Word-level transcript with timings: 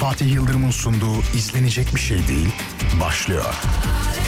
Fatih 0.00 0.32
Yıldırım'ın 0.32 0.70
sunduğu 0.70 1.20
izlenecek 1.34 1.94
bir 1.94 2.00
şey 2.00 2.28
değil 2.28 2.48
başlıyor. 3.00 3.54
Ne 4.18 4.19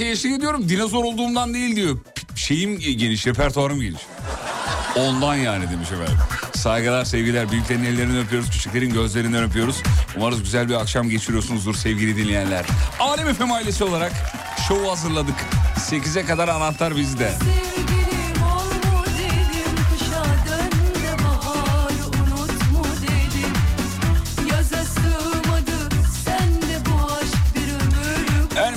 beni 0.00 0.08
Şarkı 0.08 0.12
eşlik 0.12 0.32
ediyorum 0.32 0.68
dinozor 0.68 1.04
olduğumdan 1.04 1.54
değil 1.54 1.76
diyor. 1.76 1.98
Şeyim 2.34 2.78
geniş, 2.78 3.26
repertuarım 3.26 3.80
geniş. 3.80 4.00
Ondan 4.96 5.34
yani 5.34 5.70
demiş 5.70 5.92
efendim. 5.92 6.16
Saygılar, 6.54 7.04
sevgiler. 7.04 7.50
Büyüklerin 7.50 7.84
ellerinden 7.84 8.18
öpüyoruz, 8.18 8.50
küçüklerin 8.50 8.92
gözlerinden 8.92 9.42
öpüyoruz. 9.42 9.82
Umarız 10.16 10.42
güzel 10.42 10.68
bir 10.68 10.74
akşam 10.74 11.08
geçiriyorsunuzdur 11.08 11.74
sevgili 11.74 12.16
dinleyenler. 12.16 12.66
Alem 13.00 13.34
FM 13.34 13.52
ailesi 13.52 13.84
olarak 13.84 14.12
şovu 14.68 14.90
hazırladık. 14.90 15.34
8'e 15.90 16.24
kadar 16.24 16.48
anahtar 16.48 16.96
bizde. 16.96 17.32
Sevgilim 17.32 17.69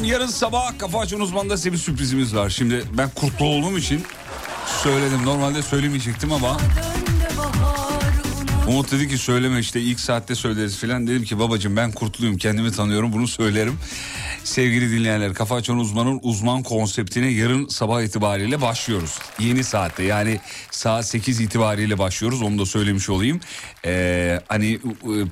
Yarın 0.03 0.27
sabah 0.27 0.79
Kafa 0.79 0.99
Açan 0.99 1.19
Uzman'da 1.19 1.57
size 1.57 1.71
bir 1.71 1.77
sürprizimiz 1.77 2.35
var. 2.35 2.49
Şimdi 2.49 2.83
ben 2.97 3.09
kurtlu 3.09 3.45
olduğum 3.45 3.77
için 3.77 4.03
söyledim. 4.83 5.25
Normalde 5.25 5.61
söylemeyecektim 5.61 6.31
ama 6.31 6.57
Umut 8.67 8.91
dedi 8.91 9.09
ki 9.09 9.17
söyleme 9.17 9.59
işte 9.59 9.81
ilk 9.81 9.99
saatte 9.99 10.35
söyleriz 10.35 10.77
filan. 10.77 11.07
Dedim 11.07 11.23
ki 11.23 11.39
babacığım 11.39 11.77
ben 11.77 11.91
kurtluyum 11.91 12.37
kendimi 12.37 12.71
tanıyorum 12.71 13.13
bunu 13.13 13.27
söylerim. 13.27 13.79
Sevgili 14.43 14.91
dinleyenler 14.91 15.33
Kafa 15.33 15.55
Açan 15.55 15.77
Uzman'ın 15.77 16.19
uzman 16.23 16.63
konseptine 16.63 17.27
yarın 17.27 17.67
sabah 17.67 18.01
itibariyle 18.01 18.61
başlıyoruz. 18.61 19.19
Yeni 19.39 19.63
saatte 19.63 20.03
yani 20.03 20.39
saat 20.71 21.05
8 21.05 21.39
itibariyle 21.39 21.97
başlıyoruz 21.97 22.41
onu 22.41 22.59
da 22.59 22.65
söylemiş 22.65 23.09
olayım. 23.09 23.39
Ee, 23.85 24.39
hani 24.47 24.79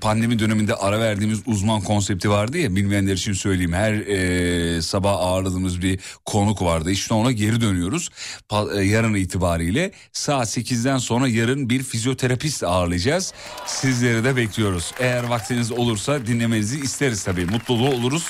pandemi 0.02 0.40
döneminde 0.40 0.76
ara 0.76 1.00
verdiğimiz 1.00 1.40
uzman 1.46 1.82
konsepti 1.82 2.30
vardı 2.30 2.58
ya 2.58 2.76
bilmeyenler 2.76 3.14
için 3.14 3.34
söyleyeyim. 3.34 3.74
Her 3.74 3.94
e, 3.94 4.82
sabah 4.82 5.12
ağırladığımız 5.12 5.82
bir 5.82 6.00
konuk 6.26 6.62
vardı 6.62 6.92
işte 6.92 7.14
ona 7.14 7.32
geri 7.32 7.62
dönüyoruz. 7.62 8.10
Pa- 8.50 8.80
e, 8.80 8.84
yarın 8.86 9.14
itibariyle 9.14 9.92
saat 10.14 10.58
8'den 10.58 10.98
sonra 10.98 11.28
yarın 11.28 11.70
bir 11.70 11.84
fizyoterapist 11.84 12.64
ağırlayacağız. 12.64 13.34
Sizleri 13.66 14.24
de 14.24 14.36
bekliyoruz. 14.36 14.92
Eğer 15.00 15.24
vaktiniz 15.24 15.72
olursa 15.72 16.26
dinlemenizi 16.28 16.80
isteriz 16.80 17.24
tabii. 17.24 17.46
Mutlu 17.46 17.80
da 17.80 17.84
oluruz. 17.84 18.26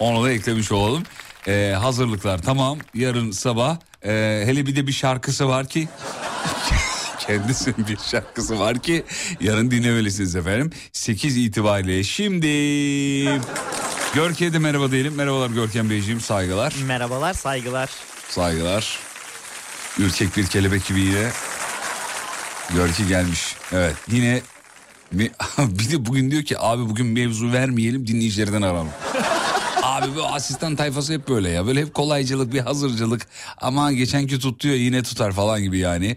Onu 0.00 0.23
da 0.24 0.32
eklemiş 0.32 0.72
olalım. 0.72 1.02
Ee, 1.48 1.74
hazırlıklar 1.80 2.42
tamam. 2.42 2.78
Yarın 2.94 3.30
sabah 3.30 3.76
e, 4.04 4.42
hele 4.46 4.66
bir 4.66 4.76
de 4.76 4.86
bir 4.86 4.92
şarkısı 4.92 5.48
var 5.48 5.68
ki 5.68 5.88
kendisinin 7.26 7.86
bir 7.88 7.98
şarkısı 8.10 8.58
var 8.58 8.78
ki 8.78 9.04
yarın 9.40 9.70
dinlemelisiniz 9.70 10.36
efendim. 10.36 10.70
8 10.92 11.36
itibariyle 11.36 12.04
şimdi 12.04 12.46
Görkem'e 14.14 14.52
de 14.52 14.58
merhaba 14.58 14.90
diyelim. 14.90 15.14
Merhabalar 15.14 15.50
Görkem 15.50 15.90
Beyciğim 15.90 16.20
saygılar. 16.20 16.74
Merhabalar, 16.86 17.34
saygılar. 17.34 17.90
Saygılar. 18.28 18.98
Ürkek 19.98 20.36
bir 20.36 20.46
kelebek 20.46 20.86
gibi 20.86 21.00
yine 21.00 21.30
gelmiş. 23.08 23.56
Evet 23.72 23.94
yine 24.08 24.42
bir 25.58 25.90
de 25.90 26.06
bugün 26.06 26.30
diyor 26.30 26.42
ki 26.42 26.58
abi 26.58 26.88
bugün 26.88 27.06
mevzu 27.06 27.52
vermeyelim 27.52 28.06
dinleyicilerden 28.06 28.62
aralım. 28.62 28.88
Abi 29.94 30.16
bu 30.16 30.24
asistan 30.24 30.76
tayfası 30.76 31.12
hep 31.12 31.28
böyle 31.28 31.48
ya. 31.48 31.66
Böyle 31.66 31.80
hep 31.80 31.94
kolaycılık 31.94 32.52
bir 32.52 32.60
hazırcılık. 32.60 33.26
Ama 33.58 33.92
geçenki 33.92 34.38
tutuyor 34.38 34.74
yine 34.74 35.02
tutar 35.02 35.32
falan 35.32 35.62
gibi 35.62 35.78
yani. 35.78 36.16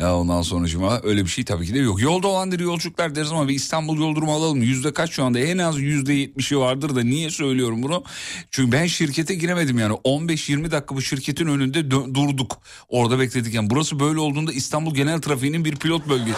Ya 0.00 0.16
ondan 0.16 0.42
sonucuma 0.42 1.00
öyle 1.02 1.24
bir 1.24 1.30
şey 1.30 1.44
tabii 1.44 1.66
ki 1.66 1.74
de 1.74 1.78
yok. 1.78 2.02
Yolda 2.02 2.28
olandır 2.28 2.60
yolculuklar 2.60 3.14
deriz 3.14 3.32
ama 3.32 3.48
bir 3.48 3.54
İstanbul 3.54 3.98
yol 3.98 4.16
durumu 4.16 4.32
alalım. 4.34 4.62
Yüzde 4.62 4.92
kaç 4.92 5.10
şu 5.10 5.24
anda? 5.24 5.38
En 5.38 5.58
az 5.58 5.78
yüzde 5.80 6.12
yetmişi 6.12 6.58
vardır 6.58 6.96
da 6.96 7.02
niye 7.02 7.30
söylüyorum 7.30 7.82
bunu? 7.82 8.04
Çünkü 8.50 8.72
ben 8.72 8.86
şirkete 8.86 9.34
giremedim 9.34 9.78
yani. 9.78 9.94
15-20 9.94 10.70
dakika 10.70 10.96
bu 10.96 11.02
şirketin 11.02 11.46
önünde 11.46 11.90
durduk. 11.90 12.58
Orada 12.88 13.18
bekledik 13.18 13.54
yani. 13.54 13.70
Burası 13.70 14.00
böyle 14.00 14.20
olduğunda 14.20 14.52
İstanbul 14.52 14.94
genel 14.94 15.20
trafiğinin 15.20 15.64
bir 15.64 15.76
pilot 15.76 16.08
bölge 16.08 16.32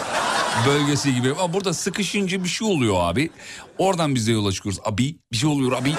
bölgesi 0.67 1.15
gibi. 1.15 1.31
Ama 1.31 1.53
burada 1.53 1.73
sıkışınca 1.73 2.43
bir 2.43 2.49
şey 2.49 2.67
oluyor 2.67 2.95
abi. 2.99 3.29
Oradan 3.77 4.15
biz 4.15 4.27
de 4.27 4.31
yola 4.31 4.51
çıkıyoruz. 4.51 4.81
Abi 4.85 5.15
bir 5.31 5.37
şey 5.37 5.49
oluyor 5.49 5.71
abi. 5.71 5.93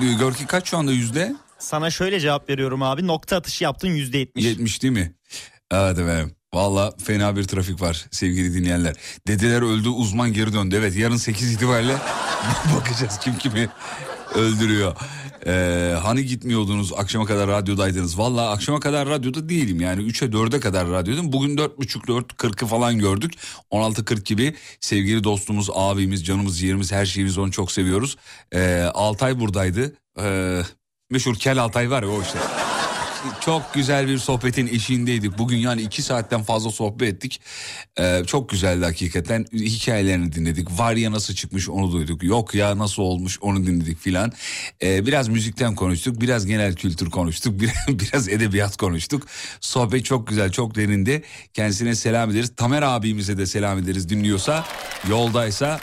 Görki 0.00 0.46
kaç 0.46 0.68
şu 0.70 0.78
anda 0.78 0.92
yüzde? 0.92 1.34
Sana 1.58 1.90
şöyle 1.90 2.20
cevap 2.20 2.48
veriyorum 2.50 2.82
abi. 2.82 3.06
Nokta 3.06 3.36
atışı 3.36 3.64
yaptın 3.64 3.88
yüzde 3.88 4.18
yetmiş. 4.18 4.44
70 4.44 4.82
değil 4.82 4.92
mi? 4.92 5.14
Evet 5.70 5.98
efendim. 5.98 6.34
Valla 6.54 6.92
fena 7.04 7.36
bir 7.36 7.44
trafik 7.44 7.80
var 7.80 8.06
sevgili 8.10 8.54
dinleyenler. 8.54 8.94
Dedeler 9.26 9.62
öldü 9.62 9.88
uzman 9.88 10.32
geri 10.32 10.52
döndü. 10.52 10.76
Evet 10.78 10.96
yarın 10.96 11.16
8 11.16 11.52
itibariyle 11.52 11.96
bakacağız 12.76 13.18
kim 13.18 13.38
kimi 13.38 13.68
öldürüyor. 14.34 14.96
Ee, 15.46 15.94
hani 16.02 16.26
gitmiyordunuz 16.26 16.92
akşama 16.92 17.24
kadar 17.24 17.48
radyodaydınız. 17.48 18.18
Valla 18.18 18.50
akşama 18.50 18.80
kadar 18.80 19.08
radyoda 19.08 19.48
değilim 19.48 19.80
yani 19.80 20.02
3'e 20.02 20.28
4'e 20.28 20.60
kadar 20.60 20.88
radyodum. 20.88 21.32
Bugün 21.32 21.56
4.30 21.56 22.06
4 22.06 22.32
40'ı 22.32 22.66
falan 22.66 22.98
gördük. 22.98 23.32
16.40 23.70 24.24
gibi 24.24 24.54
sevgili 24.80 25.24
dostumuz, 25.24 25.70
abimiz, 25.74 26.24
canımız, 26.24 26.62
yerimiz 26.62 26.92
her 26.92 27.06
şeyimiz 27.06 27.38
onu 27.38 27.50
çok 27.50 27.72
seviyoruz. 27.72 28.16
Ee, 28.54 28.82
Altay 28.94 29.40
buradaydı. 29.40 29.96
Ee, 30.20 30.62
meşhur 31.10 31.34
Kel 31.34 31.58
Altay 31.58 31.90
var 31.90 32.02
ya 32.02 32.08
o 32.08 32.22
işte. 32.22 32.38
Çok 33.40 33.74
güzel 33.74 34.08
bir 34.08 34.18
sohbetin 34.18 34.66
eşiğindeydik. 34.66 35.38
Bugün 35.38 35.56
yani 35.56 35.82
iki 35.82 36.02
saatten 36.02 36.42
fazla 36.42 36.70
sohbet 36.70 37.14
ettik. 37.14 37.40
Ee, 37.98 38.22
çok 38.26 38.48
güzeldi 38.48 38.84
hakikaten. 38.84 39.46
Hikayelerini 39.52 40.32
dinledik. 40.32 40.78
Var 40.78 40.96
ya 40.96 41.12
nasıl 41.12 41.34
çıkmış 41.34 41.68
onu 41.68 41.92
duyduk. 41.92 42.22
Yok 42.22 42.54
ya 42.54 42.78
nasıl 42.78 43.02
olmuş 43.02 43.38
onu 43.40 43.66
dinledik 43.66 43.98
filan. 43.98 44.32
Ee, 44.82 45.06
biraz 45.06 45.28
müzikten 45.28 45.74
konuştuk. 45.74 46.20
Biraz 46.20 46.46
genel 46.46 46.74
kültür 46.74 47.10
konuştuk. 47.10 47.60
Biraz, 47.88 48.28
edebiyat 48.28 48.76
konuştuk. 48.76 49.26
Sohbet 49.60 50.04
çok 50.04 50.26
güzel, 50.26 50.52
çok 50.52 50.74
derindi. 50.74 51.22
Kendisine 51.54 51.94
selam 51.94 52.30
ederiz. 52.30 52.52
Tamer 52.56 52.82
abimize 52.82 53.38
de 53.38 53.46
selam 53.46 53.78
ederiz 53.78 54.08
dinliyorsa. 54.08 54.64
Yoldaysa 55.08 55.80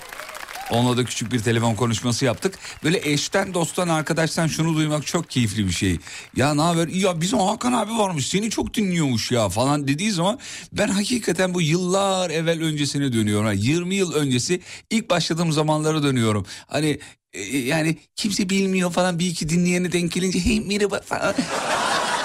Onunla 0.72 0.98
da 0.98 1.04
küçük 1.04 1.32
bir 1.32 1.40
telefon 1.40 1.76
konuşması 1.76 2.26
yaptık. 2.26 2.60
Böyle 2.84 3.12
eşten, 3.12 3.54
dosttan, 3.54 3.88
arkadaştan 3.88 4.48
şunu 4.48 4.76
duymak 4.76 5.06
çok 5.06 5.30
keyifli 5.30 5.68
bir 5.68 5.72
şey. 5.72 5.98
Ya 6.36 6.54
ne 6.54 6.62
haber? 6.62 6.88
Ya 6.88 7.22
bizim 7.22 7.40
Hakan 7.40 7.74
abi 7.74 7.92
varmış 7.92 8.28
seni 8.28 8.50
çok 8.50 8.74
dinliyormuş 8.74 9.32
ya 9.32 9.50
falan 9.50 9.88
dediği 9.88 10.12
zaman 10.12 10.40
ben 10.74 10.88
hakikaten 10.88 11.54
bu 11.54 11.62
yıllar 11.62 12.30
evvel 12.30 12.64
öncesine 12.64 13.14
dönüyorum. 13.14 13.48
Yani 13.48 13.62
20 13.62 13.96
yıl 13.96 14.14
öncesi 14.14 14.62
ilk 14.90 15.10
başladığım 15.10 15.52
zamanlara 15.52 16.04
dönüyorum. 16.04 16.46
Hani 16.68 17.00
e, 17.34 17.58
yani 17.58 17.98
kimse 18.16 18.50
bilmiyor 18.50 18.92
falan 18.92 19.20
bir 19.20 19.28
iki 19.28 19.50
dinleyeni 19.50 19.92
denk 19.92 20.12
gelince 20.12 20.40
hey 20.40 20.62
merhaba 20.62 21.02
falan. 21.02 21.34
E, 21.34 21.44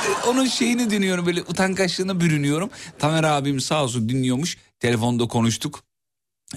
Onun 0.29 0.47
şeyini 0.47 0.91
dinliyorum 0.91 1.27
böyle 1.27 1.43
utangaçlığına 1.43 2.21
bürünüyorum. 2.21 2.71
Tamer 2.99 3.23
abim 3.25 3.61
sağ 3.61 3.85
olsun 3.85 4.09
dinliyormuş. 4.09 4.57
Telefonda 4.81 5.29
konuştuk. 5.29 5.83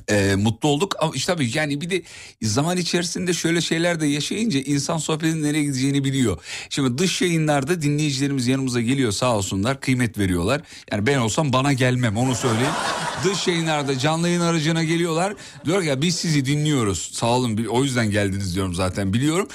Ee, 0.09 0.35
mutlu 0.35 0.69
olduk 0.69 0.95
ama 0.99 1.11
işte 1.15 1.33
tabii 1.33 1.57
yani 1.57 1.81
bir 1.81 1.89
de 1.89 2.01
zaman 2.41 2.77
içerisinde 2.77 3.33
şöyle 3.33 3.61
şeyler 3.61 3.99
de 3.99 4.07
yaşayınca 4.07 4.59
insan 4.59 4.97
sohbetin 4.97 5.43
nereye 5.43 5.63
gideceğini 5.63 6.03
biliyor. 6.03 6.37
Şimdi 6.69 6.97
dış 6.97 7.21
yayınlarda 7.21 7.81
dinleyicilerimiz 7.81 8.47
yanımıza 8.47 8.81
geliyor 8.81 9.11
sağ 9.11 9.35
olsunlar 9.37 9.79
kıymet 9.79 10.17
veriyorlar. 10.17 10.61
Yani 10.91 11.07
ben 11.07 11.17
olsam 11.17 11.53
bana 11.53 11.73
gelmem 11.73 12.17
onu 12.17 12.35
söyleyeyim. 12.35 12.73
dış 13.23 13.47
yayınlarda 13.47 13.99
canlı 13.99 14.27
yayın 14.27 14.41
aracına 14.41 14.83
geliyorlar. 14.83 15.33
Diyor 15.65 15.81
ki 15.81 15.87
ya 15.87 16.01
biz 16.01 16.15
sizi 16.15 16.45
dinliyoruz 16.45 17.09
sağ 17.13 17.27
olun 17.27 17.65
o 17.69 17.83
yüzden 17.83 18.11
geldiniz 18.11 18.55
diyorum 18.55 18.73
zaten 18.73 19.13
biliyorum. 19.13 19.47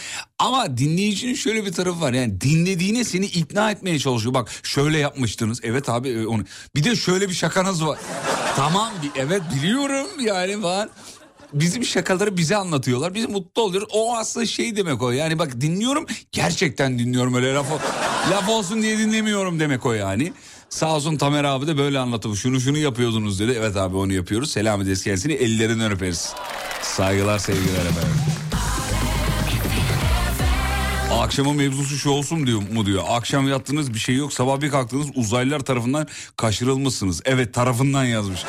Ama 0.43 0.77
dinleyicinin 0.77 1.35
şöyle 1.35 1.67
bir 1.67 1.73
tarafı 1.73 2.01
var 2.01 2.13
yani 2.13 2.41
dinlediğine 2.41 3.05
seni 3.05 3.27
ikna 3.27 3.71
etmeye 3.71 3.99
çalışıyor. 3.99 4.35
Bak 4.35 4.51
şöyle 4.63 4.99
yapmıştınız 4.99 5.61
evet 5.63 5.89
abi 5.89 6.09
e, 6.09 6.27
onu 6.27 6.45
bir 6.77 6.85
de 6.85 6.97
şöyle 6.97 7.29
bir 7.29 7.35
şakanız 7.35 7.87
var. 7.87 7.99
tamam 8.57 8.93
evet 9.17 9.43
biliyorum 9.55 10.07
yani 10.21 10.61
falan. 10.61 10.91
Bizim 11.53 11.85
şakaları 11.85 12.37
bize 12.37 12.57
anlatıyorlar. 12.57 13.15
Biz 13.15 13.29
mutlu 13.29 13.63
oluyoruz. 13.63 13.89
O 13.93 14.17
aslında 14.17 14.47
şey 14.47 14.77
demek 14.77 15.03
o. 15.03 15.11
Yani 15.11 15.39
bak 15.39 15.61
dinliyorum. 15.61 16.07
Gerçekten 16.33 16.99
dinliyorum 16.99 17.35
öyle 17.35 17.55
laf, 17.55 17.67
laf 18.31 18.49
olsun 18.49 18.83
diye 18.83 18.99
dinlemiyorum 18.99 19.61
demek 19.61 19.87
o 19.87 19.93
yani. 19.93 20.33
Sağ 20.69 20.97
olsun 20.97 21.17
Tamer 21.17 21.45
abi 21.45 21.67
de 21.67 21.79
böyle 21.79 21.99
anlattı. 21.99 22.37
Şunu 22.37 22.61
şunu 22.61 22.79
yapıyordunuz 22.79 23.41
dedi. 23.41 23.57
Evet 23.59 23.77
abi 23.77 23.97
onu 23.97 24.13
yapıyoruz. 24.13 24.51
Selam 24.51 24.83
ederiz 24.83 25.05
kendisini. 25.05 25.33
Ellerinden 25.33 25.93
öperiz. 25.93 26.33
Saygılar 26.83 27.39
sevgiler 27.39 27.87
efendim. 27.87 28.17
Akşamın 31.21 31.57
mevzusu 31.57 31.97
şu 31.97 32.11
olsun 32.11 32.47
diyor 32.47 32.63
mu 32.73 32.87
diyor. 32.87 33.03
Akşam 33.09 33.49
yattınız 33.49 33.95
bir 33.95 33.99
şey 33.99 34.15
yok 34.17 34.33
sabah 34.33 34.61
bir 34.61 34.71
kalktınız 34.71 35.07
uzaylılar 35.15 35.61
tarafından 35.61 36.07
kaçırılmışsınız. 36.37 37.21
Evet 37.25 37.55
tarafından 37.55 38.05
yazmış. 38.05 38.45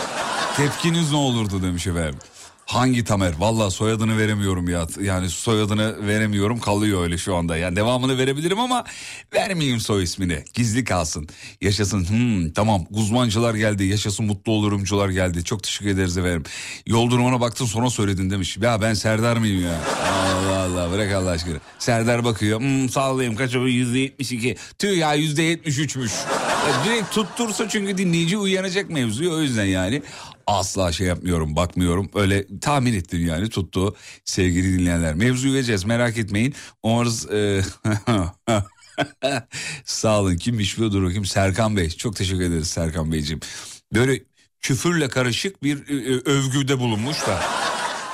Tepkiniz 0.58 1.12
ne 1.12 1.18
olurdu 1.18 1.64
demiş 1.64 1.88
efendim. 1.88 2.20
Hangi 2.66 3.04
Tamer? 3.04 3.34
Valla 3.40 3.72
soyadını 3.72 4.18
veremiyorum 4.18 4.70
ya. 4.70 4.88
Yani 5.02 5.30
soyadını 5.30 6.08
veremiyorum 6.08 6.60
kalıyor 6.60 7.04
öyle 7.04 7.18
şu 7.18 7.36
anda. 7.36 7.58
Yani 7.58 7.76
devamını 7.76 8.18
verebilirim 8.18 8.60
ama 8.60 8.84
vermeyeyim 9.34 9.80
soy 9.80 10.04
ismini. 10.04 10.44
Gizli 10.54 10.84
kalsın. 10.84 11.28
Yaşasın. 11.62 12.10
Hmm, 12.10 12.52
tamam 12.52 12.86
uzmancılar 12.90 13.56
geldi. 13.56 13.84
Yaşasın 13.84 14.26
mutlu 14.26 14.52
olurumcular 14.52 15.10
geldi. 15.10 15.44
Çok 15.44 15.64
teşekkür 15.64 15.90
ederiz 15.92 16.18
efendim. 16.18 16.44
Yol 16.88 17.10
durumuna 17.12 17.42
baktın 17.42 17.66
sonra 17.66 17.90
söyledin 17.90 18.30
demiş. 18.30 18.58
Ya 18.58 18.82
ben 18.82 18.94
Serdar 18.94 19.38
mıyım 19.38 19.64
ya? 19.64 19.80
Allah 20.14 20.58
Allah 20.60 20.92
bırak 20.92 21.14
Allah 21.14 21.30
aşkına. 21.30 21.58
Serdar 21.80 22.24
bakıyor. 22.24 22.60
Hmm, 22.60 22.90
sallayayım 22.90 23.36
kaç 23.38 23.56
o 23.56 23.68
yüzde 23.68 24.00
yetmiş 24.00 24.32
iki. 24.32 24.56
Tüh 24.80 24.98
ya 24.98 25.14
yüzde 25.14 25.44
yetmiş 25.44 25.78
üçmüş. 25.78 26.12
Ya 26.70 26.86
Direkt 26.86 27.12
tuttursa 27.12 27.70
çünkü 27.70 27.98
dinleyici 27.98 28.38
uyanacak 28.38 28.90
mevzuyu 28.90 29.34
o 29.34 29.42
yüzden 29.42 29.66
yani. 29.66 30.02
Asla 30.48 30.92
şey 30.92 31.08
yapmıyorum 31.08 31.56
bakmıyorum 31.56 32.10
öyle 32.16 32.60
tahmin 32.60 32.94
ettim 32.94 33.28
yani 33.28 33.50
tuttu 33.50 33.96
sevgili 34.26 34.80
dinleyenler. 34.80 35.14
Mevzuyu 35.14 35.54
vereceğiz 35.54 35.84
merak 35.84 36.18
etmeyin. 36.18 36.56
Umarız 36.84 37.32
e, 37.32 37.62
sağ 39.86 40.20
olun 40.20 40.36
kimmiş 40.36 40.80
bu 40.80 40.92
dur 40.92 41.04
bakayım 41.04 41.26
Serkan 41.26 41.78
Bey 41.78 41.90
çok 41.90 42.16
teşekkür 42.16 42.42
ederiz 42.42 42.68
Serkan 42.68 43.12
Beyciğim. 43.12 43.40
Böyle 43.94 44.20
küfürle 44.62 45.08
karışık 45.08 45.64
bir 45.64 45.88
e, 45.88 46.14
e, 46.14 46.32
övgüde 46.32 46.80
bulunmuş 46.80 47.18
da. 47.28 47.42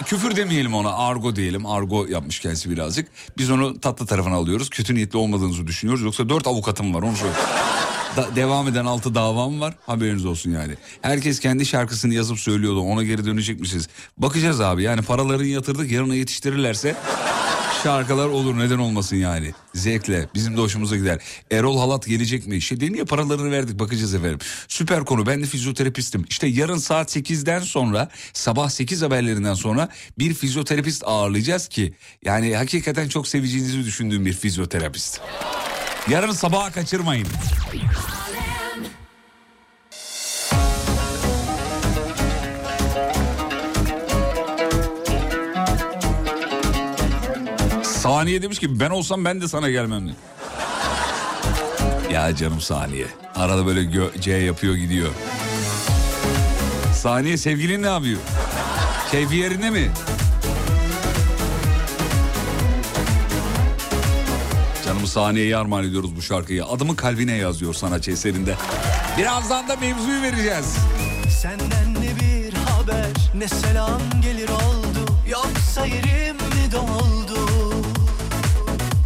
Küfür 0.05 0.35
demeyelim 0.35 0.73
ona 0.73 0.93
argo 0.93 1.35
diyelim 1.35 1.65
argo 1.65 2.05
yapmış 2.05 2.39
kendisi 2.39 2.69
birazcık. 2.69 3.07
Biz 3.37 3.51
onu 3.51 3.79
tatlı 3.79 4.05
tarafına 4.05 4.35
alıyoruz 4.35 4.69
kötü 4.69 4.95
niyetli 4.95 5.17
olmadığınızı 5.17 5.67
düşünüyoruz 5.67 6.03
yoksa 6.03 6.29
dört 6.29 6.47
avukatım 6.47 6.93
var 6.93 7.01
onu 7.01 7.15
söyleyeyim. 7.15 7.47
Da- 8.17 8.35
devam 8.35 8.67
eden 8.67 8.85
altı 8.85 9.15
davam 9.15 9.61
var 9.61 9.73
haberiniz 9.85 10.25
olsun 10.25 10.51
yani. 10.51 10.73
Herkes 11.01 11.39
kendi 11.39 11.65
şarkısını 11.65 12.13
yazıp 12.13 12.39
söylüyordu 12.39 12.79
ona 12.79 13.03
geri 13.03 13.25
dönecek 13.25 13.59
misiniz? 13.59 13.87
Bakacağız 14.17 14.61
abi 14.61 14.83
yani 14.83 15.01
paralarını 15.01 15.45
yatırdık 15.45 15.91
yarına 15.91 16.15
yetiştirirlerse 16.15 16.95
şarkılar 17.83 18.27
olur 18.27 18.57
neden 18.59 18.77
olmasın 18.77 19.15
yani. 19.15 19.53
Zevkle 19.75 20.29
bizim 20.35 20.57
de 20.57 20.61
hoşumuza 20.61 20.97
gider. 20.97 21.19
Erol 21.51 21.77
Halat 21.79 22.05
gelecek 22.07 22.47
mi? 22.47 22.61
Şey 22.61 22.79
dedim 22.79 22.95
ya 22.95 23.05
paralarını 23.05 23.51
verdik 23.51 23.79
bakacağız 23.79 24.13
efendim. 24.13 24.39
Süper 24.67 25.05
konu 25.05 25.25
ben 25.25 25.41
de 25.41 25.45
fizyoterapistim. 25.45 26.25
İşte 26.29 26.47
yarın 26.47 26.77
saat 26.77 27.15
8'den 27.15 27.59
sonra 27.59 28.09
sabah 28.33 28.69
8 28.69 29.01
haberlerinden 29.01 29.53
sonra 29.53 29.89
bir 30.19 30.33
fizyoterapist 30.33 31.03
ağırlayacağız 31.05 31.67
ki 31.67 31.93
yani 32.25 32.55
hakikaten 32.55 33.07
çok 33.07 33.27
seveceğinizi 33.27 33.85
düşündüğüm 33.85 34.25
bir 34.25 34.33
fizyoterapist. 34.33 35.21
Yarın 36.07 36.31
sabaha 36.31 36.71
kaçırmayın. 36.71 37.27
Saniye 47.83 48.41
demiş 48.41 48.59
ki 48.59 48.79
ben 48.79 48.89
olsam 48.89 49.25
ben 49.25 49.41
de 49.41 49.47
sana 49.47 49.69
gelmem. 49.69 50.09
Ya 52.13 52.35
canım 52.35 52.61
Saniye. 52.61 53.05
Arada 53.35 53.65
böyle 53.65 53.81
gö- 53.81 54.21
C 54.21 54.31
yapıyor 54.31 54.75
gidiyor. 54.75 55.09
Saniye 56.95 57.37
sevgilin 57.37 57.83
ne 57.83 57.87
yapıyor? 57.87 58.19
Keyfi 59.11 59.35
yerinde 59.35 59.69
mi? 59.69 59.91
Canım 64.89 65.07
Saniye'ye 65.07 65.57
armağan 65.57 65.83
ediyoruz 65.83 66.15
bu 66.15 66.21
şarkıyı. 66.21 66.65
Adımı 66.65 66.95
kalbine 66.95 67.35
yazıyor 67.35 67.73
sanatçı 67.73 68.11
eserinde. 68.11 68.55
Birazdan 69.17 69.67
da 69.67 69.75
mevzuyu 69.75 70.21
vereceğiz. 70.21 70.75
Senden 71.41 71.93
ne 71.93 72.15
bir 72.21 72.53
haber 72.53 73.31
ne 73.35 73.47
selam 73.47 74.01
gelir 74.21 74.49
oldu 74.49 75.11
Yoksa 75.29 75.85
yerim 75.85 76.35
mi 76.35 76.71
doldu 76.71 77.49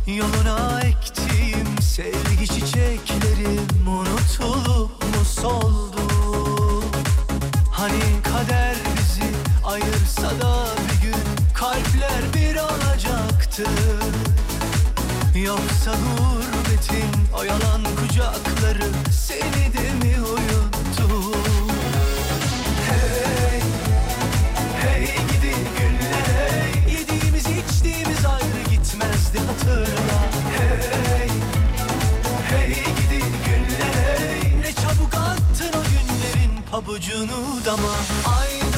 Yoluna 0.08 0.82
ektiğim 0.82 1.82
sevgi 1.82 2.48
çiçeklerim 2.48 3.88
Unutulup 3.88 5.04
mu 5.04 5.26
soldu 5.26 6.04
Hani 7.72 8.22
kader 8.24 8.76
bizi 8.98 9.32
ayırsa 9.64 10.42
da 10.42 10.66
bir 10.80 11.08
gün 11.08 11.24
Kalpler 11.54 12.24
bir 12.34 12.56
olacaktı 12.56 13.66
Yoksa 15.44 15.92
gurbetin 15.92 17.12
o 17.40 17.44
yalan 17.44 17.84
kucakları 17.84 18.88
Seni 19.12 19.74
de 19.74 19.94
mi 20.06 20.16
uyuttu? 20.22 21.34
Hey, 22.90 23.62
hey 24.82 25.06
gidi 25.06 25.56
günler 25.78 26.98
Yediğimiz 26.98 27.46
içtiğimiz 27.46 28.26
ayrı 28.26 28.64
gitmezdi 28.72 29.40
hatırla. 29.40 30.20
Hey, 30.58 31.30
hey 32.50 32.70
gidi 32.70 33.26
günler 33.46 34.62
Ne 34.62 34.74
çabuk 34.74 35.14
attın 35.14 35.80
o 35.80 35.84
günlerin 35.84 36.62
pabucunu 36.72 37.66
dama. 37.66 37.96
Ayda 38.40 38.73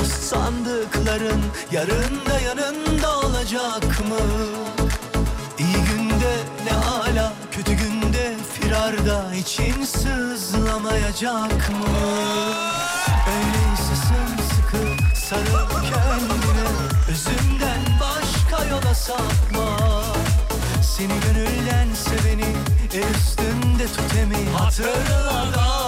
dost 0.00 0.22
sandıkların 0.22 1.42
Yarın 1.72 2.26
da 2.30 2.40
yanında 2.40 3.18
olacak 3.18 3.84
mı? 4.08 4.26
İyi 5.58 5.84
günde 5.92 6.36
ne 6.64 6.76
ala 6.76 7.32
kötü 7.50 7.72
günde 7.72 8.36
firarda 8.52 9.34
için 9.34 9.84
sızlamayacak 9.84 11.70
mı? 11.70 11.98
Öyleyse 13.26 13.94
sımsıkı 14.06 15.02
sarıl 15.26 15.68
kendine 15.70 16.68
Özümden 17.10 17.80
başka 18.00 18.64
yola 18.64 18.94
sapma 18.94 20.02
Seni 20.82 21.20
gönülden 21.20 21.88
seveni 21.94 22.56
el 22.94 23.14
üstünde 23.14 23.86
tut 23.86 24.16
emin 24.22 24.46
Hatırla 24.52 25.79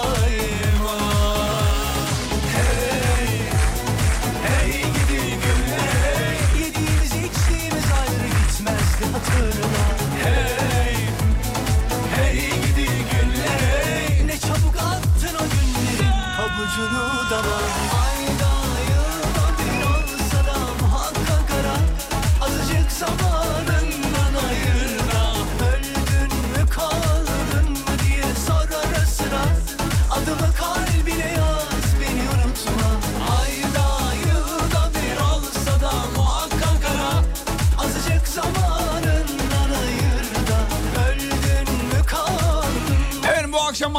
pabucunu 16.73 17.29
dama 17.29 18.02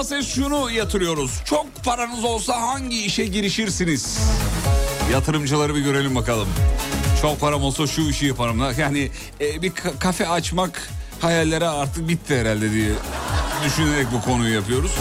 masaya 0.05 0.23
şunu 0.23 0.71
yatırıyoruz. 0.71 1.41
Çok 1.45 1.85
paranız 1.85 2.25
olsa 2.25 2.63
hangi 2.63 3.05
işe 3.05 3.27
girişirsiniz? 3.27 4.19
Yatırımcıları 5.13 5.75
bir 5.75 5.81
görelim 5.81 6.15
bakalım. 6.15 6.49
Çok 7.23 7.41
param 7.41 7.63
olsa 7.63 7.87
şu 7.87 8.03
işi 8.03 8.27
yaparım. 8.27 8.61
Yani 8.79 9.11
e, 9.41 9.63
bir 9.63 9.71
ka- 9.71 9.99
kafe 9.99 10.29
açmak 10.29 10.89
hayallere 11.21 11.69
artık 11.69 12.09
bitti 12.09 12.41
herhalde 12.41 12.73
diye 12.73 12.91
düşünerek 13.67 14.07
bu 14.13 14.23
konuyu 14.23 14.55
yapıyoruz. 14.55 14.93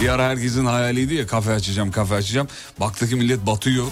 Bir 0.00 0.08
ara 0.08 0.28
herkesin 0.28 0.64
hayaliydi 0.66 1.14
ya 1.14 1.26
kafe 1.26 1.52
açacağım 1.52 1.90
kafe 1.90 2.14
açacağım. 2.14 2.48
Baktık 2.80 3.10
ki 3.10 3.16
millet 3.16 3.46
batıyor. 3.46 3.86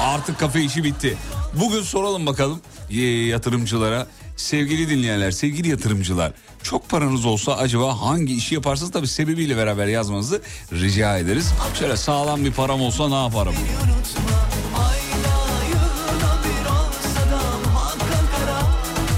Artık 0.00 0.38
kafe 0.38 0.62
işi 0.62 0.84
bitti. 0.84 1.16
Bugün 1.60 1.82
soralım 1.82 2.26
bakalım 2.26 2.60
e, 2.90 3.00
yatırımcılara. 3.04 4.06
Sevgili 4.36 4.90
dinleyenler, 4.90 5.30
sevgili 5.30 5.68
yatırımcılar. 5.68 6.32
Çok 6.64 6.88
paranız 6.88 7.24
olsa 7.24 7.56
acaba 7.56 8.00
hangi 8.00 8.34
işi 8.34 8.54
yaparsınız? 8.54 8.92
Tabii 8.92 9.08
sebebiyle 9.08 9.56
beraber 9.56 9.86
yazmanızı 9.86 10.42
rica 10.72 11.18
ederiz. 11.18 11.52
Şöyle 11.78 11.96
sağlam 11.96 12.44
bir 12.44 12.52
param 12.52 12.80
olsa 12.80 13.08
ne 13.08 13.22
yaparım? 13.22 13.54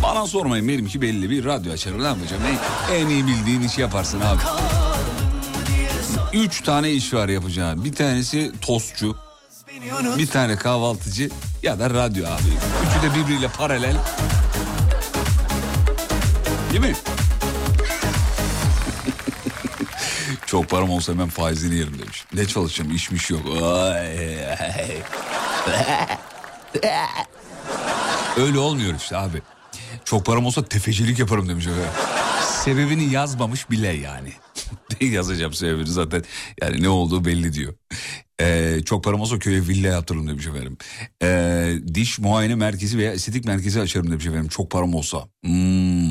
Bana 0.03 0.27
sormayın 0.27 0.69
benim 0.69 0.87
ki 0.87 1.03
belli 1.03 1.31
bir 1.31 1.45
radyo 1.45 1.73
açarım 1.73 2.03
ne 2.03 2.07
yapacağım? 2.07 2.43
En, 2.91 2.95
en 2.97 3.09
iyi 3.09 3.27
bildiğin 3.27 3.61
işi 3.63 3.81
yaparsın 3.81 4.21
abi. 4.21 4.41
Üç 6.33 6.63
tane 6.63 6.91
iş 6.93 7.15
var 7.15 7.29
yapacağım. 7.29 7.85
Bir 7.85 7.93
tanesi 7.95 8.53
tostçu, 8.61 9.17
bir 10.19 10.27
tane 10.27 10.57
kahvaltıcı 10.57 11.31
ya 11.63 11.79
da 11.79 11.91
radyo 11.91 12.27
abi. 12.27 12.43
Üçü 12.91 13.03
de 13.11 13.15
birbiriyle 13.15 13.49
paralel. 13.49 13.97
Değil 16.73 16.81
mi? 16.81 16.97
Çok 20.47 20.69
param 20.69 20.91
olsa 20.91 21.13
hemen 21.13 21.29
faizini 21.29 21.75
yerim 21.75 21.99
demiş. 21.99 22.25
Ne 22.35 22.47
çalışacağım 22.47 22.95
işmiş 22.95 23.31
yok. 23.31 23.41
Öyle 28.37 28.59
olmuyor 28.59 28.95
işte 28.95 29.17
abi. 29.17 29.43
Çok 30.05 30.27
param 30.27 30.47
olsa 30.47 30.65
tefecilik 30.65 31.19
yaparım 31.19 31.49
demiş. 31.49 31.67
öyle. 31.67 32.16
Sebebini 32.67 33.13
yazmamış 33.13 33.71
bile 33.71 33.89
yani. 33.89 34.33
Yazacağım 35.15 35.53
sebebini 35.53 35.87
zaten. 35.87 36.23
Yani 36.63 36.83
ne 36.83 36.89
olduğu 36.89 37.25
belli 37.25 37.53
diyor. 37.53 37.75
Ee, 38.41 38.81
çok 38.85 39.05
param 39.05 39.21
olsa 39.21 39.39
köye 39.39 39.69
villa 39.69 39.89
yaptırırım 39.89 40.29
demiş 40.29 40.47
efendim. 40.47 40.77
Ee, 41.23 41.75
diş 41.95 42.19
muayene 42.19 42.55
merkezi 42.55 42.99
veya 42.99 43.13
estetik 43.13 43.45
merkezi 43.45 43.81
açarım 43.81 44.11
demiş 44.11 44.27
efendim. 44.27 44.49
Çok 44.49 44.71
param 44.71 44.95
olsa. 44.95 45.29
Hmm. 45.45 46.09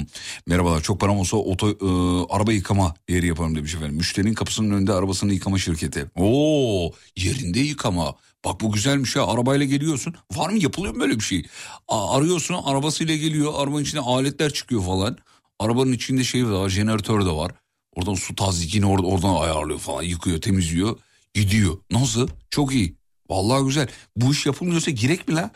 Merhabalar 0.48 0.82
çok 0.82 1.00
param 1.00 1.18
olsa 1.18 1.38
oto, 1.38 1.70
e, 1.70 1.88
araba 2.34 2.52
yıkama 2.54 2.94
yeri 3.10 3.28
yaparım 3.28 3.56
demiş 3.56 3.76
efendim. 3.76 3.96
Müşterinin 3.96 4.34
kapısının 4.34 4.72
önünde 4.72 4.94
arabasını 4.94 5.34
yıkama 5.34 5.58
şirketi. 5.58 6.06
Oo 6.16 6.92
yerinde 7.16 7.60
yıkama. 7.60 8.16
Bak 8.46 8.62
bu 8.62 8.72
güzelmiş 8.72 9.16
ya 9.16 9.26
arabayla 9.26 9.66
geliyorsun. 9.66 10.16
Var 10.36 10.50
mı 10.50 10.58
yapılıyor 10.60 10.94
mu 10.94 11.00
böyle 11.00 11.16
bir 11.16 11.24
şey? 11.24 11.46
Arıyorsun 11.88 12.56
arabasıyla 12.66 13.16
geliyor. 13.16 13.54
Arabanın 13.58 13.84
içinde 13.84 14.02
aletler 14.02 14.54
çıkıyor 14.54 14.84
falan. 14.84 15.18
Arabanın 15.60 15.92
içinde 15.92 16.24
şey 16.24 16.48
var 16.48 16.70
jeneratör 16.70 17.26
de 17.26 17.30
var. 17.30 17.52
Oradan 17.96 18.14
su 18.14 18.36
tazyikini 18.36 18.86
or- 18.86 19.06
oradan 19.06 19.36
ayarlıyor 19.42 19.80
falan 19.80 20.04
yıkıyor 20.04 20.42
temizliyor. 20.42 20.98
Gidiyor. 21.34 21.78
Nasıl? 21.92 22.28
Çok 22.50 22.74
iyi. 22.74 22.96
Vallahi 23.30 23.66
güzel. 23.66 23.88
Bu 24.16 24.32
iş 24.32 24.46
yapılmıyorsa 24.46 24.92
girek 24.92 25.28
mi 25.28 25.36
la? 25.36 25.52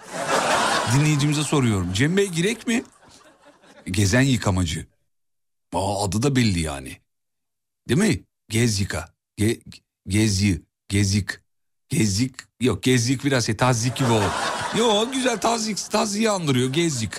Dinleyicimize 0.95 1.43
soruyorum. 1.43 1.93
Cem 1.93 2.17
Bey 2.17 2.27
girek 2.27 2.67
mi? 2.67 2.83
Gezen 3.91 4.21
yıkamacı. 4.21 4.87
Aa, 5.73 6.03
adı 6.05 6.23
da 6.23 6.35
belli 6.35 6.59
yani. 6.59 6.97
Değil 7.89 7.99
mi? 7.99 8.19
Gez 8.49 8.79
yıka. 8.79 9.13
Ge, 9.37 9.59
gez 10.07 10.41
yı. 10.41 10.61
Gez 10.89 11.15
yık. 11.15 11.43
Gezlik 11.89 12.35
yok 12.61 12.83
gezlik 12.83 13.23
biraz 13.25 13.45
şey 13.45 13.57
tazik 13.57 13.95
gibi 13.95 14.11
olur. 14.11 14.31
Yok 14.77 15.13
güzel 15.13 15.37
tazik 15.41 15.91
taziyi 15.91 16.29
andırıyor 16.29 16.73
gezlik. 16.73 17.11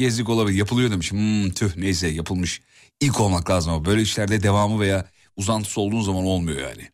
Gezlik 0.00 0.28
olabilir 0.28 0.58
yapılıyor 0.58 0.90
demiş. 0.90 1.12
Hmm, 1.12 1.50
tüh 1.50 1.76
neyse 1.76 2.08
yapılmış. 2.08 2.60
İlk 3.00 3.20
olmak 3.20 3.50
lazım 3.50 3.72
ama 3.72 3.84
böyle 3.84 4.02
işlerde 4.02 4.42
devamı 4.42 4.80
veya 4.80 5.04
uzantısı 5.36 5.80
olduğun 5.80 6.02
zaman 6.02 6.24
olmuyor 6.26 6.58
yani. 6.58 6.90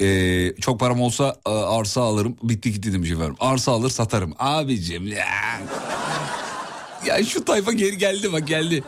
Ee, 0.00 0.54
çok 0.60 0.80
param 0.80 1.00
olsa 1.00 1.36
e, 1.46 1.50
arsa 1.50 2.02
alırım 2.02 2.36
bitti 2.42 2.72
gitti 2.72 2.92
demiş 2.92 3.10
efendim. 3.10 3.36
Arsa 3.40 3.72
alır 3.72 3.90
satarım. 3.90 4.34
Abicim 4.38 5.06
ya. 5.06 5.26
Ya 7.06 7.24
şu 7.24 7.44
tayfa 7.44 7.72
geri 7.72 7.98
geldi 7.98 8.32
bak 8.32 8.48
geldi. 8.48 8.84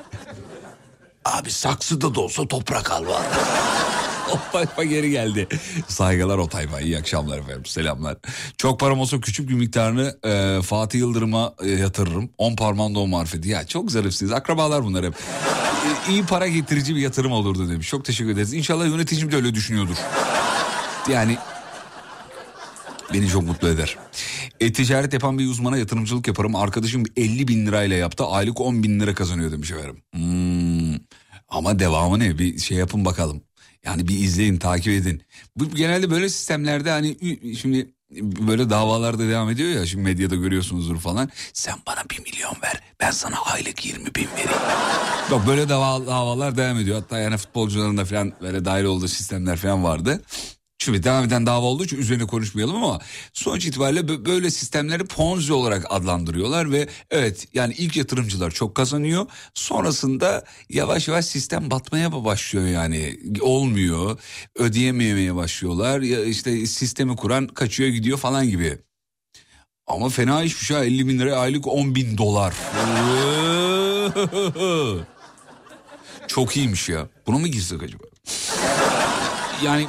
Abi 1.25 1.50
saksıda 1.50 2.14
da 2.14 2.21
olsa 2.21 2.49
toprak 2.49 2.90
al 2.90 3.07
vallahi. 3.07 4.00
o 4.49 4.53
tayfa 4.53 4.85
geri 4.85 5.11
geldi. 5.11 5.49
Saygılar 5.89 6.39
o 6.39 6.49
tayfa. 6.49 6.81
İyi 6.81 6.99
akşamlar 6.99 7.39
efendim. 7.39 7.67
Selamlar. 7.67 8.17
Çok 8.59 8.81
param 8.81 9.01
olsa 9.01 9.21
küçük 9.21 9.49
bir 9.49 9.55
miktarını 9.55 10.17
e, 10.25 10.63
Fatih 10.63 10.99
Yıldırım'a 10.99 11.55
e, 11.63 11.71
yatırırım. 11.71 12.31
10 12.39 12.57
parmağında 12.57 12.99
o 12.99 13.07
marifeti. 13.07 13.49
Ya 13.49 13.67
çok 13.67 13.91
zarifsiniz. 13.91 14.33
Akrabalar 14.33 14.85
bunlar 14.85 15.07
hep. 15.07 15.15
E, 15.15 16.13
iyi 16.13 16.25
para 16.25 16.49
getirici 16.49 16.97
bir 16.97 17.01
yatırım 17.01 17.33
olurdu 17.33 17.71
demiş. 17.71 17.89
Çok 17.89 18.05
teşekkür 18.05 18.31
ederiz. 18.31 18.55
İnşallah 18.55 18.87
yöneticim 18.87 19.33
de 19.33 19.37
öyle 19.37 19.55
düşünüyordur. 19.55 19.97
Yani 21.11 21.39
Beni 23.15 23.29
çok 23.29 23.43
mutlu 23.43 23.69
eder. 23.69 23.97
E, 24.61 24.73
ticaret 24.73 25.13
yapan 25.13 25.39
bir 25.39 25.47
uzmana 25.47 25.79
yatırımcılık 25.79 26.29
yaparım. 26.29 26.57
Arkadaşım 26.57 27.05
50 27.17 27.49
bin 27.49 27.67
lirayla 27.67 27.97
yaptı. 27.97 28.25
Aylık 28.25 28.61
10 28.61 28.83
bin 28.83 29.01
lira 29.01 29.15
kazanıyor 29.15 29.53
demiş 29.53 29.71
efendim. 29.71 30.03
Hmm. 30.13 31.01
Ama 31.49 31.79
devamı 31.79 32.19
ne? 32.19 32.39
Bir 32.39 32.59
şey 32.59 32.79
yapın 32.79 33.05
bakalım. 33.05 33.43
Yani 33.85 34.09
bir 34.09 34.19
izleyin, 34.19 34.57
takip 34.59 34.93
edin. 34.93 35.23
Bu 35.57 35.71
genelde 35.71 36.11
böyle 36.11 36.29
sistemlerde 36.29 36.91
hani 36.91 37.17
şimdi 37.57 37.95
böyle 38.21 38.71
davalarda 38.71 39.29
devam 39.29 39.51
ediyor 39.51 39.69
ya 39.71 39.87
şimdi 39.87 40.05
medyada 40.05 40.35
görüyorsunuzdur 40.37 40.99
falan. 40.99 41.31
Sen 41.53 41.75
bana 41.87 42.01
bir 42.11 42.19
milyon 42.19 42.55
ver 42.63 42.81
ben 43.01 43.11
sana 43.11 43.37
aylık 43.41 43.87
20 43.87 44.15
bin 44.15 44.29
vereyim. 44.33 44.51
Yok 45.31 45.47
böyle 45.47 45.69
dava, 45.69 46.07
davalar 46.07 46.57
devam 46.57 46.79
ediyor. 46.79 47.01
Hatta 47.01 47.19
yani 47.19 47.37
futbolcuların 47.37 47.97
da 47.97 48.05
falan 48.05 48.33
böyle 48.41 48.65
dahil 48.65 48.85
olduğu 48.85 49.09
sistemler 49.09 49.57
falan 49.57 49.85
vardı. 49.85 50.23
Şimdi 50.83 51.03
devam 51.03 51.25
eden 51.25 51.47
dava 51.47 51.67
olduğu 51.67 51.85
için 51.85 51.99
üzerine 51.99 52.27
konuşmayalım 52.27 52.77
ama 52.77 52.99
sonuç 53.33 53.67
itibariyle 53.67 54.01
bö- 54.01 54.27
böyle 54.27 54.51
sistemleri 54.51 55.05
ponzi 55.05 55.53
olarak 55.53 55.87
adlandırıyorlar 55.91 56.73
ve 56.73 56.89
evet 57.11 57.49
yani 57.55 57.75
ilk 57.79 57.97
yatırımcılar 57.97 58.51
çok 58.51 58.75
kazanıyor. 58.75 59.27
Sonrasında 59.55 60.45
yavaş 60.71 61.09
yavaş 61.09 61.25
sistem 61.25 61.71
batmaya 61.71 62.25
başlıyor 62.25 62.67
yani 62.67 63.21
olmuyor 63.41 64.19
ödeyememeye 64.57 65.35
başlıyorlar 65.35 66.01
ya 66.01 66.25
işte 66.25 66.67
sistemi 66.67 67.17
kuran 67.17 67.47
kaçıyor 67.47 67.89
gidiyor 67.89 68.19
falan 68.19 68.49
gibi. 68.49 68.79
Ama 69.87 70.09
fena 70.09 70.43
işmiş 70.43 70.71
ha 70.71 70.85
50 70.85 71.09
bin 71.09 71.19
lira 71.19 71.37
aylık 71.37 71.67
10 71.67 71.95
bin 71.95 72.19
dolar. 72.19 72.55
Çok 76.29 76.57
iyiymiş 76.57 76.89
ya. 76.89 77.09
Buna 77.27 77.39
mı 77.39 77.49
girsek 77.49 77.83
acaba? 77.83 78.05
Yani 79.65 79.87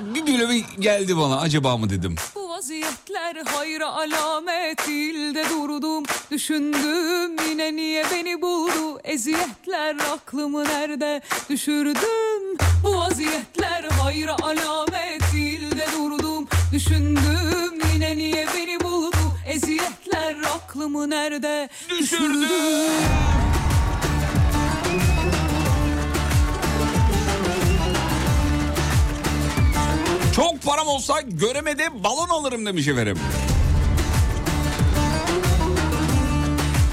bir 0.00 0.26
böyle 0.26 0.48
bir 0.48 0.64
geldi 0.78 1.16
bana 1.16 1.40
acaba 1.40 1.76
mı 1.76 1.90
dedim. 1.90 2.14
Bu 2.34 2.48
vaziyetler 2.48 3.36
hayra 3.46 3.88
alamet 3.88 4.86
değil 4.86 5.34
de 5.34 5.44
durdum. 5.50 6.04
Düşündüm 6.30 7.36
yine 7.50 7.76
niye 7.76 8.04
beni 8.12 8.42
buldu? 8.42 9.00
Eziyetler 9.04 9.96
aklımı 10.12 10.64
nerede 10.64 11.22
düşürdüm? 11.50 12.56
Bu 12.84 12.96
vaziyetler 12.96 13.84
hayra 13.84 14.36
alamet 14.42 15.32
değil 15.32 15.70
de 15.70 15.86
durdum. 15.98 16.48
Düşündüm 16.72 17.80
yine 17.94 18.16
niye 18.16 18.46
beni 18.56 18.80
buldu? 18.80 19.16
Eziyetler 19.46 20.36
aklımı 20.54 21.10
nerede 21.10 21.68
düşürdüm 22.00 22.50
Çok 30.36 30.62
param 30.62 30.88
olsa 30.88 31.20
göremede 31.20 32.04
balon 32.04 32.28
alırım 32.28 32.66
demiş 32.66 32.88
efendim. 32.88 33.18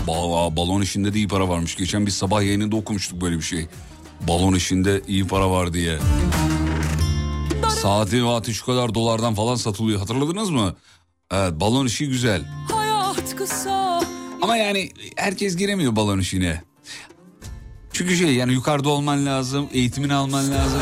Ba- 0.07 0.55
balon 0.55 0.81
işinde 0.81 1.13
de 1.13 1.17
iyi 1.17 1.27
para 1.27 1.49
varmış. 1.49 1.75
Geçen 1.75 2.05
bir 2.05 2.11
sabah 2.11 2.41
yayınında 2.41 2.75
okumuştuk 2.75 3.21
böyle 3.21 3.37
bir 3.37 3.41
şey. 3.41 3.67
Balon 4.27 4.53
işinde 4.53 5.01
iyi 5.07 5.27
para 5.27 5.51
var 5.51 5.73
diye. 5.73 5.97
Saati 7.81 8.25
vaati 8.25 8.53
şu 8.53 8.65
kadar 8.65 8.93
dolardan 8.95 9.33
falan 9.33 9.55
satılıyor. 9.55 9.99
Hatırladınız 9.99 10.49
mı? 10.49 10.75
Evet 11.31 11.53
balon 11.53 11.85
işi 11.85 12.07
güzel. 12.09 12.45
Hayat 12.71 13.35
kısa 13.35 14.01
Ama 14.41 14.57
yani 14.57 14.91
herkes 15.15 15.55
giremiyor 15.57 15.95
balon 15.95 16.19
işine. 16.19 16.61
Çünkü 17.93 18.17
şey 18.17 18.35
yani 18.35 18.53
yukarıda 18.53 18.89
olman 18.89 19.25
lazım, 19.25 19.69
eğitimini 19.73 20.13
alman 20.13 20.51
lazım. 20.51 20.81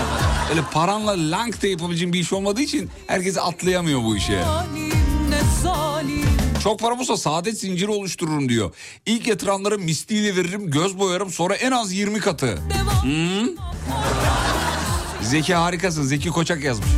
Öyle 0.52 0.62
paranla 0.72 1.12
lank 1.32 1.64
da 1.64 1.68
yapabileceğin 1.68 2.14
bir 2.14 2.20
iş 2.20 2.34
olmadığı 2.34 2.62
için 2.62 2.90
herkes 3.08 3.38
atlayamıyor 3.38 4.04
bu 4.04 4.18
işe. 4.18 4.44
Çok 6.64 6.80
param 6.80 7.00
olsa 7.00 7.18
saadet 7.18 7.60
zinciri 7.60 7.92
oluştururum 7.92 8.50
diyor. 8.50 8.72
İlk 9.06 9.28
yatıranlara 9.28 9.78
misliyle 9.78 10.36
veririm, 10.36 10.72
göz 10.72 11.00
boyarım 11.00 11.30
sonra 11.30 11.56
en 11.56 11.72
az 11.72 11.94
20 11.94 12.20
katı. 12.20 12.60
Hmm. 13.02 13.48
Zeki 15.22 15.56
harikasın, 15.56 16.04
Zeki 16.04 16.30
Koçak 16.30 16.64
yazmış. 16.64 16.90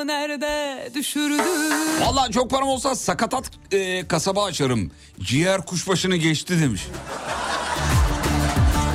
Aklımı 0.00 0.06
nerede 0.06 0.90
düşürdüm 0.94 1.44
Vallahi 2.00 2.32
çok 2.32 2.50
param 2.50 2.68
olsa 2.68 2.94
sakatat 2.94 3.50
e, 3.72 4.08
kasaba 4.08 4.44
açarım. 4.44 4.90
Ciğer 5.20 5.66
kuşbaşını 5.66 6.16
geçti 6.16 6.60
demiş. 6.60 6.82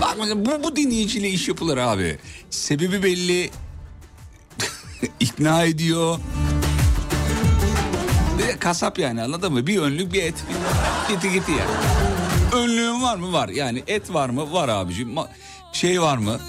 Bak 0.02 0.16
mesela 0.20 0.46
bu, 0.46 0.64
bu 0.64 0.76
dinleyiciyle 0.76 1.30
iş 1.30 1.48
yapılır 1.48 1.78
abi. 1.78 2.20
Sebebi 2.50 3.04
belli. 3.04 3.50
ikna 5.20 5.64
ediyor. 5.64 6.20
Bir 8.38 8.60
kasap 8.60 9.00
yani 9.00 9.22
anladın 9.22 9.54
mı? 9.54 9.68
Bir 9.68 9.78
önlük 9.78 10.14
bir 10.14 10.24
et. 10.24 10.36
Bir 11.10 11.14
gitti 11.14 11.32
gitti 11.32 11.52
yani. 11.52 11.72
Önlüğün 12.64 13.02
var 13.02 13.16
mı? 13.16 13.34
Var. 13.34 13.50
Yani 13.50 13.84
et 13.88 14.14
var 14.14 14.30
mı? 14.30 14.54
Var 14.54 14.70
abicim. 14.70 15.10
Ma- 15.16 15.28
Şey 15.76 16.02
var 16.02 16.18
mı? 16.18 16.40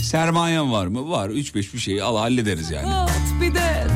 Sermayen 0.00 0.72
var 0.72 0.86
mı? 0.86 1.10
Var. 1.10 1.28
3-5 1.28 1.54
bir 1.54 1.78
şeyi 1.78 2.02
al 2.02 2.16
hallederiz 2.16 2.70
yani. 2.70 3.08
Bir 3.40 3.54
de 3.54 3.86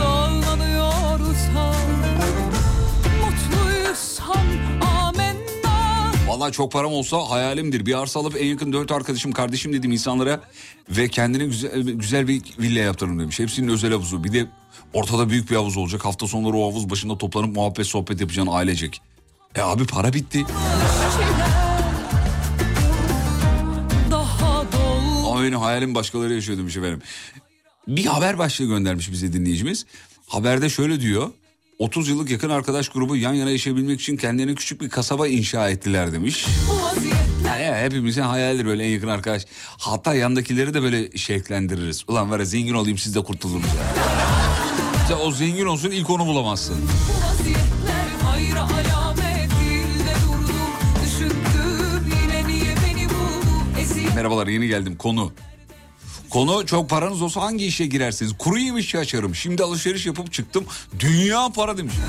Vallahi 6.29 6.53
çok 6.53 6.72
param 6.72 6.92
olsa 6.92 7.31
hayalimdir. 7.31 7.87
Bir 7.87 7.98
arsa 7.98 8.20
alıp 8.20 8.37
en 8.40 8.46
yakın 8.46 8.72
dört 8.72 8.92
arkadaşım, 8.92 9.33
kardeşim 9.33 9.72
dediğim 9.72 9.92
insanlara 9.92 10.40
ve 10.90 11.09
kendine 11.09 11.44
güzel, 11.44 11.83
güzel 11.83 12.29
bir 12.29 12.42
villa 12.59 12.81
yaptırırım 12.81 13.20
demiş. 13.20 13.38
Hepsinin 13.38 13.68
özel 13.68 13.92
havuzu. 13.92 14.24
Bir 14.24 14.33
de 14.33 14.46
ortada 14.92 15.31
büyük 15.31 15.50
bir 15.50 15.57
havuz 15.57 15.76
olacak. 15.76 16.05
Hafta 16.05 16.26
sonları 16.26 16.57
o 16.57 16.70
havuz 16.70 16.90
başında 16.90 17.18
toplanıp 17.18 17.57
muhabbet 17.57 17.87
sohbet 17.87 18.20
yapacaksın 18.20 18.53
ailecek. 18.53 19.00
E 19.55 19.61
abi 19.61 19.87
para 19.87 20.12
bitti. 20.12 20.44
Benim 25.42 25.59
hayalim 25.59 25.94
başkaları 25.94 26.35
yaşıyor 26.35 26.59
demiş 26.59 26.76
efendim. 26.76 27.03
Bir 27.88 28.07
haber 28.07 28.38
başlığı 28.38 28.64
göndermiş 28.64 29.11
bize 29.12 29.33
dinleyicimiz. 29.33 29.87
Haberde 30.26 30.68
şöyle 30.68 31.00
diyor. 31.00 31.31
30 31.79 32.09
yıllık 32.09 32.31
yakın 32.31 32.50
arkadaş 32.50 32.88
grubu 32.88 33.16
yan 33.16 33.33
yana 33.33 33.50
yaşayabilmek 33.50 34.00
için 34.00 34.16
kendilerine 34.16 34.55
küçük 34.55 34.81
bir 34.81 34.88
kasaba 34.88 35.29
inşa 35.29 35.70
ettiler 35.70 36.12
demiş. 36.12 36.46
Yani 37.46 37.85
hepimizin 37.85 38.22
hayalidir 38.22 38.66
böyle 38.66 38.85
en 38.85 38.90
yakın 38.90 39.09
arkadaş. 39.09 39.46
Hatta 39.79 40.14
yandakileri 40.14 40.74
de 40.74 40.83
böyle 40.83 41.18
şevklendiririz. 41.18 42.05
Ulan 42.09 42.31
var 42.31 42.38
ya 42.38 42.44
zengin 42.44 42.74
olayım 42.74 42.98
siz 42.98 43.14
de 43.14 43.20
kurtuluruz 43.24 43.66
ya. 43.66 44.05
İşte 45.03 45.14
o 45.24 45.31
zengin 45.31 45.66
olsun 45.66 45.90
ilk 45.90 46.11
onu 46.11 46.26
bulamazsın. 46.26 46.76
Merhabalar 54.20 54.46
yeni 54.46 54.68
geldim 54.68 54.96
konu. 54.96 55.33
Konu 56.30 56.66
çok 56.66 56.90
paranız 56.90 57.22
olsa 57.22 57.40
hangi 57.40 57.66
işe 57.66 57.87
girersiniz? 57.87 58.33
Kuru 58.38 58.59
yemiş 58.59 58.94
açarım. 58.94 59.35
Şimdi 59.35 59.62
alışveriş 59.62 60.06
yapıp 60.06 60.33
çıktım. 60.33 60.64
Dünya 60.98 61.48
para 61.54 61.78
demiş. 61.78 61.94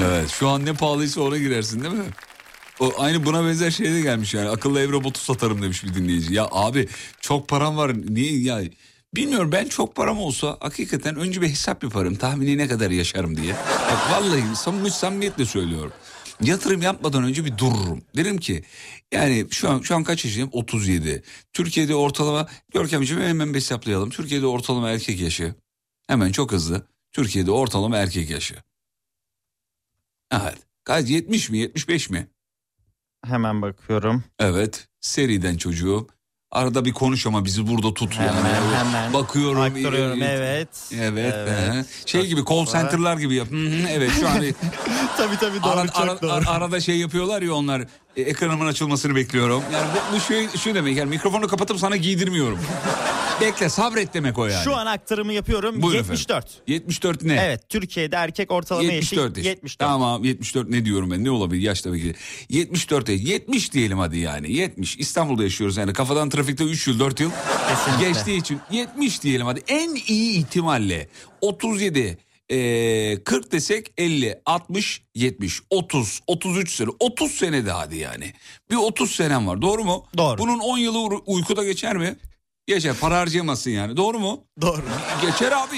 Evet 0.00 0.30
şu 0.30 0.48
an 0.48 0.66
ne 0.66 0.72
pahalıysa 0.74 1.20
ona 1.20 1.36
girersin 1.36 1.82
değil 1.82 1.94
mi? 1.94 2.04
O 2.80 2.92
aynı 2.98 3.26
buna 3.26 3.44
benzer 3.44 3.70
şey 3.70 3.92
de 3.92 4.00
gelmiş 4.00 4.34
yani. 4.34 4.48
Akıllı 4.48 4.80
ev 4.80 4.92
robotu 4.92 5.20
satarım 5.20 5.62
demiş 5.62 5.84
bir 5.84 5.94
dinleyici. 5.94 6.34
Ya 6.34 6.48
abi 6.50 6.88
çok 7.20 7.48
param 7.48 7.76
var. 7.76 7.92
Niye 8.08 8.38
ya? 8.38 8.60
Bilmiyorum 9.14 9.52
ben 9.52 9.64
çok 9.68 9.96
param 9.96 10.18
olsa 10.18 10.56
hakikaten 10.60 11.16
önce 11.16 11.42
bir 11.42 11.48
hesap 11.48 11.84
yaparım. 11.84 12.16
Tahmini 12.16 12.58
ne 12.58 12.68
kadar 12.68 12.90
yaşarım 12.90 13.36
diye. 13.36 13.54
Bak 13.90 14.10
vallahi 14.10 14.56
samimi 14.56 14.90
samimiyetle 14.90 15.44
söylüyorum. 15.46 15.92
Yatırım 16.40 16.82
yapmadan 16.82 17.24
önce 17.24 17.44
bir 17.44 17.58
dururum. 17.58 18.02
Derim 18.16 18.38
ki 18.38 18.64
yani 19.12 19.46
şu 19.50 19.70
an 19.70 19.80
şu 19.80 19.96
an 19.96 20.04
kaç 20.04 20.24
yaşındayım? 20.24 20.50
37. 20.52 21.22
Türkiye'de 21.52 21.94
ortalama 21.94 22.48
Görkemciğim 22.72 23.22
hemen 23.22 23.50
bir 23.50 23.54
hesaplayalım. 23.54 24.10
Türkiye'de 24.10 24.46
ortalama 24.46 24.90
erkek 24.90 25.20
yaşı. 25.20 25.54
Hemen 26.06 26.32
çok 26.32 26.52
hızlı. 26.52 26.86
Türkiye'de 27.12 27.50
ortalama 27.50 27.96
erkek 27.96 28.30
yaşı. 28.30 28.54
Evet. 30.32 30.58
Kaç 30.84 31.10
70 31.10 31.50
mi 31.50 31.58
75 31.58 32.10
mi? 32.10 32.28
Hemen 33.24 33.62
bakıyorum. 33.62 34.24
Evet. 34.38 34.88
Seriden 35.00 35.56
çocuğu. 35.56 36.08
Arada 36.52 36.84
bir 36.84 36.92
konuş 36.92 37.26
ama 37.26 37.44
bizi 37.44 37.66
burada 37.68 37.94
tut 37.94 38.18
Hemen 38.18 38.26
yani. 38.34 38.76
hemen. 38.76 39.12
Bakıyorum. 39.12 39.60
Aktarıyorum 39.62 40.22
e, 40.22 40.24
evet. 40.24 40.68
Evet. 41.00 41.34
he. 41.34 41.84
Şey 42.06 42.26
gibi 42.26 42.40
call 42.44 42.66
center'lar 42.66 43.16
gibi 43.16 43.34
yap. 43.34 43.48
Hı 43.50 43.56
hı, 43.56 43.88
evet 43.90 44.10
şu 44.20 44.28
an 44.28 44.34
tabii 45.16 45.36
tabii 45.40 45.62
doğru 45.62 45.70
Ara- 45.70 45.86
çok 45.86 45.96
ara- 46.00 46.22
doğru. 46.22 46.32
ara- 46.32 46.48
arada 46.50 46.80
şey 46.80 46.96
yapıyorlar 46.98 47.42
ya 47.42 47.54
onlar 47.54 47.82
e, 48.16 48.22
ekranımın 48.22 48.66
açılmasını 48.66 49.16
bekliyorum. 49.16 49.62
Yani 49.72 49.86
bu, 49.94 50.16
bu 50.16 50.20
şey, 50.20 50.48
şu 50.48 50.74
demek 50.74 50.96
yani 50.96 51.10
mikrofonu 51.10 51.48
kapatıp 51.48 51.78
sana 51.78 51.96
giydirmiyorum. 51.96 52.58
Bekle 53.40 53.68
sabret 53.68 54.14
demek 54.14 54.38
o 54.38 54.46
yani. 54.46 54.64
Şu 54.64 54.76
an 54.76 54.86
aktarımı 54.86 55.32
yapıyorum. 55.32 55.82
Buyurun 55.82 55.98
74. 55.98 56.44
efendim. 56.44 56.62
74 56.66 57.22
ne? 57.22 57.34
Evet 57.34 57.68
Türkiye'de 57.68 58.16
erkek 58.16 58.50
ortalama 58.50 58.92
74 58.92 59.36
yaşı 59.36 59.48
yaş. 59.48 59.56
74. 59.56 59.78
Tamam 59.78 60.24
74 60.24 60.68
ne 60.68 60.84
diyorum 60.84 61.10
ben 61.10 61.24
ne 61.24 61.30
olabilir 61.30 61.62
yaş 61.62 61.80
tabii 61.80 62.02
ki. 62.02 62.14
74 62.48 63.08
yaş. 63.08 63.20
70 63.20 63.72
diyelim 63.72 63.98
hadi 63.98 64.18
yani 64.18 64.52
70 64.52 64.96
İstanbul'da 64.96 65.42
yaşıyoruz 65.42 65.76
yani 65.76 65.92
kafadan 65.92 66.30
trafikte 66.30 66.64
3 66.64 66.88
yıl 66.88 67.00
4 67.00 67.20
yıl 67.20 67.30
Kesinlikle. 67.68 68.08
geçtiği 68.08 68.38
için 68.38 68.60
70 68.70 69.22
diyelim 69.22 69.46
hadi 69.46 69.62
en 69.68 69.94
iyi 70.06 70.38
ihtimalle 70.38 71.08
37 71.40 72.18
eee 72.50 73.24
40 73.24 73.52
desek 73.52 73.92
50 73.98 74.40
60 74.46 75.02
70 75.14 75.62
30 75.70 76.20
33 76.26 76.70
sene 76.74 76.88
30 77.00 77.32
sene 77.32 77.66
de 77.66 77.70
hadi 77.70 77.96
yani 77.96 78.32
bir 78.70 78.76
30 78.76 79.10
senem 79.10 79.46
var 79.46 79.62
doğru 79.62 79.84
mu? 79.84 80.06
Doğru. 80.18 80.38
Bunun 80.38 80.58
10 80.58 80.78
yılı 80.78 80.98
uy- 80.98 81.22
uykuda 81.26 81.64
geçer 81.64 81.96
mi? 81.96 82.16
Geçer 82.66 82.94
para 83.00 83.18
harcayamazsın 83.18 83.70
yani 83.70 83.96
doğru 83.96 84.18
mu? 84.18 84.44
Doğru. 84.60 84.82
Geçer 85.22 85.52
abi 85.52 85.76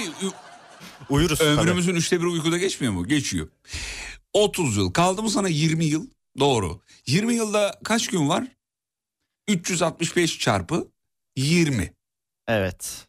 Uyuruz 1.09 1.39
tabii. 1.39 1.49
Ömrümüzün 1.49 1.95
üçte 1.95 2.19
biri 2.19 2.27
uykuda 2.27 2.57
geçmiyor 2.57 2.93
mu? 2.93 3.07
Geçiyor. 3.07 3.47
30 4.33 4.77
yıl. 4.77 4.91
Kaldı 4.93 5.23
mı 5.23 5.29
sana 5.29 5.47
20 5.49 5.85
yıl? 5.85 6.07
Doğru. 6.39 6.81
20 7.07 7.33
yılda 7.35 7.79
kaç 7.83 8.07
gün 8.07 8.29
var? 8.29 8.43
365 9.47 10.39
çarpı 10.39 10.87
20. 11.35 11.93
Evet. 12.47 13.07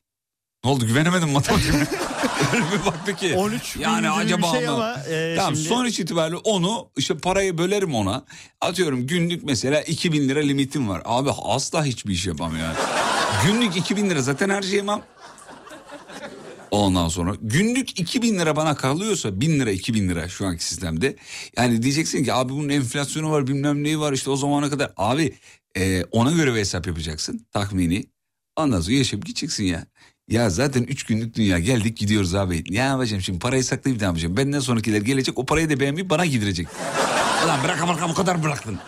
Ne 0.65 0.71
oldu 0.71 0.87
güvenemedim 0.87 1.31
matematiğime. 1.31 1.79
Öyle 2.55 2.65
bir 2.73 2.87
baktı 2.87 3.17
ki. 3.17 3.35
13 3.37 3.77
bin 3.77 3.81
Yani 3.83 4.11
acaba 4.11 4.53
bir 4.53 4.59
şey 4.59 4.67
mı? 4.69 4.75
ama 4.75 4.95
e, 5.11 5.35
Tamam 5.37 5.57
şimdi 5.57 5.69
sonuç 5.69 6.01
itibariyle 6.01 6.37
onu 6.37 6.91
işte 6.97 7.19
parayı 7.19 7.59
bölerim 7.59 7.95
ona. 7.95 8.25
Atıyorum 8.61 9.07
günlük 9.07 9.45
mesela 9.45 9.81
2000 9.83 10.29
lira 10.29 10.41
limitim 10.41 10.89
var. 10.89 11.03
Abi 11.05 11.31
asla 11.45 11.85
hiçbir 11.85 12.13
iş 12.13 12.27
yapamam 12.27 12.59
yani. 12.59 12.77
günlük 13.47 13.77
2000 13.77 14.11
lira 14.11 14.23
zaten 14.23 14.49
harcayamam. 14.49 15.03
Ondan 16.71 17.09
sonra 17.09 17.35
günlük 17.41 18.01
2000 18.01 18.39
lira 18.39 18.57
bana 18.57 18.75
kalıyorsa 18.77 19.41
1000 19.41 19.61
lira 19.61 19.71
2000 19.71 20.09
lira 20.09 20.29
şu 20.29 20.47
anki 20.47 20.65
sistemde. 20.65 21.17
Yani 21.57 21.83
diyeceksin 21.83 22.25
ki 22.25 22.33
abi 22.35 22.53
bunun 22.53 22.69
enflasyonu 22.69 23.31
var 23.31 23.47
bilmem 23.47 23.85
neyi 23.85 24.01
var 24.01 24.13
işte 24.13 24.31
o 24.31 24.37
zamana 24.37 24.71
kadar. 24.71 24.93
Abi 24.97 25.35
e, 25.77 26.05
ona 26.05 26.33
göre 26.33 26.55
bir 26.55 26.59
hesap 26.59 26.87
yapacaksın 26.87 27.47
tahmini. 27.53 28.05
Ondan 28.57 28.81
sonra 28.81 28.97
yaşayıp 28.97 29.27
gideceksin 29.27 29.65
ya. 29.65 29.87
Ya 30.31 30.51
zaten 30.51 30.83
3 30.83 31.03
günlük 31.03 31.35
dünya 31.35 31.59
geldik 31.59 31.97
gidiyoruz 31.97 32.35
abi. 32.35 32.65
Ne 32.71 32.79
yapacağım 32.79 33.23
şimdi 33.23 33.39
parayı 33.39 33.65
saklayıp 33.65 34.01
ne 34.01 34.07
yapacağım? 34.07 34.37
Benden 34.37 34.61
sonrakiler 34.61 35.01
gelecek 35.01 35.39
o 35.39 35.47
parayı 35.47 35.71
da 35.71 35.81
beğenmeyip 35.81 36.11
bana 36.11 36.27
gidirecek. 36.27 36.69
Ulan 37.45 37.65
bırak 37.65 37.89
bırak 37.89 38.09
bu 38.09 38.15
kadar 38.15 38.43
bıraktın. 38.43 38.79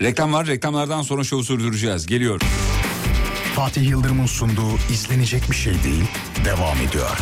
Reklam 0.00 0.32
var 0.32 0.46
reklamlardan 0.46 1.02
sonra 1.02 1.24
şovu 1.24 1.44
sürdüreceğiz. 1.44 2.06
Geliyor. 2.06 2.40
Fatih 3.54 3.88
Yıldırım'ın 3.88 4.26
sunduğu 4.26 4.76
izlenecek 4.92 5.50
bir 5.50 5.56
şey 5.56 5.74
değil 5.84 6.04
devam 6.44 6.76
ediyor. 6.76 7.18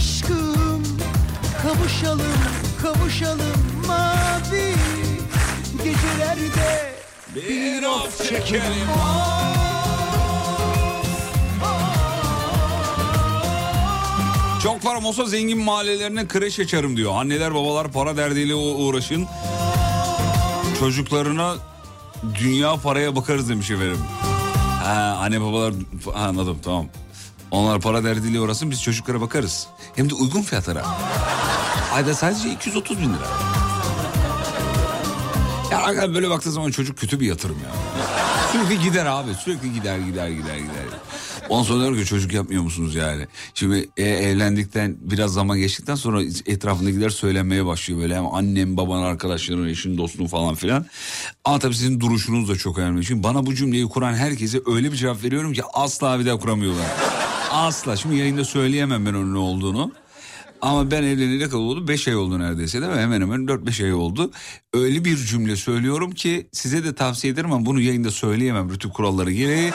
Aşkım 0.00 0.82
Kavuşalım, 1.62 2.34
kavuşalım 2.82 3.86
mavi 3.86 4.74
Gecelerde 5.84 6.92
Bir 7.34 7.82
of 7.82 8.28
çekelim. 8.28 8.88
Çok 14.62 14.82
param 14.82 15.04
olsa 15.04 15.24
zengin 15.24 15.58
mahallelerine 15.58 16.28
kreş 16.28 16.60
açarım 16.60 16.96
diyor. 16.96 17.12
Anneler 17.16 17.54
babalar 17.54 17.92
para 17.92 18.16
derdiyle 18.16 18.54
uğraşın. 18.54 19.26
Çocuklarına 20.78 21.54
dünya 22.40 22.76
paraya 22.76 23.16
bakarız 23.16 23.48
demiş 23.48 23.70
efendim. 23.70 23.98
Ha, 24.84 25.18
anne 25.22 25.40
babalar 25.40 25.72
ha, 26.14 26.20
anladım 26.20 26.58
tamam. 26.64 26.86
Onlar 27.50 27.80
para 27.80 28.04
derdiyle 28.04 28.40
uğraşsın 28.40 28.70
biz 28.70 28.82
çocuklara 28.82 29.20
bakarız. 29.20 29.66
Hem 29.96 30.10
de 30.10 30.14
uygun 30.14 30.42
fiyatlara. 30.42 30.86
Ayda 31.94 32.14
sadece 32.14 32.52
230 32.52 32.98
bin 32.98 33.08
lira. 33.08 33.26
Ya 35.70 36.14
böyle 36.14 36.30
baktığı 36.30 36.52
zaman 36.52 36.70
çocuk 36.70 36.98
kötü 36.98 37.20
bir 37.20 37.26
yatırım 37.26 37.56
ya. 37.64 37.70
Sürekli 38.52 38.82
gider 38.82 39.06
abi 39.06 39.34
sürekli 39.34 39.72
gider 39.72 39.98
gider 39.98 40.28
gider 40.28 40.56
gider. 40.56 40.84
Ondan 41.48 41.62
sonra 41.62 41.84
diyor 41.84 41.96
ki 41.96 42.04
çocuk 42.04 42.32
yapmıyor 42.32 42.62
musunuz 42.62 42.94
yani? 42.94 43.26
Şimdi 43.54 43.88
e, 43.96 44.02
evlendikten 44.08 44.96
biraz 45.00 45.32
zaman 45.32 45.58
geçtikten 45.58 45.94
sonra 45.94 46.22
etrafındakiler 46.46 47.10
söylenmeye 47.10 47.66
başlıyor 47.66 48.00
böyle. 48.00 48.16
Hem 48.16 48.34
annem 48.34 48.76
baban 48.76 49.02
arkadaşların 49.02 49.68
eşin 49.68 49.98
dostun 49.98 50.26
falan 50.26 50.54
filan. 50.54 50.86
Ama 51.44 51.58
tabii 51.58 51.74
sizin 51.74 52.00
duruşunuz 52.00 52.48
da 52.48 52.56
çok 52.56 52.78
önemli. 52.78 53.04
Şimdi 53.04 53.22
bana 53.22 53.46
bu 53.46 53.54
cümleyi 53.54 53.88
kuran 53.88 54.14
herkese 54.14 54.60
öyle 54.66 54.92
bir 54.92 54.96
cevap 54.96 55.24
veriyorum 55.24 55.52
ki 55.52 55.62
asla 55.72 56.20
bir 56.20 56.26
daha 56.26 56.36
kuramıyorlar. 56.38 56.86
Asla. 57.50 57.96
Şimdi 57.96 58.16
yayında 58.16 58.44
söyleyemem 58.44 59.06
ben 59.06 59.14
onun 59.14 59.34
ne 59.34 59.38
olduğunu. 59.38 59.92
Ama 60.60 60.90
ben 60.90 61.02
evleneli 61.02 61.44
kadar 61.44 61.58
oldu 61.58 61.88
5 61.88 62.08
ay 62.08 62.16
oldu 62.16 62.38
neredeyse 62.38 62.80
değil 62.80 62.92
mi? 62.92 62.98
Hemen 62.98 63.20
hemen 63.20 63.40
4-5 63.40 63.84
ay 63.84 63.94
oldu. 63.94 64.30
Öyle 64.74 65.04
bir 65.04 65.16
cümle 65.16 65.56
söylüyorum 65.56 66.10
ki 66.10 66.48
size 66.52 66.84
de 66.84 66.94
tavsiye 66.94 67.32
ederim 67.32 67.52
ama 67.52 67.66
bunu 67.66 67.80
yayında 67.80 68.10
söyleyemem 68.10 68.70
rütük 68.70 68.94
kuralları 68.94 69.32
gereği. 69.32 69.72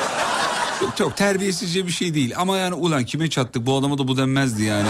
Çok, 0.79 0.97
çok 0.97 1.17
terbiyesizce 1.17 1.87
bir 1.87 1.91
şey 1.91 2.13
değil 2.13 2.33
ama 2.37 2.57
yani 2.57 2.73
ulan 2.73 3.05
kime 3.05 3.29
çattık 3.29 3.65
bu 3.65 3.77
adama 3.77 3.97
da 3.97 4.07
bu 4.07 4.17
denmezdi 4.17 4.63
yani. 4.63 4.89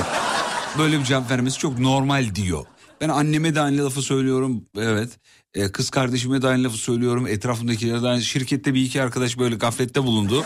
Böyle 0.78 1.00
bir 1.00 1.04
cevap 1.04 1.32
vermesi 1.32 1.60
çok 1.60 1.80
normal 1.80 2.36
diyor. 2.36 2.65
Ben 3.02 3.10
anneme 3.10 3.56
de 3.56 3.62
aynı 3.62 3.86
lafı 3.86 4.02
söylüyorum 4.02 4.65
evet. 4.78 5.10
Ee, 5.55 5.71
kız 5.71 5.89
kardeşime 5.89 6.41
de 6.41 6.47
aynı 6.47 6.63
lafı 6.63 6.77
söylüyorum. 6.77 7.27
Etrafımdakilere 7.27 8.03
de 8.03 8.07
aynı. 8.07 8.21
Şirkette 8.21 8.73
bir 8.73 8.81
iki 8.81 9.01
arkadaş 9.01 9.39
böyle 9.39 9.55
gaflette 9.55 10.03
bulundu. 10.03 10.43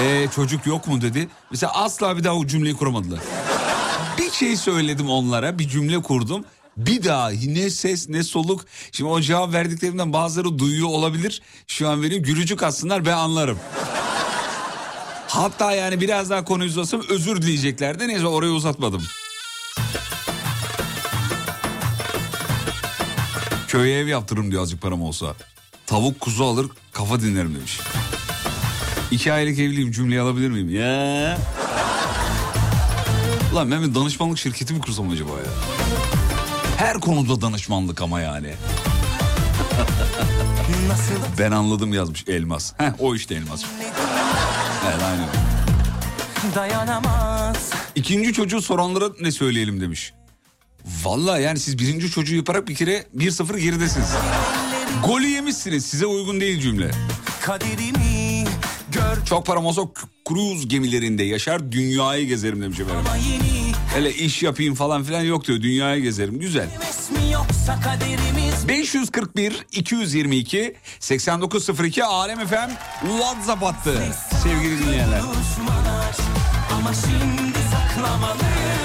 Ee, 0.00 0.28
çocuk 0.34 0.66
yok 0.66 0.88
mu 0.88 1.00
dedi. 1.00 1.28
Mesela 1.50 1.72
asla 1.74 2.16
bir 2.16 2.24
daha 2.24 2.36
o 2.36 2.46
cümleyi 2.46 2.76
kuramadılar. 2.76 3.20
Bir 4.18 4.30
şey 4.30 4.56
söyledim 4.56 5.10
onlara 5.10 5.58
bir 5.58 5.68
cümle 5.68 6.02
kurdum. 6.02 6.44
Bir 6.76 7.04
daha 7.04 7.30
ne 7.30 7.70
ses 7.70 8.08
ne 8.08 8.22
soluk. 8.22 8.64
Şimdi 8.92 9.10
o 9.10 9.20
cevap 9.20 9.52
verdiklerimden 9.52 10.12
bazıları 10.12 10.58
duyuyor 10.58 10.88
olabilir. 10.88 11.42
Şu 11.66 11.88
an 11.88 12.02
benim 12.02 12.22
gülücük 12.22 12.62
atsınlar 12.62 13.04
ben 13.04 13.16
anlarım. 13.16 13.58
Hatta 15.28 15.72
yani 15.72 16.00
biraz 16.00 16.30
daha 16.30 16.44
konuyu 16.44 16.70
uzatsam 16.70 17.02
özür 17.08 17.42
dileyeceklerdi. 17.42 18.08
Neyse 18.08 18.26
orayı 18.26 18.52
uzatmadım. 18.52 19.02
Köye 23.72 23.98
ev 23.98 24.06
yaptırırım 24.06 24.50
diyor 24.50 24.62
azıcık 24.62 24.82
param 24.82 25.02
olsa. 25.02 25.34
Tavuk 25.86 26.20
kuzu 26.20 26.44
alır 26.44 26.66
kafa 26.92 27.20
dinlerim 27.20 27.54
demiş. 27.54 27.80
İki 29.10 29.32
aylık 29.32 29.58
evliyim 29.58 29.92
cümleyi 29.92 30.20
alabilir 30.20 30.50
miyim? 30.50 30.68
Ya. 30.68 31.38
Ulan 33.52 33.70
ben 33.70 33.82
bir 33.82 33.94
danışmanlık 33.94 34.38
şirketi 34.38 34.74
mi 34.74 34.80
kursam 34.80 35.10
acaba 35.10 35.30
ya? 35.30 35.46
Her 36.76 37.00
konuda 37.00 37.40
danışmanlık 37.40 38.02
ama 38.02 38.20
yani. 38.20 38.54
Ben 41.38 41.50
anladım 41.50 41.94
yazmış 41.94 42.24
Elmas. 42.28 42.72
Heh 42.78 42.90
o 42.98 43.14
işte 43.14 43.34
Elmas. 43.34 43.64
Evet 44.86 45.02
aynen. 45.02 45.28
dayanamaz 46.54 47.70
İkinci 47.94 48.32
çocuğu 48.32 48.62
soranlara 48.62 49.08
ne 49.20 49.32
söyleyelim 49.32 49.80
demiş. 49.80 50.12
Vallahi 51.04 51.42
yani 51.42 51.58
siz 51.58 51.78
birinci 51.78 52.10
çocuğu 52.10 52.36
yaparak 52.36 52.68
bir 52.68 52.74
kere 52.74 53.04
1-0 53.16 53.58
geridesiniz. 53.58 54.08
Golü 55.06 55.26
yemişsiniz 55.26 55.86
size 55.86 56.06
uygun 56.06 56.40
değil 56.40 56.60
cümle. 56.60 56.90
Kaderimi 57.42 58.44
gör 58.92 59.24
Çok 59.26 59.46
param 59.46 59.66
olsa 59.66 59.82
k- 59.82 60.02
kruz 60.28 60.68
gemilerinde 60.68 61.22
yaşar 61.24 61.72
dünyayı 61.72 62.26
gezerim 62.26 62.62
demiş 62.62 62.80
efendim. 62.80 63.04
yeni 63.30 63.72
Hele 63.94 64.14
iş 64.14 64.42
yapayım 64.42 64.74
falan 64.74 65.02
filan 65.04 65.20
yok 65.22 65.46
diyor 65.46 65.62
dünyayı 65.62 66.02
gezerim 66.02 66.38
güzel. 66.38 66.66
mi 66.66 67.32
yoksa 67.32 67.80
kaderimiz 67.80 68.68
541 68.68 69.66
222 69.72 70.74
8902 71.00 72.04
Alem 72.04 72.46
FM 72.46 72.70
WhatsApp 73.18 73.62
attı 73.62 74.02
sevgili 74.42 74.78
dinleyenler. 74.78 75.20
Ama 76.72 76.92
şimdi 76.94 77.58
saklamalıyız 77.72 78.81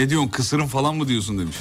Ne 0.00 0.10
diyorsun 0.10 0.28
kısırın 0.28 0.66
falan 0.66 0.96
mı 0.96 1.08
diyorsun 1.08 1.38
demiş. 1.38 1.56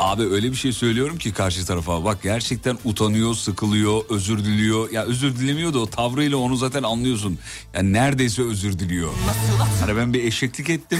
Abi 0.00 0.22
öyle 0.22 0.50
bir 0.50 0.56
şey 0.56 0.72
söylüyorum 0.72 1.18
ki 1.18 1.32
karşı 1.32 1.66
tarafa 1.66 2.04
bak 2.04 2.22
gerçekten 2.22 2.78
utanıyor, 2.84 3.34
sıkılıyor, 3.34 4.02
özür 4.08 4.38
diliyor. 4.38 4.90
Ya 4.90 5.02
özür 5.04 5.36
dilemiyor 5.36 5.74
da 5.74 5.78
o 5.78 5.86
tavrıyla 5.86 6.36
onu 6.36 6.56
zaten 6.56 6.82
anlıyorsun. 6.82 7.38
Yani 7.74 7.92
neredeyse 7.92 8.42
özür 8.42 8.78
diliyor. 8.78 9.10
Hani 9.80 9.96
ben 9.96 10.14
bir 10.14 10.24
eşeklik 10.24 10.70
ettim. 10.70 10.98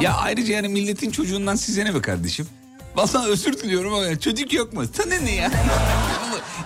Ya 0.00 0.14
ayrıca 0.14 0.54
yani 0.54 0.68
milletin 0.68 1.10
çocuğundan 1.10 1.56
size 1.56 1.84
ne 1.84 1.94
be 1.94 2.00
kardeşim? 2.00 2.46
Vallahi 2.96 3.28
özür 3.28 3.52
diliyorum 3.52 3.94
ama 3.94 4.20
çocuk 4.20 4.52
yok 4.52 4.72
mu? 4.72 4.82
Sana 4.92 5.14
ne 5.14 5.34
ya? 5.34 5.50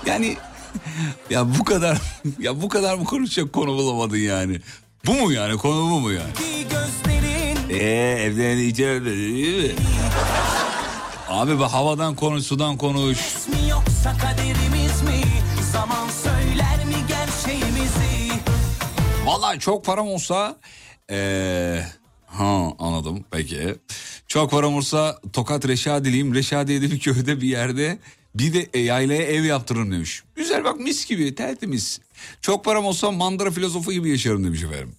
Yani 0.06 0.36
ya 1.30 1.58
bu 1.58 1.64
kadar 1.64 1.98
ya 2.38 2.62
bu 2.62 2.68
kadar 2.68 2.94
mı 2.94 3.04
konuşacak 3.04 3.52
konu 3.52 3.68
bulamadın 3.68 4.16
yani? 4.16 4.60
Bu 5.06 5.12
mu 5.14 5.32
yani 5.32 5.56
konu 5.56 5.90
bu 5.90 6.00
mu 6.00 6.12
yani? 6.12 6.30
Eee 7.70 8.22
evden 8.22 8.56
iyice 8.56 9.04
değil 9.04 9.72
mi? 9.74 9.80
Abi 11.28 11.58
bu 11.58 11.64
havadan 11.64 12.14
konuş 12.14 12.44
sudan 12.44 12.76
konuş. 12.76 13.18
mi 13.48 13.68
yoksa 13.70 14.16
kaderimiz 14.18 15.02
mi? 15.02 15.20
Zaman 15.72 16.08
söyler 16.08 16.84
mi 16.86 16.94
gerçeğimizi? 17.08 18.32
Vallahi 19.24 19.58
çok 19.58 19.84
param 19.84 20.08
olsa 20.08 20.56
eee 21.10 21.86
ha 22.26 22.68
anladım 22.78 23.24
peki. 23.30 23.74
Çok 24.28 24.50
param 24.50 24.74
olsa 24.74 25.16
Tokat 25.32 25.68
Reşadiliyim. 25.68 26.34
Reşadiye'de 26.34 26.90
bir 26.90 26.98
köyde 27.00 27.40
bir 27.40 27.48
yerde 27.48 27.98
bir 28.34 28.54
de 28.54 28.68
e, 28.74 28.78
yaylaya 28.78 29.22
ev 29.22 29.44
yaptırırım 29.44 29.92
demiş. 29.92 30.22
Güzel 30.36 30.64
bak 30.64 30.80
mis 30.80 31.06
gibi 31.06 31.34
tertemiz. 31.34 32.00
Çok 32.40 32.64
param 32.64 32.84
olsa 32.84 33.10
mandıra 33.10 33.50
filozofu 33.50 33.92
gibi 33.92 34.10
yaşarım 34.10 34.44
demiş 34.44 34.62
efendim. 34.62 34.92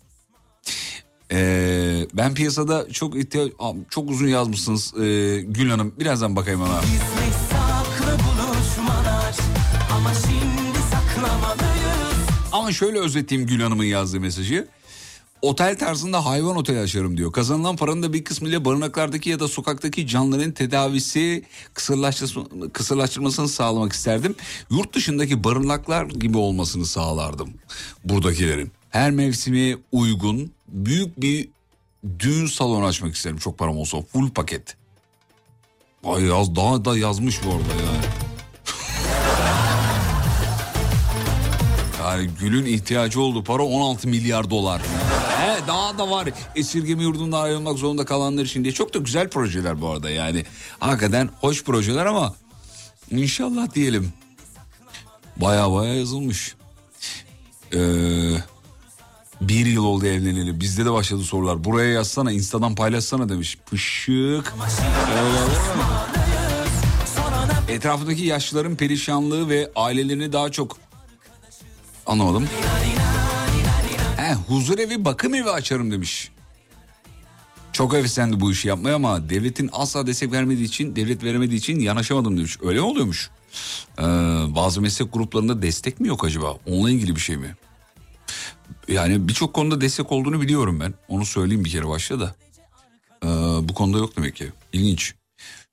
Ee, 1.31 2.07
ben 2.13 2.33
piyasada 2.33 2.91
çok 2.91 3.15
ihtiyaç 3.15 3.51
çok 3.89 4.09
uzun 4.09 4.27
yazmışsınız 4.27 4.93
ee, 4.93 4.99
Gül 5.41 5.69
Hanım. 5.69 5.93
Birazdan 5.99 6.35
bakayım 6.35 6.61
ona. 6.61 6.69
Ama. 6.69 6.81
Ama 12.51 12.71
şöyle 12.71 12.99
özetleyeyim 12.99 13.49
Gül 13.49 13.61
Hanım'ın 13.61 13.83
yazdığı 13.83 14.19
mesajı. 14.19 14.67
Otel 15.41 15.77
tarzında 15.77 16.25
hayvan 16.25 16.57
oteli 16.57 16.79
açarım 16.79 17.17
diyor. 17.17 17.31
Kazanılan 17.31 17.75
paranın 17.75 18.03
da 18.03 18.13
bir 18.13 18.23
kısmıyla 18.23 18.65
barınaklardaki 18.65 19.29
ya 19.29 19.39
da 19.39 19.47
sokaktaki 19.47 20.07
canlıların 20.07 20.51
tedavisi 20.51 21.43
kısırlaştırma, 21.73 22.69
kısırlaştırmasını 22.73 23.47
sağlamak 23.47 23.93
isterdim. 23.93 24.35
Yurt 24.69 24.93
dışındaki 24.93 25.43
barınaklar 25.43 26.05
gibi 26.05 26.37
olmasını 26.37 26.85
sağlardım 26.85 27.49
buradakilerin. 28.05 28.71
Her 28.89 29.11
mevsime 29.11 29.77
uygun 29.91 30.51
büyük 30.67 31.21
bir 31.21 31.49
düğün 32.19 32.45
salonu 32.45 32.85
açmak 32.85 33.15
isterim 33.15 33.37
çok 33.37 33.57
param 33.57 33.77
olsa 33.77 34.01
full 34.01 34.29
paket. 34.29 34.75
Ay 36.03 36.23
yaz 36.23 36.55
daha 36.55 36.85
da 36.85 36.97
yazmış 36.97 37.39
bu 37.45 37.49
arada 37.49 37.83
yani. 37.85 38.05
Yani 42.01 42.29
Gül'ün 42.39 42.65
ihtiyacı 42.65 43.21
olduğu 43.21 43.43
para 43.43 43.63
16 43.63 44.07
milyar 44.07 44.49
dolar. 44.49 44.81
He, 45.61 45.67
daha 45.67 45.97
da 45.97 46.09
var. 46.09 46.29
Esirgeme 46.55 47.03
yurdundan 47.03 47.41
ayrılmak 47.41 47.77
zorunda 47.77 48.05
kalanlar 48.05 48.45
için 48.45 48.63
diye. 48.63 48.73
Çok 48.73 48.93
da 48.93 48.99
güzel 48.99 49.29
projeler 49.29 49.81
bu 49.81 49.89
arada 49.89 50.09
yani. 50.09 50.45
Hakikaten 50.79 51.29
hoş 51.41 51.63
projeler 51.63 52.05
ama 52.05 52.35
inşallah 53.11 53.75
diyelim. 53.75 54.13
Baya 55.37 55.71
baya 55.71 55.95
yazılmış. 55.95 56.55
Ee, 57.73 57.79
bir 59.41 59.65
yıl 59.65 59.83
oldu 59.83 60.05
evleneli. 60.05 60.59
Bizde 60.59 60.85
de 60.85 60.91
başladı 60.91 61.23
sorular. 61.23 61.63
Buraya 61.63 61.91
yazsana, 61.91 62.31
instadan 62.31 62.75
paylaşsana 62.75 63.29
demiş. 63.29 63.57
Pışık. 63.65 64.53
Etrafındaki 67.69 68.25
yaşlıların 68.25 68.75
perişanlığı 68.75 69.49
ve 69.49 69.71
ailelerini 69.75 70.33
daha 70.33 70.51
çok 70.51 70.77
anlamadım. 72.05 72.47
Huzur 74.33 74.79
evi 74.79 75.05
bakım 75.05 75.33
evi 75.33 75.49
açarım 75.49 75.91
demiş. 75.91 76.31
Çok 77.73 77.93
heveslendi 77.93 78.39
bu 78.39 78.51
işi 78.51 78.67
yapmaya 78.67 78.95
ama 78.95 79.29
devletin 79.29 79.69
asla 79.73 80.07
destek 80.07 80.31
vermediği 80.31 80.65
için, 80.65 80.95
devlet 80.95 81.23
veremediği 81.23 81.59
için 81.59 81.79
yanaşamadım 81.79 82.37
demiş. 82.37 82.57
Öyle 82.63 82.79
mi 82.79 82.85
oluyormuş? 82.85 83.29
Ee, 83.99 84.03
bazı 84.55 84.81
meslek 84.81 85.13
gruplarında 85.13 85.61
destek 85.61 85.99
mi 85.99 86.07
yok 86.07 86.25
acaba? 86.25 86.57
Onunla 86.67 86.91
ilgili 86.91 87.15
bir 87.15 87.21
şey 87.21 87.37
mi? 87.37 87.55
Yani 88.87 89.27
birçok 89.27 89.53
konuda 89.53 89.81
destek 89.81 90.11
olduğunu 90.11 90.41
biliyorum 90.41 90.79
ben. 90.79 90.93
Onu 91.07 91.25
söyleyeyim 91.25 91.65
bir 91.65 91.69
kere 91.69 91.87
başta 91.87 92.19
da. 92.19 92.35
Ee, 93.23 93.27
bu 93.69 93.73
konuda 93.73 93.97
yok 93.97 94.17
demek 94.17 94.35
ki. 94.35 94.51
İlginç. 94.73 95.13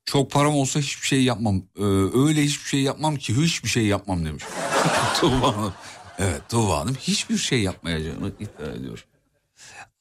Çok 0.04 0.30
param 0.30 0.54
olsa 0.54 0.80
hiçbir 0.80 1.06
şey 1.06 1.22
yapmam. 1.22 1.56
Ee, 1.56 1.82
öyle 2.26 2.44
hiçbir 2.44 2.68
şey 2.68 2.80
yapmam 2.80 3.16
ki 3.16 3.36
hiçbir 3.36 3.68
şey 3.68 3.86
yapmam 3.86 4.24
demiş. 4.24 4.44
Tuğba 5.20 5.56
Hanım. 5.56 5.72
Evet 6.18 6.48
Tuğba 6.48 6.80
Hanım 6.80 6.94
hiçbir 6.94 7.36
şey 7.36 7.62
yapmayacağını 7.62 8.32
iddia 8.40 8.72
ediyor. 8.72 9.06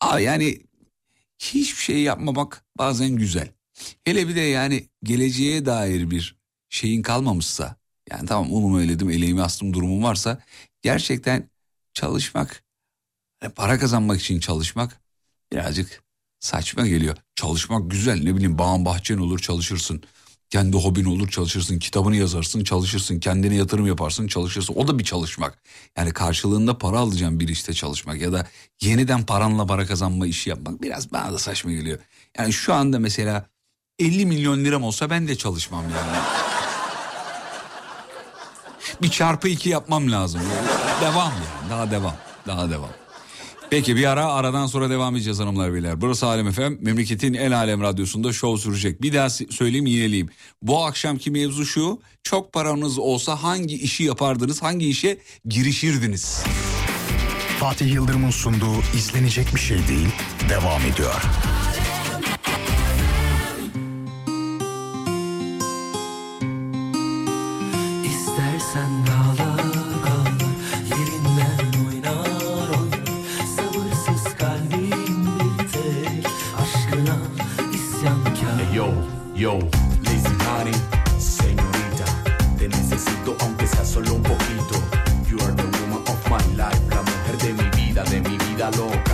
Aa, 0.02 0.20
yani 0.20 0.62
hiçbir 1.40 1.82
şey 1.82 2.02
yapmamak 2.02 2.66
bazen 2.78 3.10
güzel. 3.10 3.52
Hele 4.04 4.28
bir 4.28 4.36
de 4.36 4.42
yani 4.42 4.90
geleceğe 5.04 5.66
dair 5.66 6.12
bir 6.12 6.36
şeyin 6.70 7.02
kalmamışsa. 7.02 7.76
Yani 8.10 8.28
tamam 8.28 8.54
unumu 8.54 8.82
eledim 8.82 9.10
eleğimi 9.10 9.42
astım 9.42 9.74
durumum 9.74 10.04
varsa. 10.04 10.42
Gerçekten 10.82 11.50
çalışmak 11.94 12.64
yani 13.44 13.54
para 13.54 13.80
kazanmak 13.80 14.22
için 14.22 14.40
çalışmak 14.40 15.02
birazcık 15.52 16.04
saçma 16.40 16.88
geliyor. 16.88 17.18
Çalışmak 17.36 17.92
güzel 17.92 18.24
ne 18.24 18.36
bileyim 18.36 18.58
bağın 18.58 18.86
bahçen 18.86 19.18
olur 19.18 19.40
çalışırsın. 19.40 20.04
Kendi 20.50 20.78
hobin 20.78 21.06
olur 21.06 21.30
çalışırsın. 21.30 21.80
Kitabını 21.80 22.16
yazarsın 22.16 22.64
çalışırsın. 22.64 23.20
Kendine 23.20 23.56
yatırım 23.56 23.88
yaparsın 23.88 24.28
çalışırsın. 24.28 24.74
O 24.74 24.88
da 24.88 25.00
bir 25.00 25.04
çalışmak. 25.04 25.60
Yani 25.98 26.14
karşılığında 26.14 26.78
para 26.78 27.00
alacağın 27.00 27.40
bir 27.40 27.48
işte 27.48 27.74
çalışmak 27.74 28.22
ya 28.22 28.34
da 28.34 28.48
yeniden 28.82 29.26
paranla 29.26 29.66
para 29.66 29.86
kazanma 29.86 30.28
işi 30.28 30.50
yapmak 30.50 30.82
biraz 30.82 31.12
bana 31.12 31.34
da 31.34 31.40
saçma 31.40 31.72
geliyor. 31.72 32.00
Yani 32.38 32.54
şu 32.54 32.74
anda 32.74 33.00
mesela 33.00 33.46
50 34.00 34.26
milyon 34.26 34.66
liram 34.66 34.84
olsa 34.84 35.10
ben 35.10 35.28
de 35.28 35.36
çalışmam 35.36 35.84
yani. 35.84 36.18
bir 39.02 39.10
çarpı 39.10 39.48
iki 39.48 39.70
yapmam 39.70 40.12
lazım. 40.12 40.42
Devam 41.02 41.32
yani 41.34 41.70
daha 41.70 41.92
devam 41.92 42.16
daha 42.48 42.70
devam. 42.70 43.07
Peki 43.70 43.96
bir 43.96 44.06
ara 44.06 44.26
aradan 44.26 44.68
sonra 44.68 44.90
devam 44.90 45.16
edeceğiz 45.16 45.40
hanımlar 45.40 45.74
beyler. 45.74 46.02
Burası 46.02 46.26
Alem 46.26 46.48
Efem 46.48 46.78
memleketin 46.82 47.34
en 47.34 47.52
alem 47.52 47.82
radyosunda 47.82 48.34
şov 48.34 48.58
sürecek. 48.58 49.02
Bir 49.02 49.14
daha 49.14 49.30
söyleyeyim 49.30 49.86
yineleyeyim. 49.86 50.30
Bu 50.62 50.86
akşamki 50.86 51.32
mevzu 51.32 51.66
şu 51.66 52.00
çok 52.24 52.54
paranız 52.54 53.00
olsa 53.00 53.44
hangi 53.44 53.76
işi 53.76 54.04
yapardınız 54.04 54.64
hangi 54.64 54.90
işe 54.90 55.18
girişirdiniz? 55.46 56.44
Fatih 57.60 57.94
Yıldırım'ın 57.94 58.30
sunduğu 58.30 58.82
izlenecek 58.98 59.56
bir 59.56 59.60
şey 59.60 59.78
değil 59.88 60.10
devam 60.50 60.82
ediyor. 60.82 61.24
De 88.72 89.07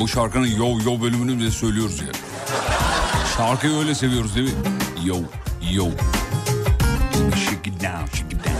Bu 0.00 0.08
şarkının 0.08 0.46
yo 0.46 0.78
yo 0.84 1.00
bölümünü 1.00 1.38
bile 1.38 1.50
söylüyoruz 1.50 2.00
ya. 2.00 2.06
Şarkıyı 3.36 3.78
öyle 3.78 3.94
seviyoruz 3.94 4.36
değil 4.36 4.46
mi? 4.46 4.58
Yo 5.04 5.16
yo. 5.72 5.84
Shake 7.44 7.70
it 7.70 7.80
down, 7.82 8.16
shake 8.16 8.36
it 8.36 8.44
down. 8.44 8.56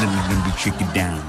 Let 0.00 0.08
me, 0.46 0.52
shake 0.58 0.84
it 0.84 0.94
down. 0.94 1.20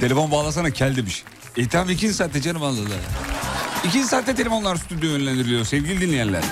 Telefon 0.00 0.30
bağlasana 0.30 0.70
kel 0.70 0.96
demiş. 0.96 1.24
E 1.56 1.68
tamam 1.68 1.90
ikinci 1.90 2.14
saatte 2.14 2.42
canım 2.42 2.62
Allah. 2.62 2.76
İkinci 3.84 4.06
saatte 4.06 4.34
telefonlar 4.34 4.76
stüdyo 4.76 5.10
yönlendiriliyor 5.10 5.64
sevgili 5.64 6.00
dinleyenler. 6.00 6.42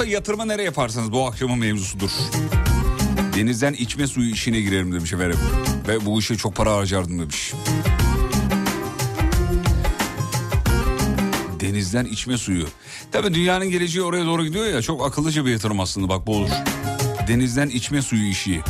Olsa 0.00 0.10
yatırımı 0.10 0.48
nereye 0.48 0.62
yaparsınız 0.62 1.12
bu 1.12 1.26
akşamın 1.26 1.58
mevzusudur. 1.58 2.10
Denizden 3.36 3.72
içme 3.72 4.06
suyu 4.06 4.30
işine 4.30 4.60
girerim 4.60 4.92
demiş 4.92 5.12
efendim. 5.12 5.38
Ve 5.88 6.06
bu 6.06 6.18
işe 6.18 6.36
çok 6.36 6.56
para 6.56 6.76
harcardım 6.76 7.18
demiş. 7.18 7.52
Denizden 11.60 12.04
içme 12.04 12.38
suyu. 12.38 12.66
Tabii 13.12 13.34
dünyanın 13.34 13.70
geleceği 13.70 14.02
oraya 14.02 14.26
doğru 14.26 14.44
gidiyor 14.44 14.66
ya 14.66 14.82
çok 14.82 15.06
akıllıca 15.06 15.46
bir 15.46 15.50
yatırım 15.50 15.80
aslında 15.80 16.08
bak 16.08 16.26
bu 16.26 16.36
olur. 16.36 16.50
Denizden 17.28 17.68
içme 17.68 18.02
suyu 18.02 18.28
işi. 18.28 18.60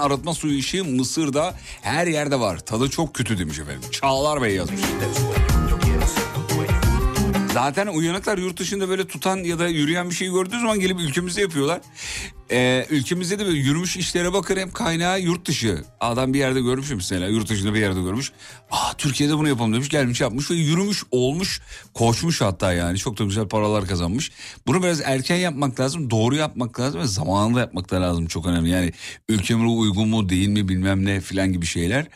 Arıtma 0.00 0.34
suyu 0.34 0.58
işi 0.58 0.82
Mısır'da 0.82 1.54
her 1.82 2.06
yerde 2.06 2.40
var. 2.40 2.58
Tadı 2.58 2.90
çok 2.90 3.14
kötü 3.14 3.38
demiş 3.38 3.58
efendim. 3.58 3.90
Çağlar 3.92 4.42
Bey 4.42 4.54
yazmış. 4.54 4.80
Zaten 7.54 7.86
uyanıklar 7.86 8.38
yurt 8.38 8.58
dışında 8.58 8.88
böyle 8.88 9.06
tutan 9.06 9.36
ya 9.36 9.58
da 9.58 9.68
yürüyen 9.68 10.10
bir 10.10 10.14
şey 10.14 10.28
gördüğü 10.30 10.60
zaman 10.60 10.80
gelip 10.80 11.00
ülkemizde 11.00 11.40
yapıyorlar. 11.40 11.80
Ee, 12.52 12.86
ülkemizde 12.90 13.38
de 13.38 13.46
böyle 13.46 13.58
yürümüş 13.58 13.96
işlere 13.96 14.60
hep 14.60 14.74
kaynağı 14.74 15.20
yurt 15.20 15.48
dışı. 15.48 15.84
Adam 16.00 16.34
bir 16.34 16.38
yerde 16.38 16.60
görmüş 16.60 16.90
mesela 16.90 17.28
yurt 17.28 17.48
dışında 17.48 17.74
bir 17.74 17.80
yerde 17.80 18.02
görmüş. 18.02 18.32
Aa 18.70 18.92
Türkiye'de 18.98 19.38
bunu 19.38 19.48
yapalım 19.48 19.72
demiş 19.72 19.88
gelmiş 19.88 20.20
yapmış 20.20 20.50
ve 20.50 20.54
yürümüş 20.54 21.02
olmuş 21.10 21.60
koşmuş 21.94 22.40
hatta 22.40 22.72
yani 22.72 22.98
çok 22.98 23.18
da 23.18 23.24
güzel 23.24 23.48
paralar 23.48 23.86
kazanmış. 23.86 24.32
Bunu 24.66 24.82
biraz 24.82 25.00
erken 25.00 25.36
yapmak 25.36 25.80
lazım 25.80 26.10
doğru 26.10 26.34
yapmak 26.34 26.80
lazım 26.80 27.00
ve 27.00 27.06
zamanında 27.06 27.60
yapmak 27.60 27.90
da 27.90 28.02
lazım 28.02 28.26
çok 28.26 28.46
önemli. 28.46 28.70
Yani 28.70 28.92
ülkeme 29.28 29.66
uygun 29.68 30.08
mu 30.08 30.28
değil 30.28 30.48
mi 30.48 30.68
bilmem 30.68 31.04
ne 31.04 31.20
filan 31.20 31.52
gibi 31.52 31.66
şeyler. 31.66 32.06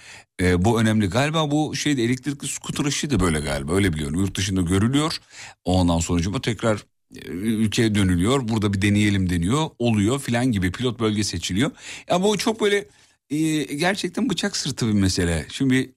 Ee, 0.40 0.64
bu 0.64 0.80
önemli. 0.80 1.06
Galiba 1.06 1.50
bu 1.50 1.76
şeyde 1.76 2.04
elektrikli 2.04 2.48
skuter 2.48 2.84
işi 2.84 3.10
de 3.10 3.20
böyle 3.20 3.40
galiba. 3.40 3.74
Öyle 3.74 3.92
biliyorum. 3.92 4.20
Yurt 4.20 4.36
dışında 4.36 4.60
görülüyor. 4.60 5.18
Ondan 5.64 5.98
sonucuma 5.98 6.40
tekrar 6.40 6.76
e, 6.76 6.82
ülkeye 7.28 7.94
dönülüyor. 7.94 8.48
Burada 8.48 8.72
bir 8.72 8.82
deneyelim 8.82 9.30
deniyor. 9.30 9.70
Oluyor 9.78 10.20
filan 10.20 10.52
gibi 10.52 10.72
pilot 10.72 11.00
bölge 11.00 11.24
seçiliyor. 11.24 11.70
Ya 12.08 12.22
bu 12.22 12.38
çok 12.38 12.60
böyle 12.60 12.88
e, 13.30 13.62
gerçekten 13.62 14.30
bıçak 14.30 14.56
sırtı 14.56 14.88
bir 14.88 14.92
mesele. 14.92 15.46
Şimdi 15.50 15.94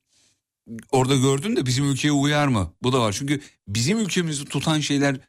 orada 0.92 1.16
gördün 1.16 1.56
de 1.56 1.66
bizim 1.66 1.92
ülkeye 1.92 2.12
uyar 2.12 2.48
mı? 2.48 2.74
Bu 2.84 2.94
da 2.94 3.00
var. 3.02 3.16
Çünkü 3.20 3.42
bizim 3.68 4.00
ülkemizi 4.00 4.46
tutan 4.46 4.80
şeyler 4.80 5.20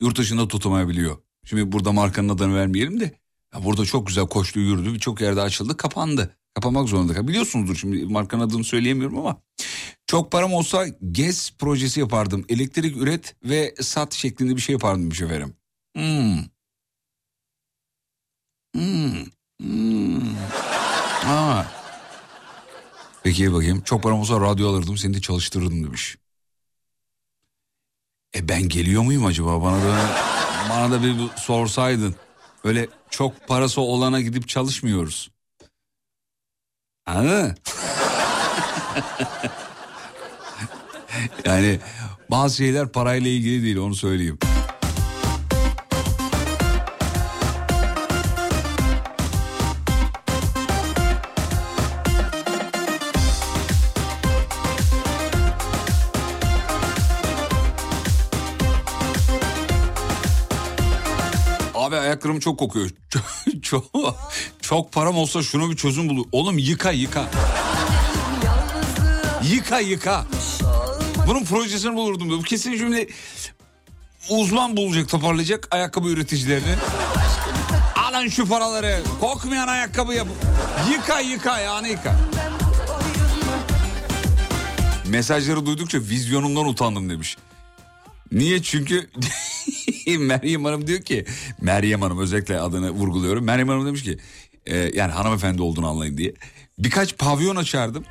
yurt 0.00 0.18
dışında 0.18 0.48
tutamayabiliyor. 0.48 1.16
Şimdi 1.44 1.72
burada 1.72 1.92
markanın 1.92 2.28
adını 2.28 2.56
vermeyelim 2.56 3.00
de 3.00 3.12
ya 3.54 3.64
burada 3.64 3.84
çok 3.84 4.06
güzel 4.06 4.26
koştu 4.26 4.60
yürüdü 4.60 4.94
birçok 4.94 5.20
yerde 5.20 5.40
açıldı 5.40 5.76
kapandı. 5.76 6.34
Kapamak 6.54 6.88
zorunda. 6.88 7.28
Biliyorsunuzdur 7.28 7.76
şimdi 7.76 8.04
markanın 8.04 8.48
adını 8.48 8.64
söyleyemiyorum 8.64 9.18
ama 9.18 9.42
çok 10.08 10.32
param 10.32 10.54
olsa 10.54 10.86
GES 11.12 11.50
projesi 11.58 12.00
yapardım. 12.00 12.44
Elektrik 12.48 12.96
üret 12.96 13.36
ve 13.44 13.74
sat 13.80 14.14
şeklinde 14.14 14.56
bir 14.56 14.60
şey 14.60 14.72
yapardım 14.72 15.08
efendim. 15.12 15.56
Hmm. 15.96 16.38
Hmm. 18.74 19.24
Hmm. 19.60 20.36
Aa. 21.26 21.64
Peki 23.22 23.52
bakayım. 23.52 23.80
Çok 23.80 24.02
param 24.02 24.20
olsa 24.20 24.40
radyo 24.40 24.68
alırdım 24.68 24.96
seni 24.96 25.14
de 25.14 25.20
çalıştırırdım 25.20 25.84
demiş. 25.84 26.16
E 28.36 28.48
ben 28.48 28.68
geliyor 28.68 29.02
muyum 29.02 29.24
acaba? 29.26 29.62
Bana 29.62 29.82
da 29.82 30.16
bana 30.70 30.90
da 30.90 31.02
bir 31.02 31.16
sorsaydın. 31.36 32.14
Öyle 32.64 32.88
çok 33.10 33.48
parası 33.48 33.80
olana 33.80 34.20
gidip 34.20 34.48
çalışmıyoruz. 34.48 35.30
Anladın 37.06 37.42
mı? 37.42 37.54
yani 41.44 41.78
bazı 42.30 42.56
şeyler 42.56 42.88
parayla 42.88 43.30
ilgili 43.30 43.62
değil 43.62 43.76
onu 43.76 43.94
söyleyeyim. 43.94 44.38
Abi 61.88 61.96
ayaklarım 61.96 62.40
çok 62.40 62.58
kokuyor. 62.58 62.90
çok, 63.62 63.84
çok 64.60 64.92
param 64.92 65.18
olsa 65.18 65.42
şuna 65.42 65.70
bir 65.70 65.76
çözüm 65.76 66.08
bulur. 66.08 66.26
Oğlum 66.32 66.58
yıka 66.58 66.90
yıka. 66.90 67.30
Yıka 69.42 69.80
yıka. 69.80 70.26
Bunun 71.28 71.44
projesini 71.44 71.96
bulurdum. 71.96 72.30
Bu 72.30 72.42
kesin 72.42 72.76
şimdi 72.76 73.08
uzman 74.30 74.76
bulacak 74.76 75.08
toparlayacak 75.08 75.68
ayakkabı 75.70 76.08
üreticilerini. 76.08 76.74
Alın 77.96 78.28
şu 78.28 78.48
paraları. 78.48 79.00
Kokmayan 79.20 79.68
ayakkabı 79.68 80.14
yap. 80.14 80.28
Yıka 80.90 81.20
yıka 81.20 81.60
yani 81.60 81.88
yıka. 81.88 82.16
Mesajları 85.06 85.66
duydukça 85.66 85.98
vizyonumdan 85.98 86.66
utandım 86.66 87.10
demiş. 87.10 87.36
Niye? 88.32 88.62
Çünkü 88.62 89.10
Meryem 90.18 90.64
Hanım 90.64 90.86
diyor 90.86 91.02
ki 91.02 91.24
Meryem 91.60 92.02
Hanım 92.02 92.18
özellikle 92.18 92.60
adını 92.60 92.90
vurguluyorum. 92.90 93.44
Meryem 93.44 93.68
Hanım 93.68 93.86
demiş 93.86 94.02
ki 94.02 94.18
e, 94.66 94.76
yani 94.76 95.12
hanımefendi 95.12 95.62
olduğunu 95.62 95.88
anlayın 95.88 96.18
diye. 96.18 96.34
Birkaç 96.78 97.18
pavyon 97.18 97.56
açardım. 97.56 98.04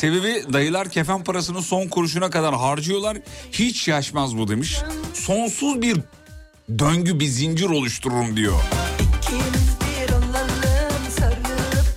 Sebebi 0.00 0.52
dayılar 0.52 0.88
kefen 0.88 1.24
parasını 1.24 1.62
son 1.62 1.88
kuruşuna 1.88 2.30
kadar 2.30 2.54
harcıyorlar. 2.54 3.18
Hiç 3.52 3.88
yaşmaz 3.88 4.38
bu 4.38 4.48
demiş. 4.48 4.78
Sonsuz 5.14 5.82
bir 5.82 5.96
döngü 6.78 7.20
bir 7.20 7.26
zincir 7.26 7.66
oluştururum 7.66 8.36
diyor. 8.36 8.62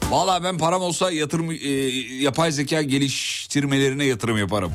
Valla 0.09 0.43
ben 0.43 0.57
param 0.57 0.81
olsa 0.81 1.11
yatırım 1.11 1.51
e, 1.51 1.69
yapay 2.23 2.51
zeka 2.51 2.81
geliştirmelerine 2.81 4.05
yatırım 4.05 4.37
yaparım. 4.37 4.71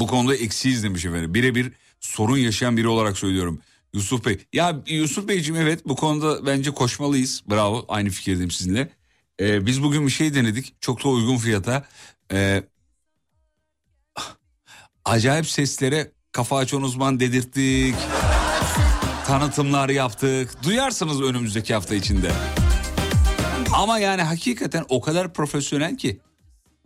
Bu 0.00 0.06
konuda 0.06 0.34
eksiyiz 0.34 0.82
demiş 0.82 1.04
efendim. 1.04 1.34
Birebir 1.34 1.72
sorun 2.00 2.36
yaşayan 2.36 2.76
biri 2.76 2.88
olarak 2.88 3.18
söylüyorum. 3.18 3.60
Yusuf 3.92 4.26
Bey. 4.26 4.38
Ya 4.52 4.82
Yusuf 4.86 5.28
Beyciğim 5.28 5.60
evet 5.60 5.80
bu 5.86 5.96
konuda 5.96 6.46
bence 6.46 6.70
koşmalıyız. 6.70 7.42
Bravo 7.50 7.84
aynı 7.88 8.10
fikirdeyim 8.10 8.50
sizinle. 8.50 8.88
Ee, 9.40 9.66
biz 9.66 9.82
bugün 9.82 10.06
bir 10.06 10.12
şey 10.12 10.34
denedik. 10.34 10.74
Çok 10.80 11.04
da 11.04 11.08
uygun 11.08 11.36
fiyata. 11.36 11.84
Ee, 12.32 12.62
acayip 15.04 15.46
seslere 15.46 16.12
kafa 16.32 16.56
açan 16.56 16.82
uzman 16.82 17.20
dedirttik. 17.20 17.94
Tanıtımlar 19.26 19.88
yaptık. 19.88 20.62
Duyarsınız 20.62 21.22
önümüzdeki 21.22 21.74
hafta 21.74 21.94
içinde. 21.94 22.32
Ama 23.74 23.98
yani 23.98 24.22
hakikaten 24.22 24.84
o 24.88 25.00
kadar 25.00 25.32
profesyonel 25.32 25.98
ki. 25.98 26.20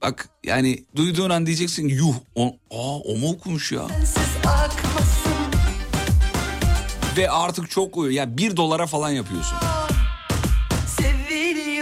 Bak 0.02 0.28
yani 0.44 0.84
duyduğun 0.96 1.30
an 1.30 1.46
diyeceksin 1.46 1.88
yuh 1.88 2.14
o, 2.34 2.46
aa, 2.70 2.98
o 2.98 3.16
mu 3.16 3.30
okumuş 3.30 3.72
ya? 3.72 3.82
Ve 7.16 7.30
artık 7.30 7.70
çok 7.70 7.96
uyuyor. 7.96 8.14
Ya 8.14 8.36
bir 8.36 8.56
dolara 8.56 8.86
falan 8.86 9.10
yapıyorsun. 9.10 9.58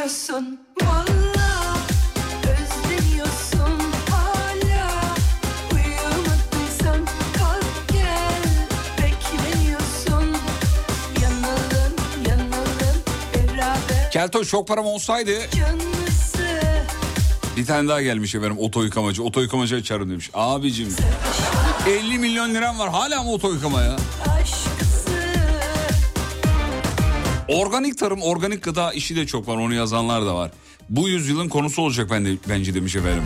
Seviliyorsun 0.09 0.59
valla 0.83 1.77
Özleniyorsun 2.43 3.81
hala. 4.11 4.91
Uyumadıysan 5.73 7.07
kalk 7.39 7.89
gel. 7.93 8.43
Bekleniyorsun 8.99 10.37
Yanalım 11.23 11.95
yanalım 12.29 13.03
beraber. 13.35 14.11
Kelto 14.13 14.45
çok 14.45 14.69
param 14.69 14.87
olsaydı 14.87 15.31
Canlısı. 15.57 16.61
Bir 17.57 17.67
tane 17.67 17.89
daha 17.89 18.03
gelmiş 18.03 18.35
efendim 18.35 18.59
oto 18.59 18.83
yıkamacı. 18.83 19.23
Oto 19.25 19.41
yıkamacı 19.41 19.77
açarım 19.77 20.11
demiş. 20.11 20.31
Abicim 20.35 20.97
50 21.89 22.19
milyon 22.19 22.55
liram 22.55 22.79
var 22.79 22.91
hala 22.91 23.23
mı 23.23 23.33
oto 23.33 23.53
yıkama 23.53 23.83
ya? 23.83 23.97
Organik 27.49 27.99
tarım, 27.99 28.23
organik 28.23 28.63
gıda 28.63 28.93
işi 28.93 29.17
de 29.17 29.27
çok 29.27 29.49
var. 29.49 29.57
Onu 29.57 29.75
yazanlar 29.75 30.27
da 30.27 30.35
var. 30.35 30.51
Bu 30.89 31.09
yüzyılın 31.09 31.49
konusu 31.49 31.83
olacak 31.83 32.11
ben 32.11 32.25
de, 32.25 32.37
bence 32.49 32.75
demiş 32.75 32.97
efendim. 32.97 33.23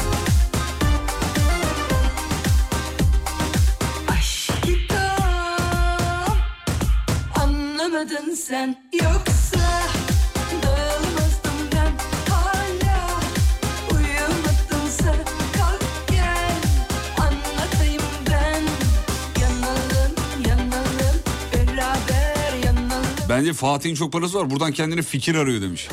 Bence 23.31 23.53
Fatih'in 23.53 23.95
çok 23.95 24.13
parası 24.13 24.39
var. 24.39 24.51
Buradan 24.51 24.73
kendine 24.73 25.03
fikir 25.03 25.35
arıyor 25.35 25.63
demiş. 25.63 25.89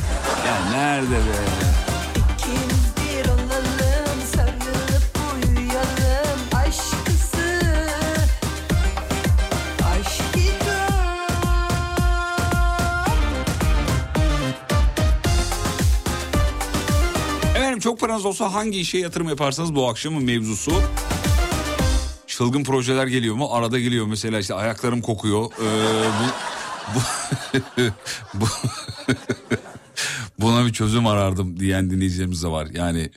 Ya 0.48 0.72
nerede 0.72 1.12
be? 1.12 1.18
Efendim 17.56 17.80
çok 17.80 18.00
paranız 18.00 18.26
olsa 18.26 18.54
hangi 18.54 18.80
işe 18.80 18.98
yatırım 18.98 19.30
yaparsanız 19.30 19.76
bu 19.76 19.90
akşamın 19.90 20.24
mevzusu. 20.24 20.72
Çılgın 22.28 22.64
projeler 22.64 23.08
geliyor 23.08 23.36
mu? 23.36 23.50
Arada 23.52 23.80
geliyor 23.80 24.06
mesela 24.06 24.40
işte 24.40 24.54
ayaklarım 24.54 25.02
kokuyor. 25.02 25.46
Ee, 25.46 25.66
bu 26.06 26.57
bu, 26.96 27.00
bu 28.34 28.46
buna 30.40 30.66
bir 30.66 30.74
çözüm 30.74 31.08
arardım 31.08 31.60
diyen 31.60 31.90
dinleyicilerimiz 31.90 32.44
de 32.44 32.48
var. 32.48 32.68
Yani 32.74 33.12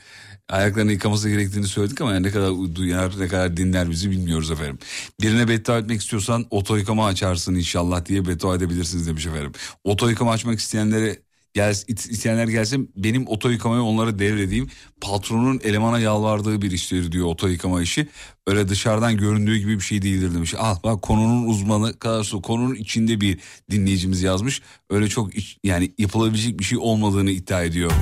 ayaklarını 0.49 0.93
yıkaması 0.93 1.29
gerektiğini 1.29 1.67
söyledik 1.67 2.01
ama 2.01 2.13
yani 2.13 2.27
ne 2.27 2.31
kadar 2.31 2.75
duyar 2.75 3.13
ne 3.21 3.29
kadar 3.29 3.57
dinler 3.57 3.91
bizi 3.91 4.11
bilmiyoruz 4.11 4.51
efendim. 4.51 4.79
Birine 5.21 5.49
beddua 5.49 5.79
etmek 5.79 6.01
istiyorsan 6.01 6.47
oto 6.51 6.77
yıkama 6.77 7.07
açarsın 7.07 7.55
inşallah 7.55 8.05
diye 8.07 8.27
beddua 8.27 8.57
edebilirsiniz 8.57 9.07
demiş 9.07 9.27
efendim. 9.27 9.53
Oto 9.85 10.09
yıkama 10.09 10.33
açmak 10.33 10.59
isteyenlere 10.59 11.17
gel, 11.55 11.75
isteyenler 11.89 12.49
gelsin 12.49 12.93
benim 12.97 13.29
oto 13.29 13.51
yıkamayı 13.51 13.83
onlara 13.83 14.19
devredeyim. 14.19 14.69
Patronun 15.01 15.61
elemana 15.65 15.99
yalvardığı 15.99 16.63
bir 16.63 16.71
iştir 16.71 17.13
diyor 17.13 17.27
oto 17.27 17.49
yıkama 17.49 17.83
işi. 17.83 18.09
Öyle 18.47 18.69
dışarıdan 18.69 19.17
göründüğü 19.17 19.57
gibi 19.57 19.77
bir 19.79 19.85
şey 19.85 20.03
değildir 20.03 20.35
demiş. 20.35 20.55
Ah 20.59 20.83
bak 20.85 21.03
konunun 21.03 21.47
uzmanı 21.49 21.99
kadar 21.99 22.31
konunun 22.43 22.75
içinde 22.75 23.21
bir 23.21 23.39
dinleyicimiz 23.71 24.23
yazmış. 24.23 24.63
Öyle 24.91 25.09
çok 25.09 25.35
iç- 25.37 25.57
yani 25.65 25.93
yapılabilecek 25.99 26.59
bir 26.59 26.65
şey 26.65 26.79
olmadığını 26.79 27.31
iddia 27.31 27.63
ediyor. 27.63 27.93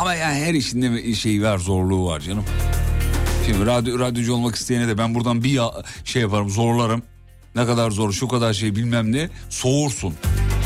Ama 0.00 0.14
yani 0.14 0.44
her 0.44 0.54
işinde 0.54 0.92
bir 0.92 1.14
şey 1.14 1.42
var 1.42 1.58
zorluğu 1.58 2.06
var 2.06 2.20
canım. 2.20 2.44
Şimdi 3.46 3.66
radyo, 3.66 3.98
radyocu 3.98 4.34
olmak 4.34 4.54
isteyene 4.54 4.88
de 4.88 4.98
ben 4.98 5.14
buradan 5.14 5.44
bir 5.44 5.50
ya- 5.50 5.82
şey 6.04 6.22
yaparım 6.22 6.50
zorlarım. 6.50 7.02
Ne 7.54 7.66
kadar 7.66 7.90
zor 7.90 8.12
şu 8.12 8.28
kadar 8.28 8.52
şey 8.52 8.76
bilmem 8.76 9.12
ne 9.12 9.28
soğursun. 9.50 10.14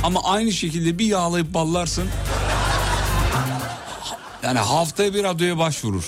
Ama 0.03 0.21
aynı 0.25 0.53
şekilde 0.53 0.99
bir 0.99 1.07
yağlayıp 1.07 1.55
ballarsın. 1.55 2.09
Yani 4.43 4.59
haftaya 4.59 5.15
bir 5.15 5.25
radyoya 5.25 5.59
başvurur. 5.59 6.05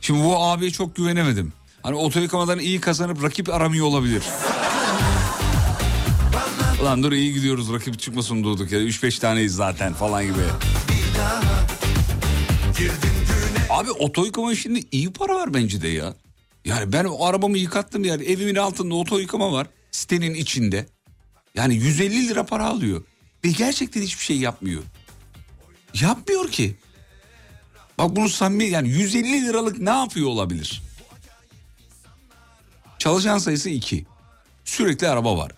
Şimdi 0.00 0.24
bu 0.24 0.36
abiye 0.36 0.70
çok 0.70 0.96
güvenemedim. 0.96 1.52
Hani 1.82 1.96
oto 1.96 2.20
yıkamadan 2.20 2.58
iyi 2.58 2.80
kazanıp 2.80 3.22
rakip 3.22 3.48
aramıyor 3.54 3.86
olabilir. 3.86 4.22
Ulan 6.82 7.02
dur 7.02 7.12
iyi 7.12 7.34
gidiyoruz 7.34 7.72
rakip 7.72 7.98
çıkmasın 7.98 8.44
durduk 8.44 8.72
ya 8.72 8.78
3-5 8.80 9.20
taneyiz 9.20 9.54
zaten 9.54 9.94
falan 9.94 10.24
gibi. 10.24 10.42
Abi 13.70 13.90
oto 13.90 14.24
yıkama 14.24 14.52
işinde 14.52 14.80
iyi 14.92 15.12
para 15.12 15.34
var 15.34 15.54
bence 15.54 15.82
de 15.82 15.88
ya. 15.88 16.14
Yani 16.64 16.92
ben 16.92 17.04
o 17.04 17.24
arabamı 17.24 17.58
yıkattım 17.58 18.04
yani 18.04 18.24
evimin 18.24 18.54
altında 18.56 18.94
oto 18.94 19.18
yıkama 19.18 19.52
var 19.52 19.66
sitenin 19.90 20.34
içinde. 20.34 20.86
Yani 21.54 21.74
150 21.74 22.28
lira 22.28 22.46
para 22.46 22.66
alıyor. 22.66 23.04
Ve 23.44 23.50
gerçekten 23.50 24.02
hiçbir 24.02 24.24
şey 24.24 24.38
yapmıyor. 24.38 24.82
Yapmıyor 26.00 26.50
ki. 26.50 26.76
Bak 27.98 28.16
bunu 28.16 28.28
samimi 28.28 28.64
yani 28.64 28.88
150 28.88 29.46
liralık 29.46 29.78
ne 29.78 29.90
yapıyor 29.90 30.28
olabilir? 30.28 30.82
Çalışan 32.98 33.38
sayısı 33.38 33.70
2. 33.70 34.06
Sürekli 34.64 35.08
araba 35.08 35.36
var. 35.36 35.52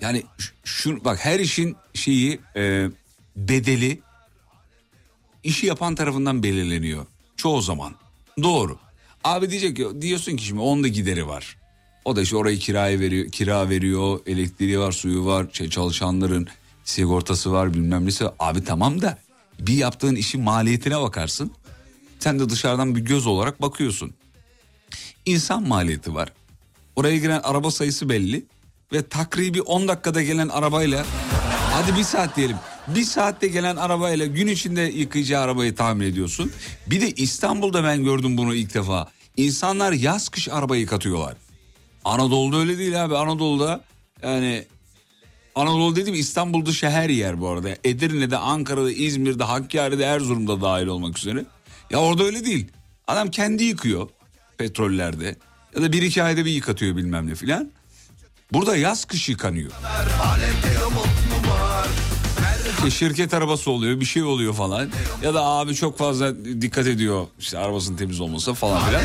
Yani 0.00 0.22
şu 0.64 1.04
bak 1.04 1.24
her 1.24 1.40
işin 1.40 1.76
şeyi 1.94 2.40
e, 2.56 2.88
bedeli 3.36 4.00
işi 5.42 5.66
yapan 5.66 5.94
tarafından 5.94 6.42
belirleniyor. 6.42 7.06
Çoğu 7.36 7.62
zaman. 7.62 7.94
Doğru. 8.42 8.78
Abi 9.24 9.50
diyecek 9.50 9.76
ki 9.76 9.86
diyorsun 10.00 10.36
ki 10.36 10.44
şimdi 10.44 10.60
onda 10.60 10.88
gideri 10.88 11.26
var. 11.26 11.56
O 12.08 12.16
da 12.16 12.22
işte 12.22 12.36
orayı 12.36 12.58
kiraya 12.58 13.00
veriyor, 13.00 13.28
kira 13.28 13.68
veriyor, 13.68 14.20
elektriği 14.26 14.78
var, 14.78 14.92
suyu 14.92 15.24
var, 15.24 15.46
şey, 15.52 15.70
çalışanların 15.70 16.48
sigortası 16.84 17.52
var, 17.52 17.74
bilmem 17.74 18.06
nesi. 18.06 18.24
Abi 18.38 18.64
tamam 18.64 19.02
da 19.02 19.18
bir 19.58 19.74
yaptığın 19.74 20.14
işin 20.14 20.40
maliyetine 20.40 21.00
bakarsın. 21.00 21.50
Sen 22.18 22.38
de 22.38 22.48
dışarıdan 22.48 22.96
bir 22.96 23.00
göz 23.00 23.26
olarak 23.26 23.62
bakıyorsun. 23.62 24.14
İnsan 25.26 25.68
maliyeti 25.68 26.14
var. 26.14 26.32
Oraya 26.96 27.16
giren 27.16 27.40
araba 27.44 27.70
sayısı 27.70 28.08
belli 28.08 28.44
ve 28.92 29.08
takribi 29.08 29.62
10 29.62 29.88
dakikada 29.88 30.22
gelen 30.22 30.48
arabayla 30.48 31.06
hadi 31.72 31.96
bir 31.96 32.04
saat 32.04 32.36
diyelim. 32.36 32.56
Bir 32.88 33.04
saatte 33.04 33.48
gelen 33.48 33.76
arabayla 33.76 34.26
gün 34.26 34.46
içinde 34.46 34.80
yıkayacağı 34.80 35.42
arabayı 35.42 35.74
tahmin 35.74 36.06
ediyorsun. 36.06 36.52
Bir 36.86 37.00
de 37.00 37.10
İstanbul'da 37.10 37.84
ben 37.84 38.04
gördüm 38.04 38.36
bunu 38.36 38.54
ilk 38.54 38.74
defa. 38.74 39.08
İnsanlar 39.36 39.92
yaz 39.92 40.28
kış 40.28 40.48
araba 40.48 40.76
yıkatıyorlar. 40.76 41.47
Anadolu'da 42.04 42.56
öyle 42.56 42.78
değil 42.78 43.04
abi. 43.04 43.16
Anadolu'da 43.16 43.80
yani 44.22 44.64
Anadolu 45.54 45.96
dedim 45.96 46.14
İstanbul 46.14 46.66
dışı 46.66 46.90
her 46.90 47.08
yer 47.08 47.40
bu 47.40 47.48
arada. 47.48 47.68
Edirne'de, 47.84 48.36
Ankara'da, 48.36 48.92
İzmir'de, 48.92 49.44
Hakkari'de, 49.44 50.04
Erzurum'da 50.04 50.60
dahil 50.60 50.86
olmak 50.86 51.18
üzere. 51.18 51.44
Ya 51.90 51.98
orada 51.98 52.24
öyle 52.24 52.44
değil. 52.44 52.66
Adam 53.06 53.30
kendi 53.30 53.64
yıkıyor 53.64 54.08
petrollerde. 54.58 55.36
Ya 55.76 55.82
da 55.82 55.92
bir 55.92 56.02
iki 56.02 56.22
ayda 56.22 56.44
bir 56.44 56.50
yıkatıyor 56.50 56.96
bilmem 56.96 57.26
ne 57.26 57.34
filan. 57.34 57.70
Burada 58.52 58.76
yaz 58.76 59.04
kış 59.04 59.28
yıkanıyor. 59.28 59.70
İşte 62.76 62.90
şirket 62.90 63.34
arabası 63.34 63.70
oluyor 63.70 64.00
bir 64.00 64.04
şey 64.04 64.22
oluyor 64.22 64.54
falan. 64.54 64.88
Ya 65.22 65.34
da 65.34 65.44
abi 65.44 65.74
çok 65.74 65.98
fazla 65.98 66.44
dikkat 66.62 66.86
ediyor 66.86 67.26
işte 67.38 67.58
arabasının 67.58 67.96
temiz 67.96 68.20
olması 68.20 68.54
falan 68.54 68.86
filan. 68.86 69.02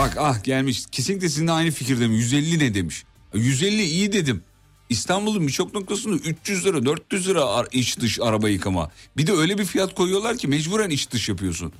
Bak 0.00 0.16
ah 0.18 0.44
gelmiş 0.44 0.84
kesinlikle 0.92 1.28
sizinle 1.28 1.52
aynı 1.52 1.70
fikirdeyim 1.70 2.12
150 2.12 2.58
ne 2.58 2.74
demiş. 2.74 3.04
150 3.34 3.82
iyi 3.82 4.12
dedim. 4.12 4.42
İstanbul'un 4.88 5.46
birçok 5.46 5.74
noktasında 5.74 6.16
300 6.16 6.66
lira 6.66 6.84
400 6.84 7.28
lira 7.28 7.64
iç 7.72 8.00
dış 8.00 8.20
araba 8.20 8.48
yıkama. 8.48 8.90
Bir 9.16 9.26
de 9.26 9.32
öyle 9.32 9.58
bir 9.58 9.64
fiyat 9.64 9.94
koyuyorlar 9.94 10.36
ki 10.36 10.48
mecburen 10.48 10.90
iç 10.90 11.10
dış 11.10 11.28
yapıyorsun. 11.28 11.72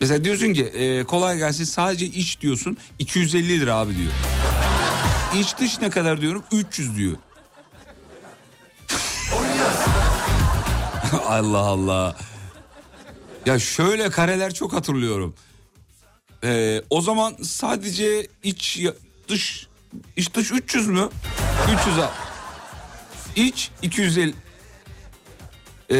Mesela 0.00 0.24
diyorsun 0.24 0.52
ki 0.52 0.64
e, 0.64 1.04
kolay 1.04 1.38
gelsin 1.38 1.64
sadece 1.64 2.06
iç 2.06 2.40
diyorsun 2.40 2.76
250 2.98 3.60
lira 3.60 3.74
abi 3.74 3.96
diyor. 3.96 4.12
İç 5.36 5.58
dış 5.58 5.80
ne 5.80 5.90
kadar 5.90 6.20
diyorum 6.20 6.42
300 6.52 6.96
diyor. 6.96 7.16
Allah 11.26 11.58
Allah. 11.58 12.16
Ya 13.46 13.58
şöyle 13.58 14.10
kareler 14.10 14.54
çok 14.54 14.72
hatırlıyorum. 14.72 15.34
Ee, 16.44 16.82
o 16.90 17.00
zaman 17.00 17.36
sadece 17.42 18.26
iç 18.42 18.80
dış 19.28 19.66
iç 20.16 20.34
dış 20.34 20.52
300 20.52 20.88
mü? 20.88 21.08
300 21.80 21.98
al. 21.98 22.08
İç 23.36 23.70
250. 23.82 24.34
Ee, 25.90 25.94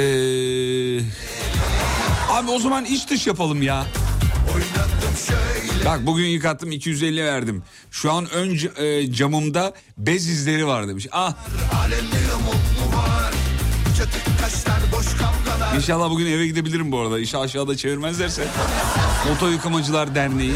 abi 2.30 2.50
o 2.50 2.58
zaman 2.58 2.84
iç 2.84 3.10
dış 3.10 3.26
yapalım 3.26 3.62
ya. 3.62 3.86
Bak 5.84 6.06
bugün 6.06 6.26
yıkattım 6.26 6.72
250 6.72 7.24
verdim. 7.24 7.62
Şu 7.90 8.12
an 8.12 8.30
ön 8.30 8.58
e, 8.76 9.12
camımda 9.12 9.72
bez 9.98 10.28
izleri 10.28 10.66
var 10.66 10.88
demiş. 10.88 11.06
Ah. 11.12 11.34
İnşallah 15.76 16.10
bugün 16.10 16.26
eve 16.26 16.46
gidebilirim 16.46 16.92
bu 16.92 16.98
arada. 16.98 17.18
İşi 17.18 17.38
aşağıda 17.38 17.76
çevirmezlerse. 17.76 18.44
Moto 19.28 19.48
Yıkamacılar 19.48 20.14
Derneği. 20.14 20.52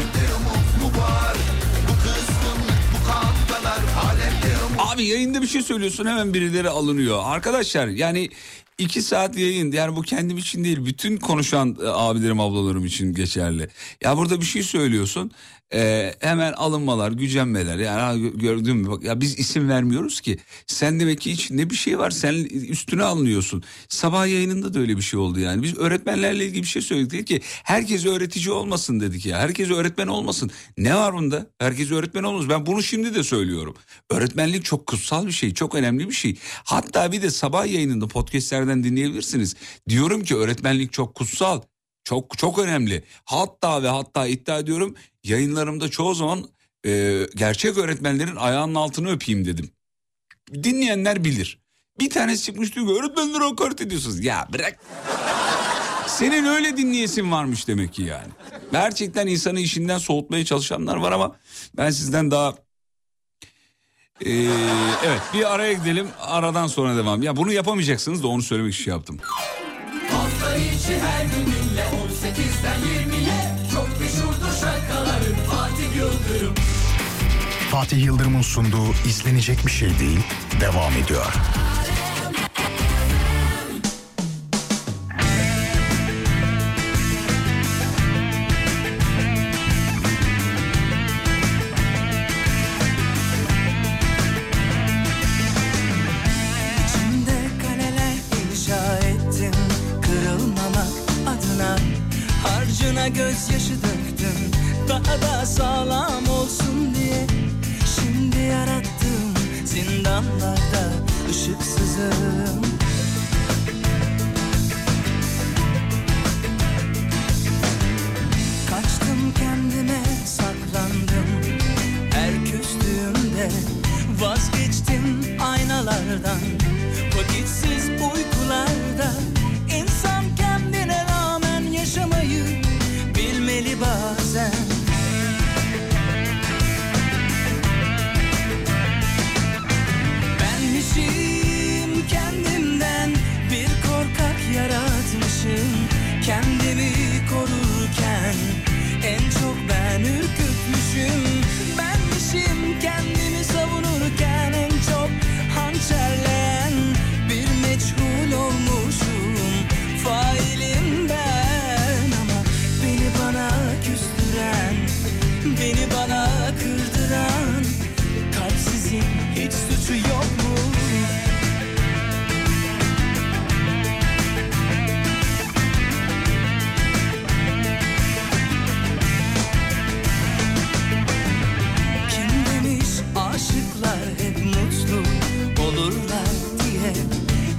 Abi 4.77 5.03
yayında 5.03 5.41
bir 5.41 5.47
şey 5.47 5.61
söylüyorsun 5.61 6.05
hemen 6.05 6.33
birileri 6.33 6.69
alınıyor. 6.69 7.19
Arkadaşlar 7.25 7.87
yani 7.87 8.29
iki 8.77 9.01
saat 9.01 9.37
yayın 9.37 9.71
yani 9.71 9.95
bu 9.95 10.01
kendim 10.01 10.37
için 10.37 10.63
değil 10.63 10.85
bütün 10.85 11.17
konuşan 11.17 11.77
e, 11.83 11.87
abilerim 11.87 12.39
ablalarım 12.39 12.85
için 12.85 13.13
geçerli. 13.13 13.69
Ya 14.03 14.17
burada 14.17 14.41
bir 14.41 14.45
şey 14.45 14.63
söylüyorsun 14.63 15.31
e, 15.73 16.13
hemen 16.19 16.53
alınmalar 16.53 17.11
gücenmeler 17.11 17.77
yani 17.77 18.31
gördün 18.35 18.77
mü 18.77 18.89
bak 18.89 19.03
ya 19.03 19.21
biz 19.21 19.39
isim 19.39 19.69
vermiyoruz 19.69 20.21
ki 20.21 20.37
sen 20.67 20.99
demek 20.99 21.21
ki 21.21 21.31
içinde 21.31 21.69
bir 21.69 21.75
şey 21.75 21.99
var 21.99 22.11
sen 22.11 22.33
üstüne 22.45 23.03
alınıyorsun. 23.03 23.63
Sabah 23.89 24.27
yayınında 24.27 24.73
da 24.73 24.79
öyle 24.79 24.97
bir 24.97 25.01
şey 25.01 25.19
oldu 25.19 25.39
yani 25.39 25.63
biz 25.63 25.77
öğretmenlerle 25.77 26.45
ilgili 26.45 26.61
bir 26.61 26.67
şey 26.67 26.81
söyledik 26.81 27.11
dedik 27.11 27.27
ki 27.27 27.41
herkes 27.63 28.05
öğretici 28.05 28.51
olmasın 28.51 28.99
dedik 28.99 29.25
ya 29.25 29.39
herkes 29.39 29.71
öğretmen 29.71 30.07
olmasın. 30.07 30.51
Ne 30.77 30.95
var 30.95 31.13
bunda 31.13 31.47
herkes 31.59 31.91
öğretmen 31.91 32.23
olmaz 32.23 32.49
ben 32.49 32.65
bunu 32.65 32.83
şimdi 32.83 33.15
de 33.15 33.23
söylüyorum. 33.23 33.75
Öğretmenlik 34.09 34.65
çok 34.65 34.87
kutsal 34.87 35.27
bir 35.27 35.31
şey 35.31 35.53
çok 35.53 35.75
önemli 35.75 36.09
bir 36.09 36.13
şey. 36.13 36.35
Hatta 36.63 37.11
bir 37.11 37.21
de 37.21 37.29
sabah 37.29 37.65
yayınında 37.65 38.07
podcastlerden 38.67 38.83
dinleyebilirsiniz. 38.83 39.55
Diyorum 39.89 40.23
ki 40.23 40.35
öğretmenlik 40.35 40.93
çok 40.93 41.15
kutsal. 41.15 41.61
Çok 42.03 42.37
çok 42.37 42.59
önemli. 42.59 43.03
Hatta 43.25 43.83
ve 43.83 43.87
hatta 43.87 44.27
iddia 44.27 44.59
ediyorum 44.59 44.95
yayınlarımda 45.23 45.89
çoğu 45.89 46.15
zaman 46.15 46.45
e, 46.85 47.23
gerçek 47.35 47.77
öğretmenlerin 47.77 48.35
ayağının 48.35 48.75
altını 48.75 49.11
öpeyim 49.11 49.45
dedim. 49.45 49.69
Dinleyenler 50.53 51.23
bilir. 51.23 51.59
Bir 51.99 52.09
tanesi 52.09 52.43
çıkmış 52.43 52.75
diyor 52.75 52.99
öğretmenlere 52.99 53.43
hakaret 53.43 53.81
ediyorsunuz. 53.81 54.23
Ya 54.23 54.47
bırak. 54.53 54.79
Senin 56.07 56.45
öyle 56.45 56.77
dinleyesin 56.77 57.31
varmış 57.31 57.67
demek 57.67 57.93
ki 57.93 58.03
yani. 58.03 58.31
Gerçekten 58.71 59.27
insanı 59.27 59.59
işinden 59.59 59.97
soğutmaya 59.97 60.45
çalışanlar 60.45 60.95
var 60.95 61.11
ama 61.11 61.35
ben 61.77 61.91
sizden 61.91 62.31
daha 62.31 62.55
ee, 64.25 64.29
evet 65.05 65.21
bir 65.33 65.53
araya 65.53 65.73
gidelim 65.73 66.07
aradan 66.21 66.67
sonra 66.67 66.97
devam. 66.97 67.23
Ya 67.23 67.35
bunu 67.35 67.51
yapamayacaksınız 67.51 68.23
da 68.23 68.27
onu 68.27 68.41
söylemek 68.41 68.73
için 68.73 68.83
şey 68.83 68.93
yaptım. 68.93 69.19
Hafta 70.11 70.55
içi 70.55 70.99
her 70.99 71.23
gün 71.23 71.45
dinle 71.45 71.81
18'den 71.81 72.79
20'ye 72.79 73.55
Çok 73.73 73.99
meşhurdur 73.99 74.59
şarkıların 74.61 75.35
Fatih 75.49 75.95
Yıldırım 75.95 76.53
Fatih 77.71 78.05
Yıldırım'ın 78.05 78.41
sunduğu 78.41 78.93
izlenecek 79.05 79.65
bir 79.65 79.71
şey 79.71 79.99
değil 79.99 80.19
devam 80.61 80.93
ediyor. 80.93 81.33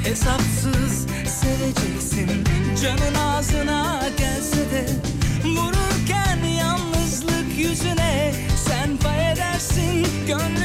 Hesapsız 0.09 1.06
seveceksin. 1.26 2.44
Canın 2.82 3.14
ağzına 3.14 4.00
gelse 4.18 4.70
de 4.70 4.86
Vururken 5.44 6.44
yalnızlık 6.59 7.59
yüzüne 7.59 8.34
sen 8.56 8.96
pay 8.96 9.32
edersin. 9.32 10.06
Gönlünü 10.26 10.57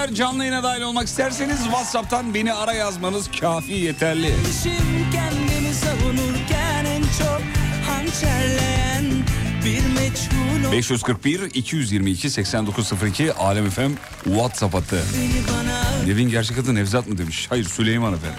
Beyler 0.00 0.14
canlı 0.14 0.44
yayına 0.44 0.62
dahil 0.62 0.82
olmak 0.82 1.06
isterseniz 1.06 1.62
WhatsApp'tan 1.64 2.34
beni 2.34 2.52
ara 2.52 2.72
yazmanız 2.72 3.30
kafi 3.40 3.72
yeterli. 3.72 4.34
Meçhul 9.94 10.68
ol- 10.68 10.72
541 10.72 11.40
222 11.54 12.30
8902 12.30 13.32
Alem 13.32 13.70
FM 13.70 13.90
WhatsApp 14.24 14.74
bana 14.74 16.06
Nevin 16.06 16.28
gerçek 16.28 16.58
adı 16.58 16.74
Nevzat 16.74 17.06
mı 17.06 17.18
demiş? 17.18 17.46
Hayır 17.48 17.64
Süleyman 17.64 18.14
efendim. 18.14 18.38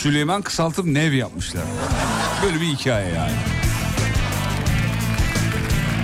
Süleyman 0.00 0.42
kısaltıp 0.42 0.84
Nev 0.86 1.12
yapmışlar. 1.12 1.64
Böyle 2.42 2.60
bir 2.60 2.66
hikaye 2.66 3.08
yani. 3.08 3.32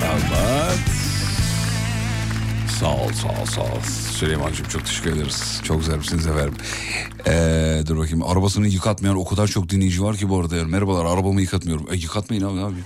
Evet. 0.05 1.00
Sağ 2.81 2.95
ol, 2.95 3.13
sağ 3.13 3.29
ol, 3.29 3.47
sağ 3.47 3.61
ol. 3.61 3.81
Süleyman'cığım 4.13 4.69
çok 4.69 4.87
teşekkür 4.87 5.13
ederiz. 5.13 5.61
Çok 5.65 5.85
zarifsiniz 5.85 6.27
efendim. 6.27 6.55
Ee, 7.27 7.83
dur 7.87 7.99
bakayım. 7.99 8.23
Arabasını 8.23 8.69
yıkatmayan 8.69 9.17
o 9.17 9.25
kadar 9.25 9.47
çok 9.47 9.69
dinleyici 9.69 10.03
var 10.03 10.17
ki 10.17 10.29
bu 10.29 10.41
arada. 10.41 10.57
Yani. 10.57 10.71
Merhabalar 10.71 11.05
arabamı 11.05 11.41
yıkatmıyorum. 11.41 11.87
E, 11.93 11.97
yıkatmayın 11.97 12.43
abi 12.45 12.61
abi. 12.61 12.81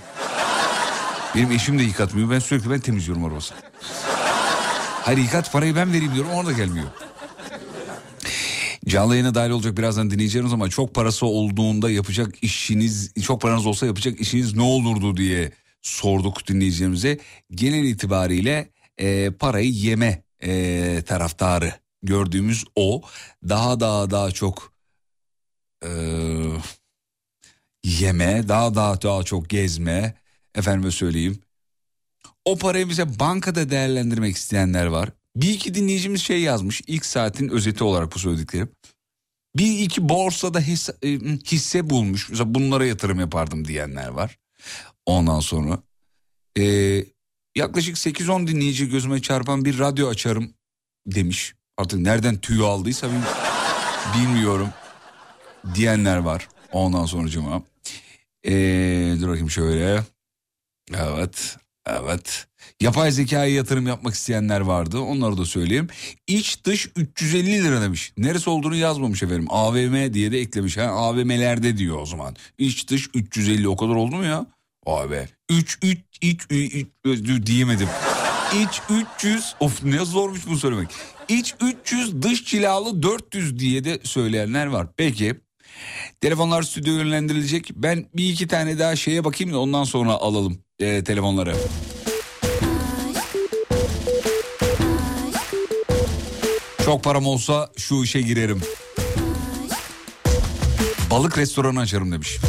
Benim 1.35 1.51
eşim 1.51 1.79
de 1.79 1.83
yıkatmıyor. 1.83 2.31
Ben 2.31 2.39
sürekli 2.39 2.69
ben 2.69 2.79
temizliyorum 2.79 3.25
arabasını. 3.25 3.57
Hayır 5.01 5.17
yıkat 5.17 5.51
parayı 5.51 5.75
ben 5.75 5.93
vereyim 5.93 6.13
diyorum. 6.13 6.31
Ona 6.31 6.51
gelmiyor. 6.51 6.87
Canlı 8.87 9.13
yayına 9.13 9.35
dahil 9.35 9.49
olacak 9.49 9.77
birazdan 9.77 10.11
dinleyeceğiniz 10.11 10.53
ama 10.53 10.69
çok 10.69 10.93
parası 10.93 11.25
olduğunda 11.25 11.89
yapacak 11.89 12.35
işiniz, 12.41 13.13
çok 13.23 13.41
paranız 13.41 13.65
olsa 13.65 13.85
yapacak 13.85 14.19
işiniz 14.19 14.55
ne 14.55 14.61
olurdu 14.61 15.17
diye 15.17 15.51
sorduk 15.81 16.47
dinleyicilerimize. 16.47 17.19
Genel 17.51 17.83
itibariyle 17.83 18.74
e, 18.97 19.31
parayı 19.31 19.71
yeme 19.71 20.23
e, 20.43 21.01
taraftarı 21.05 21.73
gördüğümüz 22.03 22.65
o. 22.75 23.01
Daha 23.49 23.79
daha 23.79 24.11
daha 24.11 24.31
çok 24.31 24.73
e, 25.83 25.89
yeme, 27.83 28.47
daha 28.47 28.75
daha 28.75 29.01
daha 29.01 29.23
çok 29.23 29.49
gezme. 29.49 30.13
Efendime 30.55 30.91
söyleyeyim. 30.91 31.39
O 32.45 32.57
parayı 32.57 32.89
bize 32.89 33.19
bankada 33.19 33.69
değerlendirmek 33.69 34.35
isteyenler 34.35 34.85
var. 34.85 35.09
Bir 35.35 35.49
iki 35.49 35.73
dinleyicimiz 35.73 36.21
şey 36.21 36.41
yazmış. 36.41 36.81
ilk 36.87 37.05
saatin 37.05 37.49
özeti 37.49 37.83
olarak 37.83 38.15
bu 38.15 38.19
söylediklerim. 38.19 38.69
Bir 39.57 39.79
iki 39.79 40.09
borsada 40.09 40.59
hisse, 40.59 40.93
hisse 41.51 41.89
bulmuş. 41.89 42.29
Mesela 42.29 42.55
bunlara 42.55 42.85
yatırım 42.85 43.19
yapardım 43.19 43.67
diyenler 43.67 44.07
var. 44.07 44.37
Ondan 45.05 45.39
sonra 45.39 45.79
e, 46.57 46.63
yaklaşık 47.55 47.95
8-10 47.97 48.47
dinleyici 48.47 48.89
gözüme 48.89 49.21
çarpan 49.21 49.65
bir 49.65 49.79
radyo 49.79 50.07
açarım 50.09 50.53
demiş. 51.07 51.53
Artık 51.77 51.99
nereden 51.99 52.37
tüy 52.37 52.61
aldıysa 52.65 53.07
bil- 53.07 54.21
bilmiyorum 54.21 54.69
diyenler 55.75 56.17
var. 56.17 56.47
Ondan 56.71 57.05
sonra 57.05 57.27
cuma. 57.27 57.61
E, 58.47 58.51
dur 59.21 59.27
bakayım 59.27 59.49
şöyle. 59.49 60.03
Evet. 60.95 61.57
Evet. 61.87 62.47
Yapay 62.81 63.11
zekaya 63.11 63.53
yatırım 63.55 63.87
yapmak 63.87 64.13
isteyenler 64.13 64.61
vardı. 64.61 64.99
Onları 64.99 65.37
da 65.37 65.45
söyleyeyim. 65.45 65.87
İç 66.27 66.63
dış 66.65 66.89
350 66.95 67.63
lira 67.63 67.81
demiş. 67.81 68.13
Neresi 68.17 68.49
olduğunu 68.49 68.75
yazmamış 68.75 69.23
efendim. 69.23 69.45
AVM 69.49 70.13
diye 70.13 70.31
de 70.31 70.39
eklemiş. 70.39 70.77
Ha, 70.77 70.81
AVM'lerde 70.83 71.77
diyor 71.77 71.99
o 71.99 72.05
zaman. 72.05 72.35
İç 72.57 72.87
dış 72.89 73.09
350 73.13 73.67
o 73.67 73.75
kadar 73.75 73.95
oldu 73.95 74.15
mu 74.15 74.25
ya? 74.25 74.45
Abi. 74.85 75.27
3 75.49 75.77
3 75.83 75.99
iç 76.21 76.41
3 77.05 77.45
diyemedim. 77.45 77.87
İç 78.63 78.81
300 79.19 79.55
of 79.59 79.83
ne 79.83 80.05
zormuş 80.05 80.47
bunu 80.47 80.57
söylemek. 80.57 80.89
İç 81.29 81.55
300 81.61 82.21
dış 82.21 82.45
cilalı 82.45 83.03
400 83.03 83.59
diye 83.59 83.83
de 83.83 83.99
söyleyenler 84.03 84.65
var. 84.65 84.87
Peki 84.97 85.35
telefonlar 86.21 86.63
stüdyo 86.63 86.93
yönlendirilecek. 86.93 87.71
Ben 87.75 88.05
bir 88.15 88.29
iki 88.29 88.47
tane 88.47 88.79
daha 88.79 88.95
şeye 88.95 89.23
bakayım 89.23 89.53
da 89.53 89.59
ondan 89.59 89.83
sonra 89.83 90.11
alalım 90.11 90.57
e, 90.79 91.03
telefonları. 91.03 91.55
Çok 96.85 97.03
param 97.03 97.25
olsa 97.25 97.69
şu 97.77 98.03
işe 98.03 98.21
girerim. 98.21 98.61
Balık 101.11 101.37
restoranı 101.37 101.79
açarım 101.79 102.11
demiş. 102.11 102.39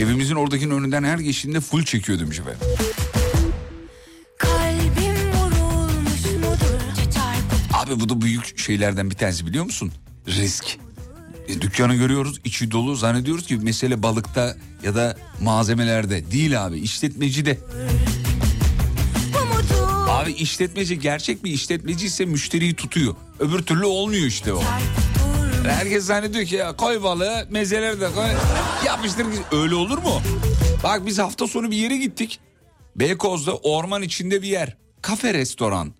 Evimizin 0.00 0.34
oradakinin 0.34 0.74
önünden 0.74 1.04
her 1.04 1.18
geçtiğinde 1.18 1.60
full 1.60 1.84
çekiyor 1.84 2.18
demiş 2.18 2.38
efendim. 2.38 2.60
Abi 7.72 8.00
bu 8.00 8.08
da 8.08 8.20
büyük 8.20 8.58
şeylerden 8.58 9.10
bir 9.10 9.14
tanesi 9.14 9.46
biliyor 9.46 9.64
musun? 9.64 9.92
Risk. 10.28 10.78
E, 11.48 11.60
dükkanı 11.60 11.94
görüyoruz 11.94 12.40
içi 12.44 12.70
dolu 12.70 12.96
zannediyoruz 12.96 13.46
ki 13.46 13.56
mesele 13.56 14.02
balıkta 14.02 14.56
ya 14.82 14.94
da 14.94 15.16
malzemelerde 15.40 16.30
değil 16.30 16.66
abi 16.66 16.78
işletmeci 16.78 17.44
de. 17.44 17.58
Abi 20.08 20.32
işletmeci 20.32 20.98
gerçek 20.98 21.44
bir 21.44 21.50
işletmeci 21.50 22.06
ise 22.06 22.24
müşteriyi 22.24 22.74
tutuyor. 22.74 23.14
Öbür 23.38 23.58
türlü 23.62 23.84
olmuyor 23.84 24.26
işte 24.26 24.52
o. 24.52 24.60
dur. 24.60 25.19
Herkes 25.68 26.04
zannediyor 26.04 26.44
ki 26.44 26.54
ya 26.56 26.76
koy 26.76 27.02
balığı 27.02 27.46
mezeleri 27.50 28.00
de 28.00 28.08
koy 28.14 28.28
yapıştır. 28.86 29.26
Öyle 29.52 29.74
olur 29.74 29.98
mu? 29.98 30.22
Bak 30.84 31.06
biz 31.06 31.18
hafta 31.18 31.46
sonu 31.46 31.70
bir 31.70 31.76
yere 31.76 31.96
gittik. 31.96 32.40
Beykoz'da 32.96 33.56
orman 33.56 34.02
içinde 34.02 34.42
bir 34.42 34.48
yer. 34.48 34.76
Kafe 35.02 35.34
restoran. 35.34 35.94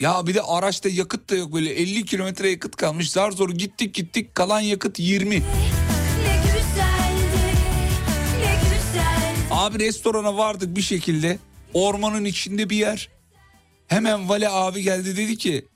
Ya 0.00 0.26
bir 0.26 0.34
de 0.34 0.42
araçta 0.42 0.88
yakıt 0.88 1.30
da 1.30 1.36
yok 1.36 1.52
böyle 1.52 1.70
50 1.70 2.04
kilometre 2.04 2.50
yakıt 2.50 2.76
kalmış. 2.76 3.10
Zar 3.10 3.30
zor 3.30 3.50
gittik 3.50 3.94
gittik 3.94 4.34
kalan 4.34 4.60
yakıt 4.60 4.98
20. 4.98 5.30
Ne 5.30 5.40
güzeldi, 5.40 5.44
ne 8.40 8.54
güzel. 8.62 9.34
Abi 9.50 9.78
restorana 9.78 10.36
vardık 10.36 10.76
bir 10.76 10.82
şekilde. 10.82 11.38
Ormanın 11.74 12.24
içinde 12.24 12.70
bir 12.70 12.76
yer. 12.76 13.08
Hemen 13.88 14.28
Vale 14.28 14.48
abi 14.48 14.82
geldi 14.82 15.16
dedi 15.16 15.38
ki 15.38 15.66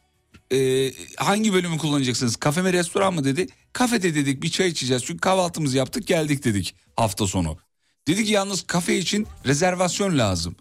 e, 0.53 0.93
hangi 1.17 1.53
bölümü 1.53 1.79
kullanacaksınız? 1.79 2.37
Kafe 2.37 2.63
mi 2.63 2.73
restoran 2.73 3.15
mı 3.15 3.25
dedi. 3.25 3.47
Kafede 3.73 4.15
dedik 4.15 4.43
bir 4.43 4.51
çay 4.51 4.69
içeceğiz. 4.69 5.05
Çünkü 5.05 5.21
kahvaltımızı 5.21 5.77
yaptık 5.77 6.07
geldik 6.07 6.45
dedik 6.45 6.75
hafta 6.97 7.27
sonu. 7.27 7.59
Dedi 8.07 8.25
ki 8.25 8.33
yalnız 8.33 8.63
kafe 8.63 8.99
için 8.99 9.27
rezervasyon 9.47 10.19
lazım. 10.19 10.57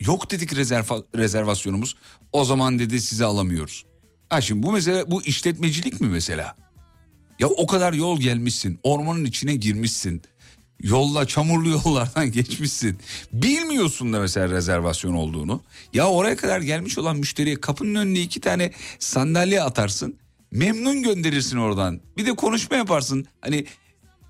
Yok 0.00 0.30
dedik 0.30 0.56
rezerva, 0.56 1.02
rezervasyonumuz. 1.16 1.96
O 2.32 2.44
zaman 2.44 2.78
dedi 2.78 3.00
sizi 3.00 3.24
alamıyoruz. 3.24 3.84
Ha 4.28 4.40
şimdi 4.40 4.62
bu 4.62 4.72
mesele 4.72 5.10
bu 5.10 5.22
işletmecilik 5.22 6.00
mi 6.00 6.08
mesela? 6.08 6.56
Ya 7.38 7.48
o 7.48 7.66
kadar 7.66 7.92
yol 7.92 8.20
gelmişsin. 8.20 8.78
Ormanın 8.82 9.24
içine 9.24 9.56
girmişsin. 9.56 10.22
Yolla 10.82 11.26
çamurlu 11.26 11.68
yollardan 11.84 12.32
geçmişsin. 12.32 12.98
Bilmiyorsun 13.32 14.12
da 14.12 14.20
mesela 14.20 14.48
rezervasyon 14.48 15.14
olduğunu. 15.14 15.62
Ya 15.94 16.08
oraya 16.08 16.36
kadar 16.36 16.60
gelmiş 16.60 16.98
olan 16.98 17.16
müşteriye 17.16 17.60
kapının 17.60 17.94
önüne 17.94 18.20
iki 18.20 18.40
tane 18.40 18.72
sandalye 18.98 19.62
atarsın. 19.62 20.16
Memnun 20.50 21.02
gönderirsin 21.02 21.56
oradan. 21.56 22.00
Bir 22.16 22.26
de 22.26 22.36
konuşma 22.36 22.76
yaparsın. 22.76 23.26
Hani 23.40 23.66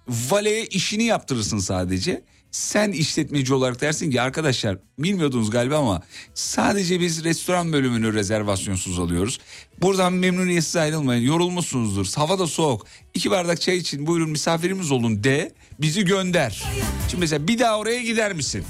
valeye 0.08 0.66
işini 0.66 1.04
yaptırırsın 1.04 1.58
sadece. 1.58 2.22
Sen 2.50 2.92
işletmeci 2.92 3.54
olarak 3.54 3.80
dersin 3.80 4.10
ki 4.10 4.20
arkadaşlar 4.22 4.78
bilmiyordunuz 4.98 5.50
galiba 5.50 5.78
ama 5.78 6.02
sadece 6.34 7.00
biz 7.00 7.24
restoran 7.24 7.72
bölümünü 7.72 8.14
rezervasyonsuz 8.14 8.98
alıyoruz. 8.98 9.38
Buradan 9.80 10.12
memnuniyetsiz 10.12 10.76
ayrılmayın 10.76 11.22
yorulmuşsunuzdur 11.26 12.06
hava 12.16 12.38
da 12.38 12.46
soğuk. 12.46 12.86
İki 13.14 13.30
bardak 13.30 13.60
çay 13.60 13.76
için 13.76 14.06
buyurun 14.06 14.30
misafirimiz 14.30 14.90
olun 14.92 15.24
de 15.24 15.52
bizi 15.80 16.04
gönder. 16.04 16.64
Şimdi 17.10 17.20
mesela 17.20 17.48
bir 17.48 17.58
daha 17.58 17.78
oraya 17.78 18.02
gider 18.02 18.32
misin? 18.32 18.64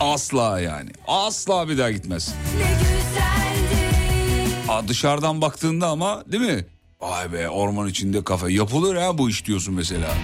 Asla 0.00 0.60
yani 0.60 0.90
asla 1.06 1.68
bir 1.68 1.78
daha 1.78 1.90
gitmez. 1.90 2.34
Aa, 4.68 4.88
dışarıdan 4.88 5.40
baktığında 5.40 5.88
ama 5.88 6.24
değil 6.32 6.42
mi? 6.42 6.66
Vay 7.00 7.32
be 7.32 7.48
orman 7.48 7.88
içinde 7.88 8.24
kafe 8.24 8.52
yapılır 8.52 8.96
ha 8.96 9.18
bu 9.18 9.30
iş 9.30 9.46
diyorsun 9.46 9.74
mesela. 9.74 10.14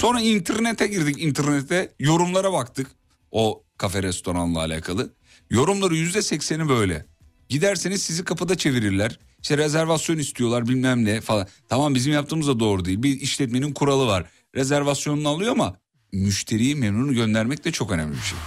Sonra 0.00 0.20
internete 0.20 0.86
girdik 0.86 1.22
internete 1.22 1.92
yorumlara 1.98 2.52
baktık. 2.52 2.86
O 3.30 3.64
kafe 3.76 4.02
restoranla 4.02 4.58
alakalı. 4.58 5.12
Yorumları 5.50 5.96
yüzde 5.96 6.22
sekseni 6.22 6.68
böyle. 6.68 7.06
Giderseniz 7.48 8.02
sizi 8.02 8.24
kapıda 8.24 8.54
çevirirler. 8.56 9.18
İşte 9.42 9.58
rezervasyon 9.58 10.18
istiyorlar 10.18 10.68
bilmem 10.68 11.04
ne 11.04 11.20
falan. 11.20 11.46
Tamam 11.68 11.94
bizim 11.94 12.12
yaptığımız 12.12 12.48
da 12.48 12.60
doğru 12.60 12.84
değil. 12.84 13.02
Bir 13.02 13.20
işletmenin 13.20 13.72
kuralı 13.72 14.06
var. 14.06 14.24
Rezervasyonunu 14.54 15.28
alıyor 15.28 15.52
ama 15.52 15.76
müşteriyi 16.12 16.76
memnun 16.76 17.14
göndermek 17.14 17.64
de 17.64 17.72
çok 17.72 17.90
önemli 17.90 18.16
bir 18.16 18.22
şey. 18.22 18.38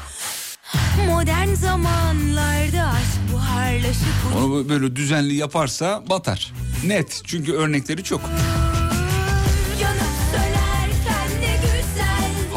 Modern 1.08 1.54
zamanlarda 1.54 2.88
aşk 2.88 3.34
buharlaşıp 3.34 4.38
Onu 4.38 4.70
böyle 4.70 4.95
düzenli 4.95 5.36
yaparsa 5.36 6.04
batar. 6.10 6.54
Net 6.86 7.22
çünkü 7.26 7.54
örnekleri 7.54 8.04
çok. 8.04 8.22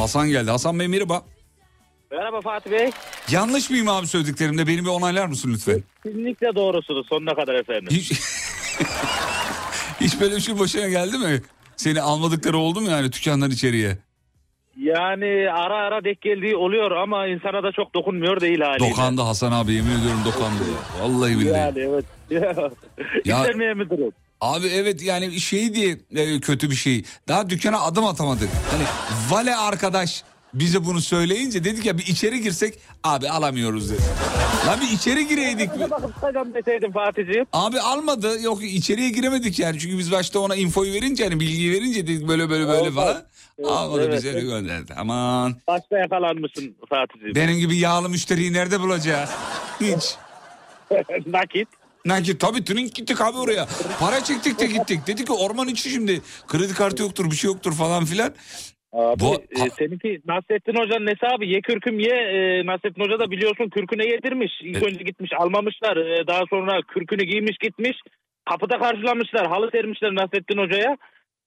Hasan 0.06 0.28
geldi. 0.28 0.50
Hasan 0.50 0.78
Bey 0.78 0.88
merhaba. 0.88 1.22
Merhaba 2.10 2.40
Fatih 2.40 2.70
Bey. 2.70 2.90
Yanlış 3.30 3.70
mıyım 3.70 3.88
abi 3.88 4.06
söylediklerimde? 4.06 4.66
Beni 4.66 4.84
bir 4.84 4.88
onaylar 4.88 5.26
mısın 5.26 5.50
lütfen? 5.54 5.82
Kesinlikle 6.04 6.54
doğrusunuz 6.54 7.06
sonuna 7.08 7.34
kadar 7.34 7.54
efendim. 7.54 7.88
Hiç, 7.90 8.12
hiç 10.00 10.20
böyle 10.20 10.36
bir 10.36 10.40
şey 10.40 10.58
başına 10.58 10.88
geldi 10.88 11.18
mi? 11.18 11.42
Seni 11.76 12.00
almadıkları 12.02 12.56
oldu 12.58 12.80
mu 12.80 12.90
yani 12.90 13.12
dükkandan 13.12 13.50
içeriye? 13.50 13.98
Yani 14.76 15.50
ara 15.52 15.76
ara 15.76 16.04
denk 16.04 16.20
geldiği 16.20 16.56
oluyor 16.56 16.90
ama 16.90 17.26
insana 17.26 17.62
da 17.62 17.72
çok 17.72 17.94
dokunmuyor 17.94 18.40
değil 18.40 18.60
haliyle. 18.60 18.90
Dokandı 18.90 19.22
Hasan 19.22 19.52
abi 19.52 19.72
yemin 19.72 19.90
ediyorum 20.00 20.20
dokandı 20.24 20.62
ya. 20.72 21.02
Vallahi 21.04 21.38
billahi. 21.40 21.58
Yani 21.58 21.78
evet. 21.78 22.04
Ya- 23.24 23.40
İstenmeye 23.42 23.74
mi 23.74 23.90
durum? 23.90 24.12
Abi 24.40 24.66
evet 24.66 25.02
yani 25.02 25.40
şey 25.40 25.74
diye 25.74 25.98
e, 26.14 26.40
kötü 26.40 26.70
bir 26.70 26.74
şey. 26.74 27.04
Daha 27.28 27.50
dükkana 27.50 27.80
adım 27.80 28.06
atamadık. 28.06 28.48
Hani 28.70 28.84
vale 29.30 29.56
arkadaş 29.56 30.24
bize 30.54 30.84
bunu 30.84 31.00
söyleyince 31.00 31.64
dedik 31.64 31.86
ya 31.86 31.98
bir 31.98 32.06
içeri 32.06 32.40
girsek 32.40 32.78
abi 33.04 33.30
alamıyoruz 33.30 33.90
dedi. 33.90 34.02
Lan 34.66 34.80
bir 34.80 34.96
içeri 34.96 35.28
gireydik. 35.28 35.70
Bakıp 35.90 36.94
Fatih'ciğim. 36.94 37.46
Abi 37.52 37.80
almadı. 37.80 38.42
Yok 38.42 38.64
içeriye 38.64 39.10
giremedik 39.10 39.58
yani. 39.58 39.78
Çünkü 39.78 39.98
biz 39.98 40.12
başta 40.12 40.38
ona 40.38 40.56
infoyu 40.56 40.92
verince 40.92 41.24
hani 41.24 41.40
bilgiyi 41.40 41.72
verince 41.72 42.06
dedik 42.06 42.28
böyle 42.28 42.50
böyle 42.50 42.68
böyle 42.68 42.90
falan. 42.90 43.22
Evet, 43.58 43.70
Almadı 43.70 44.02
evet, 44.04 44.16
bize 44.16 44.28
evet. 44.28 44.42
gönderdi. 44.42 44.94
Aman. 44.98 45.56
Başta 45.68 45.98
yakalanmışsın 45.98 46.76
Fatih'ciğim. 46.88 47.34
Benim 47.34 47.58
gibi 47.58 47.76
yağlı 47.76 48.08
müşteriyi 48.08 48.52
nerede 48.52 48.80
bulacağız? 48.80 49.30
Hiç. 49.80 50.14
Nakit. 51.26 51.68
Nakit 52.06 52.40
tabii 52.40 52.64
trink 52.64 52.94
gittik 52.94 53.20
abi 53.20 53.38
oraya. 53.38 53.66
Para 54.00 54.24
çektik 54.24 54.60
de 54.60 54.66
gittik. 54.66 55.00
Dedik 55.06 55.26
ki 55.26 55.32
orman 55.32 55.68
içi 55.68 55.90
şimdi. 55.90 56.20
Kredi 56.48 56.74
kartı 56.74 57.02
yoktur 57.02 57.30
bir 57.30 57.36
şey 57.36 57.48
yoktur 57.50 57.72
falan 57.72 58.04
filan. 58.04 58.30
Abi 58.92 59.20
Bu- 59.20 59.34
e, 59.34 59.70
seninki 59.78 60.20
Nasrettin 60.26 60.76
Hoca'nın 60.80 61.06
hesabı 61.06 61.44
ye 61.44 61.60
kürküm 61.60 61.98
ye. 61.98 62.14
E, 62.36 62.66
Nasrettin 62.66 63.02
Hoca 63.04 63.18
da 63.18 63.30
biliyorsun 63.30 63.68
kürküne 63.68 64.06
yedirmiş. 64.06 64.52
İlk 64.62 64.82
önce 64.86 65.04
gitmiş 65.04 65.30
almamışlar. 65.38 65.96
E, 65.96 66.26
daha 66.26 66.42
sonra 66.50 66.80
kürkünü 66.88 67.24
giymiş 67.24 67.56
gitmiş. 67.58 67.96
Kapıda 68.50 68.78
karşılamışlar. 68.78 69.46
Halı 69.48 69.70
sermişler 69.72 70.14
Nasrettin 70.14 70.58
Hoca'ya. 70.58 70.96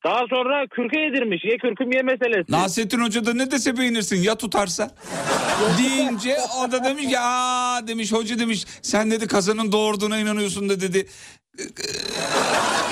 Daha 0.04 0.28
sonra 0.30 0.68
kürke 0.68 1.00
yedirmiş. 1.00 1.45
Ye 1.45 1.58
kürküm 1.58 1.91
ye 1.91 2.02
meselesi. 2.02 2.52
Nasrettin 2.52 3.00
Hoca 3.00 3.26
da 3.26 3.34
ne 3.34 3.52
dese 3.52 3.78
beğenirsin 3.78 4.18
ya 4.22 4.36
tutarsa. 4.36 4.91
Deyince 5.78 6.38
o 6.60 6.72
da 6.72 6.84
demiş 6.84 7.08
ki 7.08 7.20
aa 7.20 7.88
demiş 7.88 8.14
hoca 8.14 8.39
demiş 8.39 8.66
sen 8.82 9.12
dedi 9.12 9.28
kazanın 9.28 9.72
doğurduğuna 9.72 10.18
inanıyorsun 10.20 10.70
da 10.70 10.82
dedi. 10.82 11.08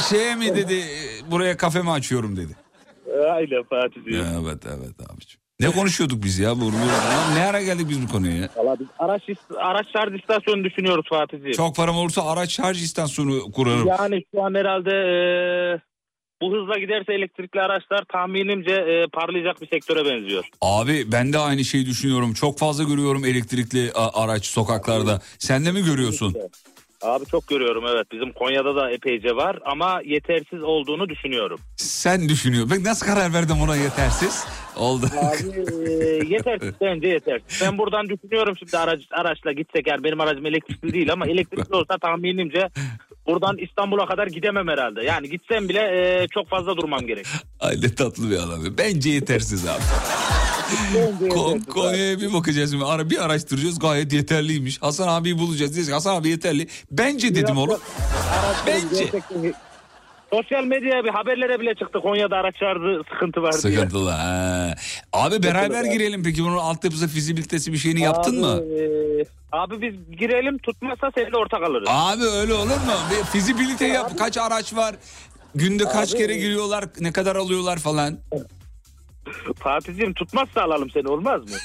Şeye 0.09 0.35
mi 0.35 0.55
dedi 0.55 0.83
buraya 1.31 1.57
kafe 1.57 1.81
mi 1.81 1.91
açıyorum 1.91 2.37
dedi. 2.37 2.53
Aynen 3.31 3.63
Fatih'ciğim. 3.63 4.25
Evet 4.43 4.63
evet 4.65 5.11
abiciğim. 5.11 5.41
Ne 5.59 5.71
konuşuyorduk 5.71 6.23
biz 6.23 6.39
ya? 6.39 6.55
Bu, 6.55 6.71
ne 7.35 7.45
ara 7.45 7.61
geldik 7.61 7.89
biz 7.89 8.07
bu 8.07 8.11
konuya 8.11 8.35
ya? 8.37 8.49
Valla 8.55 8.79
biz 8.79 8.87
araç, 8.99 9.21
araç 9.57 9.87
şarj 9.93 10.19
istasyonu 10.19 10.63
düşünüyoruz 10.63 11.05
Fatih'ciğim. 11.09 11.51
Çok 11.51 11.75
param 11.75 11.95
olursa 11.97 12.25
araç 12.31 12.51
şarj 12.51 12.83
istasyonu 12.83 13.51
kurarım. 13.51 13.87
Yani 13.87 14.23
şu 14.35 14.43
an 14.43 14.53
herhalde 14.55 14.91
e, 14.91 15.17
bu 16.41 16.53
hızla 16.53 16.79
giderse 16.79 17.13
elektrikli 17.13 17.61
araçlar 17.61 18.03
tahminimce 18.13 18.71
e, 18.71 19.07
parlayacak 19.13 19.61
bir 19.61 19.67
sektöre 19.67 20.05
benziyor. 20.05 20.43
Abi 20.61 21.11
ben 21.11 21.33
de 21.33 21.37
aynı 21.37 21.65
şeyi 21.65 21.85
düşünüyorum. 21.85 22.33
Çok 22.33 22.59
fazla 22.59 22.83
görüyorum 22.83 23.25
elektrikli 23.25 23.91
araç 23.93 24.45
sokaklarda. 24.45 25.21
Sen 25.39 25.65
de 25.65 25.71
mi 25.71 25.85
görüyorsun? 25.85 26.35
Abi 27.01 27.25
çok 27.25 27.47
görüyorum 27.47 27.83
evet. 27.87 28.07
Bizim 28.11 28.31
Konya'da 28.33 28.75
da 28.75 28.91
epeyce 28.91 29.35
var 29.35 29.59
ama 29.65 30.01
yetersiz 30.05 30.63
olduğunu 30.63 31.09
düşünüyorum. 31.09 31.59
Sen 31.75 32.29
düşünüyor. 32.29 32.67
Ben 32.71 32.83
nasıl 32.83 33.05
karar 33.05 33.33
verdim 33.33 33.55
ona 33.63 33.75
yetersiz? 33.75 34.45
Oldu. 34.77 35.05
Abi 35.17 35.67
e, 35.89 36.05
yetersiz 36.27 36.73
bence 36.81 37.07
yetersiz. 37.07 37.61
Ben 37.61 37.77
buradan 37.77 38.09
düşünüyorum 38.09 38.55
şimdi 38.59 38.77
araç, 38.77 39.01
araçla 39.11 39.51
gitsek 39.51 39.87
eğer 39.87 40.03
benim 40.03 40.21
aracım 40.21 40.45
elektrikli 40.45 40.93
değil 40.93 41.13
ama 41.13 41.27
elektrikli 41.27 41.75
olsa 41.75 41.97
tahminimce 41.97 42.69
buradan 43.27 43.57
İstanbul'a 43.57 44.05
kadar 44.05 44.27
gidemem 44.27 44.67
herhalde. 44.67 45.03
Yani 45.03 45.29
gitsem 45.29 45.69
bile 45.69 45.79
e, 45.79 46.27
çok 46.27 46.49
fazla 46.49 46.77
durmam 46.77 47.07
gerek. 47.07 47.25
Ay 47.59 47.75
ne 47.81 47.95
tatlı 47.95 48.29
bir 48.29 48.37
adam. 48.37 48.59
Bence 48.77 49.09
yetersiz 49.09 49.67
abi. 49.67 49.83
Abi. 51.27 51.65
Konya'ya 51.65 52.19
bir 52.19 52.33
bakacağız. 52.33 52.71
Şimdi. 52.71 52.85
Ara, 52.85 53.09
bir 53.09 53.25
araştıracağız 53.25 53.79
gayet 53.79 54.13
yeterliymiş. 54.13 54.81
Hasan 54.81 55.07
abiyi 55.07 55.37
bulacağız. 55.37 55.75
Diyeceğiz 55.75 55.95
Hasan 55.95 56.15
abi 56.15 56.29
yeterli. 56.29 56.67
Bence 56.91 57.35
dedim 57.35 57.57
oğlum. 57.57 57.79
Bence. 58.67 59.11
Sosyal 60.33 60.63
medyaya 60.63 61.03
bir 61.03 61.09
haberlere 61.09 61.59
bile 61.59 61.75
çıktı 61.75 61.99
Konya'da 62.01 62.35
araç 62.35 62.59
şarjı 62.59 63.01
sıkıntı 63.13 63.41
var 63.43 63.51
diye. 63.63 63.75
Sıkıntılı. 63.75 64.09
ha. 64.09 64.73
Abi 65.13 65.43
beraber 65.43 65.81
abi. 65.81 65.89
girelim 65.89 66.23
peki 66.23 66.43
bunun 66.43 66.57
altyapısı 66.57 67.07
fizibilitesi 67.07 67.73
bir 67.73 67.77
şeyini 67.77 68.01
yaptın 68.01 68.39
mı? 68.39 68.51
Abi, 68.51 68.73
e, 68.73 69.25
abi 69.51 69.81
biz 69.81 70.19
girelim 70.19 70.57
tutmazsa 70.57 71.11
seninle 71.15 71.37
ortak 71.37 71.63
alırız. 71.63 71.87
Abi 71.91 72.23
öyle 72.23 72.53
olur 72.53 72.63
mu? 72.69 72.93
Bir 73.11 73.25
fizibilite 73.25 73.87
yap. 73.87 74.11
Kaç 74.17 74.37
araç 74.37 74.75
var? 74.75 74.95
Günde 75.55 75.83
kaç 75.83 76.17
kere 76.17 76.35
giriyorlar? 76.37 76.85
Ne 76.99 77.11
kadar 77.11 77.35
alıyorlar 77.35 77.77
falan? 77.77 78.17
Fatih'ciğim 79.59 80.13
tutmazsa 80.13 80.61
alalım 80.61 80.89
seni 80.89 81.07
olmaz 81.07 81.41
mı? 81.41 81.55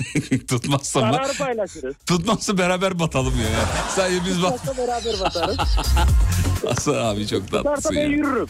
Tutmazsa 0.48 1.00
mı? 1.00 1.12
Kararı 1.12 1.38
paylaşırız. 1.38 1.94
Tutmazsa 2.06 2.58
beraber 2.58 2.98
batalım 2.98 3.34
ya. 3.40 3.66
Sadece 3.88 4.20
biz 4.26 4.42
bak. 4.42 4.58
Tutmazsa 4.58 4.82
beraber 4.82 5.20
batarız. 5.20 5.56
Hasan 6.68 6.94
abi 6.94 7.26
çok 7.26 7.46
Tutarsa 7.46 7.62
tatlısın 7.62 7.96
ben 7.96 8.00
ya. 8.00 8.06
yürürüm. 8.06 8.46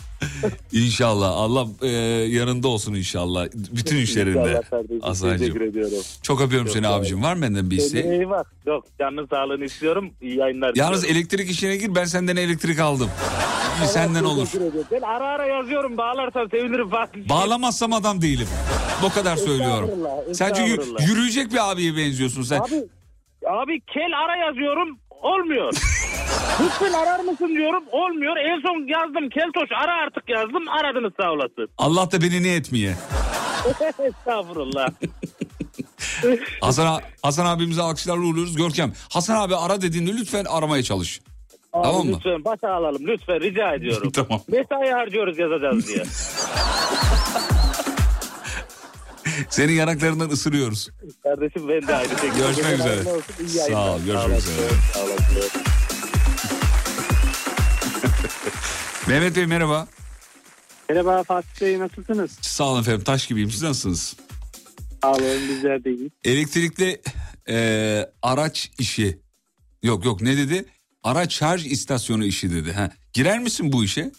İnşallah 0.73 1.31
Allah 1.31 1.67
e, 1.83 1.89
yanında 2.29 2.69
olsun 2.69 2.95
inşallah. 2.95 3.49
Bütün 3.55 3.97
işlerinde. 3.97 4.63
Hasan'cığım. 5.03 5.73
Çok 6.23 6.41
öpüyorum 6.41 6.69
seni 6.69 6.85
sağ 6.85 6.93
ol. 6.95 6.99
abicim. 7.01 7.23
Var 7.23 7.35
mı 7.35 7.43
benden 7.43 7.71
bir 7.71 7.77
isteğin? 7.77 8.31
Bak. 8.31 8.53
Yok 8.67 8.85
canın 8.99 9.27
sağlığını 9.27 9.65
istiyorum. 9.65 10.11
İyi 10.21 10.37
yayınlar 10.37 10.73
Yalnız 10.77 11.03
diliyorum. 11.03 11.21
elektrik 11.21 11.51
işine 11.51 11.77
gir 11.77 11.95
ben 11.95 12.05
senden 12.05 12.37
elektrik 12.37 12.79
aldım. 12.79 13.09
İyi, 13.81 13.89
senden 13.89 14.25
olur. 14.25 14.49
Ben 14.93 15.01
ara 15.03 15.25
ara 15.27 15.47
yazıyorum. 15.47 15.97
Bağlarsan 15.99 16.49
sevinirim 16.51 16.91
Fatih. 16.91 17.29
Bağlamazsam 17.29 17.93
adam 17.93 18.23
değilim. 18.23 18.49
Bu 19.03 19.09
kadar 19.09 19.37
söylüyorum. 19.37 19.91
Sen 20.35 20.53
çünkü 20.53 20.83
yürüyecek 21.09 21.53
bir 21.53 21.71
abiye 21.73 21.97
benziyorsun 21.97 22.43
sen. 22.43 22.59
Abi, 22.59 22.85
abi 23.49 23.81
kel 23.81 24.11
ara 24.25 24.37
yazıyorum. 24.37 24.99
Olmuyor. 25.11 25.73
Lütfen 26.65 26.93
arar 26.93 27.21
mısın 27.21 27.49
diyorum. 27.49 27.85
Olmuyor. 27.93 28.37
En 28.37 28.61
son 28.61 28.87
yazdım. 28.89 29.29
Keltoş 29.29 29.69
ara 29.85 29.95
artık 30.07 30.29
yazdım. 30.29 30.69
Aradınız 30.69 31.13
sağ 31.21 31.31
olasın. 31.31 31.69
Allah 31.79 32.13
da 32.13 32.23
beni 32.23 32.43
ne 32.43 32.55
etmeye. 32.55 32.95
Estağfurullah. 34.09 34.89
Hasan, 36.61 37.01
Hasan 37.23 37.47
abimize 37.47 37.83
alkışlarla 37.83 38.23
uğurluyoruz. 38.23 38.57
Görkem 38.57 38.93
Hasan 39.13 39.37
abi 39.37 39.57
ara 39.57 39.81
dediğinde 39.83 40.13
lütfen 40.13 40.45
aramaya 40.45 40.83
çalış. 40.83 41.21
Abi 41.73 41.83
Tamam 41.85 42.07
mı? 42.07 42.13
Lütfen 42.17 42.45
başa 42.45 42.69
alalım. 42.69 43.07
Lütfen 43.07 43.41
rica 43.41 43.75
ediyorum. 43.75 44.11
Tamam. 44.13 44.41
Mesai 44.49 44.91
harcıyoruz 44.91 45.39
yazacağız 45.39 45.89
diye. 45.89 46.05
Senin 49.51 49.73
yanaklarından 49.73 50.29
ısırıyoruz. 50.31 50.89
Kardeşim 51.23 51.69
ben 51.69 51.87
de 51.89 51.95
aynı 51.97 52.09
şekilde. 52.09 52.39
Görüşmek 52.39 52.75
üzere. 52.79 53.03
Sağ 53.49 53.95
ol, 53.95 54.01
görüşmek 54.07 54.39
üzere. 54.39 54.69
Sağ 54.95 55.01
olasın. 55.01 55.61
Mehmet 59.09 59.37
Bey 59.37 59.47
merhaba. 59.47 59.87
Merhaba 60.89 61.23
Fatih 61.23 61.61
Bey 61.61 61.79
nasılsınız? 61.79 62.39
Sağ 62.41 62.65
olun 62.65 62.81
efendim 62.81 63.05
taş 63.05 63.27
gibiyim 63.27 63.51
siz 63.51 63.63
nasılsınız? 63.63 64.17
Sağ 65.03 65.11
olun 65.13 65.49
bizler 65.49 65.85
de 65.85 65.91
iyiyiz. 65.91 66.13
Elektrikli 66.25 67.01
e, 67.49 68.07
araç 68.23 68.71
işi. 68.79 69.19
Yok 69.83 70.05
yok 70.05 70.21
ne 70.21 70.37
dedi? 70.37 70.65
Araç 71.05 71.35
şarj 71.35 71.67
istasyonu 71.67 72.25
işi 72.25 72.51
dedi. 72.51 72.73
Ha. 72.73 72.91
Girer 73.13 73.39
misin 73.39 73.73
bu 73.73 73.85
işe? 73.85 74.11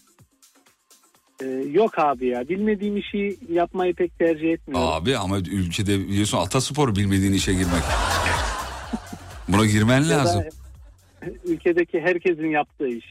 Ee, 1.41 1.45
yok 1.71 1.99
abi 1.99 2.27
ya 2.27 2.49
bilmediğim 2.49 2.97
işi 2.97 3.37
yapmayı 3.51 3.93
pek 3.95 4.19
tercih 4.19 4.49
etmiyorum. 4.53 4.87
Abi 4.87 5.17
ama 5.17 5.37
ülkede 5.37 5.99
biliyorsun 5.99 6.37
ataspor 6.37 6.95
bilmediğin 6.95 7.33
işe 7.33 7.53
girmek. 7.53 7.83
Buna 9.47 9.65
girmen 9.65 10.09
lazım. 10.09 10.43
Ülkedeki 11.45 11.99
herkesin 12.01 12.47
yaptığı 12.47 12.87
iş. 12.87 13.05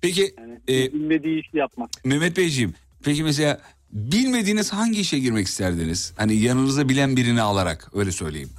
Peki 0.00 0.34
Yani 0.38 0.58
e, 0.68 0.92
bilmediği 0.92 1.40
işi 1.40 1.56
yapmak. 1.56 1.90
Mehmet 2.04 2.36
Beyciğim 2.36 2.74
peki 3.04 3.22
mesela 3.24 3.60
bilmediğiniz 3.92 4.72
hangi 4.72 5.00
işe 5.00 5.18
girmek 5.18 5.46
isterdiniz? 5.46 6.12
Hani 6.16 6.36
yanınıza 6.36 6.88
bilen 6.88 7.16
birini 7.16 7.42
alarak 7.42 7.90
öyle 7.94 8.12
söyleyeyim. 8.12 8.50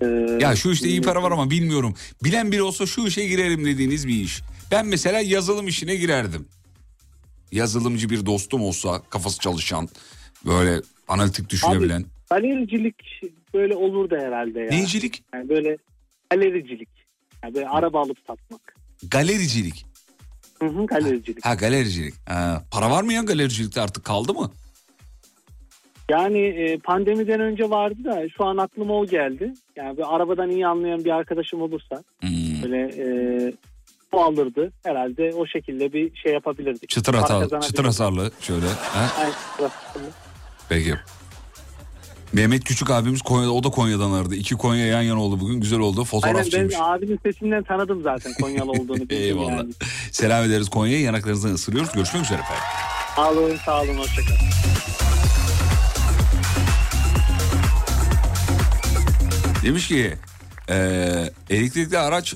Ee, 0.00 0.06
Ya 0.40 0.56
şu 0.56 0.70
işte 0.70 0.88
iyi 0.88 1.02
para 1.02 1.22
var 1.22 1.30
ama 1.30 1.50
bilmiyorum. 1.50 1.94
Bilen 2.24 2.52
biri 2.52 2.62
olsa 2.62 2.86
şu 2.86 3.06
işe 3.06 3.26
girerim 3.26 3.64
dediğiniz 3.64 4.08
bir 4.08 4.14
iş. 4.22 4.42
Ben 4.70 4.86
mesela 4.86 5.20
yazılım 5.20 5.68
işine 5.68 5.96
girerdim. 5.96 6.48
Yazılımcı 7.52 8.10
bir 8.10 8.26
dostum 8.26 8.62
olsa 8.62 9.02
kafası 9.10 9.38
çalışan 9.38 9.88
böyle 10.46 10.80
analitik 11.08 11.50
düşünebilen. 11.50 12.04
galericilik 12.30 13.02
böyle 13.54 13.76
olurdu 13.76 14.16
herhalde 14.20 14.60
ya. 14.60 14.70
Neycilik? 14.70 15.24
Yani 15.34 15.48
böyle 15.48 15.76
galericilik. 16.30 16.88
Yani 17.42 17.54
böyle 17.54 17.68
araba 17.68 18.00
alıp 18.02 18.18
satmak. 18.26 18.76
Galericilik. 19.10 19.86
Hı 20.62 20.66
hı, 20.66 20.86
galericilik. 20.86 21.44
Ha 21.44 21.54
galericilik. 21.54 22.14
Ha, 22.28 22.64
para 22.70 22.90
var 22.90 23.02
mı 23.02 23.12
ya 23.12 23.22
galericilikte 23.22 23.80
artık 23.80 24.04
kaldı 24.04 24.34
mı? 24.34 24.50
Yani 26.10 26.38
e, 26.38 26.78
pandemiden 26.78 27.40
önce 27.40 27.70
vardı 27.70 28.04
da 28.04 28.22
şu 28.36 28.44
an 28.44 28.56
aklıma 28.56 28.94
o 28.94 29.06
geldi. 29.06 29.52
Yani 29.76 29.96
bir 29.96 30.14
arabadan 30.16 30.50
iyi 30.50 30.66
anlayan 30.66 31.04
bir 31.04 31.10
arkadaşım 31.10 31.62
olursa 31.62 32.02
Hmm. 32.20 32.30
böyle 32.62 32.78
e, 32.82 33.06
o 34.12 34.22
alırdı. 34.24 34.72
Herhalde 34.84 35.32
o 35.36 35.46
şekilde 35.46 35.92
bir 35.92 36.16
şey 36.16 36.32
yapabilirdik. 36.32 36.88
Çıtır, 36.88 37.12
Para 37.12 37.22
hata, 37.22 37.28
kazanabilirdik. 37.32 37.62
çıtır 37.68 37.84
hasarlı 37.84 38.30
şöyle. 38.40 38.66
Ha? 38.66 39.08
Aynen. 39.18 39.32
Peki. 40.68 40.94
Mehmet 42.32 42.64
Küçük 42.64 42.90
abimiz 42.90 43.22
Konya'da, 43.22 43.52
o 43.52 43.64
da 43.64 43.70
Konya'dan 43.70 44.12
aradı. 44.12 44.34
İki 44.34 44.54
Konya 44.54 44.86
yan 44.86 45.02
yana 45.02 45.22
oldu 45.22 45.40
bugün. 45.40 45.60
Güzel 45.60 45.78
oldu. 45.78 45.96
Aynen 45.98 46.04
Fotoğrafçıymış. 46.06 46.74
ben 46.74 46.80
abinin 46.80 47.20
sesinden 47.26 47.62
tanıdım 47.62 48.02
zaten 48.02 48.32
Konyalı 48.40 48.70
olduğunu. 48.70 49.02
Eyvallah. 49.10 49.50
Yani. 49.56 49.70
Selam 50.12 50.44
ederiz 50.44 50.68
Konya'ya. 50.68 51.00
Yanaklarınızdan 51.00 51.50
ısırıyoruz. 51.54 51.92
Görüşmek 51.92 52.24
üzere 52.24 52.38
efendim. 52.38 52.62
Sağ 53.16 53.30
olun 53.32 53.56
sağ 53.66 53.82
olun 53.82 53.94
hoşçakalın. 53.98 55.05
Demiş 59.66 59.88
ki 59.88 60.14
e, 60.68 60.76
elektrikli 61.50 61.98
araç 61.98 62.34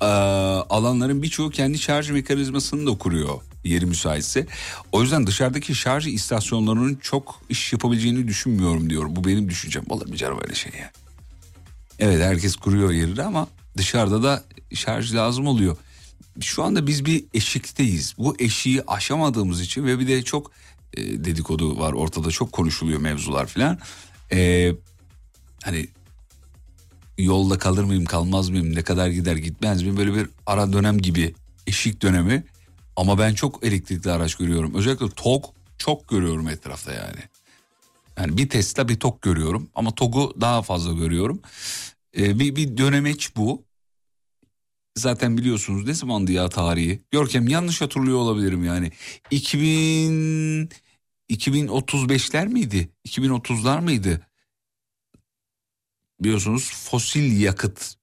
e, 0.00 0.04
alanların 0.04 1.22
birçoğu 1.22 1.50
kendi 1.50 1.78
şarj 1.78 2.10
mekanizmasını 2.10 2.86
da 2.86 2.98
kuruyor 2.98 3.40
yeri 3.64 3.86
müsaitse. 3.86 4.46
O 4.92 5.02
yüzden 5.02 5.26
dışarıdaki 5.26 5.74
şarj 5.74 6.06
istasyonlarının 6.06 6.94
çok 6.94 7.40
iş 7.48 7.72
yapabileceğini 7.72 8.28
düşünmüyorum 8.28 8.90
diyorum. 8.90 9.16
Bu 9.16 9.24
benim 9.24 9.48
düşüncem. 9.48 9.84
Olur 9.88 10.08
mu 10.08 10.16
canım 10.16 10.38
öyle 10.42 10.54
şey 10.54 10.72
ya? 10.80 10.90
Evet 11.98 12.22
herkes 12.22 12.56
kuruyor 12.56 12.90
yerini 12.90 13.22
ama 13.22 13.48
dışarıda 13.76 14.22
da 14.22 14.44
şarj 14.74 15.14
lazım 15.14 15.46
oluyor. 15.46 15.76
Şu 16.40 16.62
anda 16.62 16.86
biz 16.86 17.04
bir 17.04 17.24
eşikteyiz. 17.34 18.14
Bu 18.18 18.36
eşiği 18.38 18.82
aşamadığımız 18.86 19.60
için 19.60 19.86
ve 19.86 19.98
bir 19.98 20.08
de 20.08 20.22
çok 20.22 20.50
e, 20.94 21.24
dedikodu 21.24 21.78
var 21.78 21.92
ortada 21.92 22.30
çok 22.30 22.52
konuşuluyor 22.52 23.00
mevzular 23.00 23.46
filan. 23.46 23.78
E, 24.32 24.72
hani 25.64 25.88
yolda 27.24 27.58
kalır 27.58 27.84
mıyım 27.84 28.04
kalmaz 28.04 28.50
mıyım 28.50 28.74
ne 28.74 28.82
kadar 28.82 29.08
gider 29.08 29.36
gitmez 29.36 29.82
miyim 29.82 29.96
böyle 29.96 30.14
bir 30.14 30.28
ara 30.46 30.72
dönem 30.72 30.98
gibi 30.98 31.34
eşik 31.66 32.02
dönemi 32.02 32.44
ama 32.96 33.18
ben 33.18 33.34
çok 33.34 33.64
elektrikli 33.64 34.10
araç 34.10 34.34
görüyorum 34.34 34.74
özellikle 34.74 35.10
TOG 35.10 35.44
çok 35.78 36.08
görüyorum 36.08 36.48
etrafta 36.48 36.92
yani. 36.92 37.20
Yani 38.18 38.36
bir 38.36 38.48
Tesla 38.48 38.88
bir 38.88 39.00
TOG 39.00 39.22
görüyorum 39.22 39.70
ama 39.74 39.94
TOG'u 39.94 40.34
daha 40.40 40.62
fazla 40.62 40.92
görüyorum. 40.92 41.42
Ee, 42.18 42.38
bir, 42.38 42.56
bir 42.56 42.76
dönemeç 42.76 43.36
bu. 43.36 43.64
Zaten 44.96 45.38
biliyorsunuz 45.38 45.86
ne 45.86 45.94
zamandı 45.94 46.32
ya 46.32 46.48
tarihi? 46.48 47.02
Görkem 47.10 47.48
yanlış 47.48 47.80
hatırlıyor 47.80 48.18
olabilirim 48.18 48.64
yani. 48.64 48.92
2000 49.30 50.70
2035'ler 51.30 52.48
miydi? 52.48 52.88
2030'lar 53.08 53.82
mıydı? 53.82 54.26
Biliyorsunuz 56.26 56.72
fosil 56.90 57.40
yakıt 57.40 57.94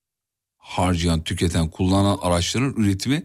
harcayan, 0.57 1.23
tüketen, 1.23 1.69
kullanan 1.69 2.17
araçların 2.21 2.73
üretimi 2.77 3.23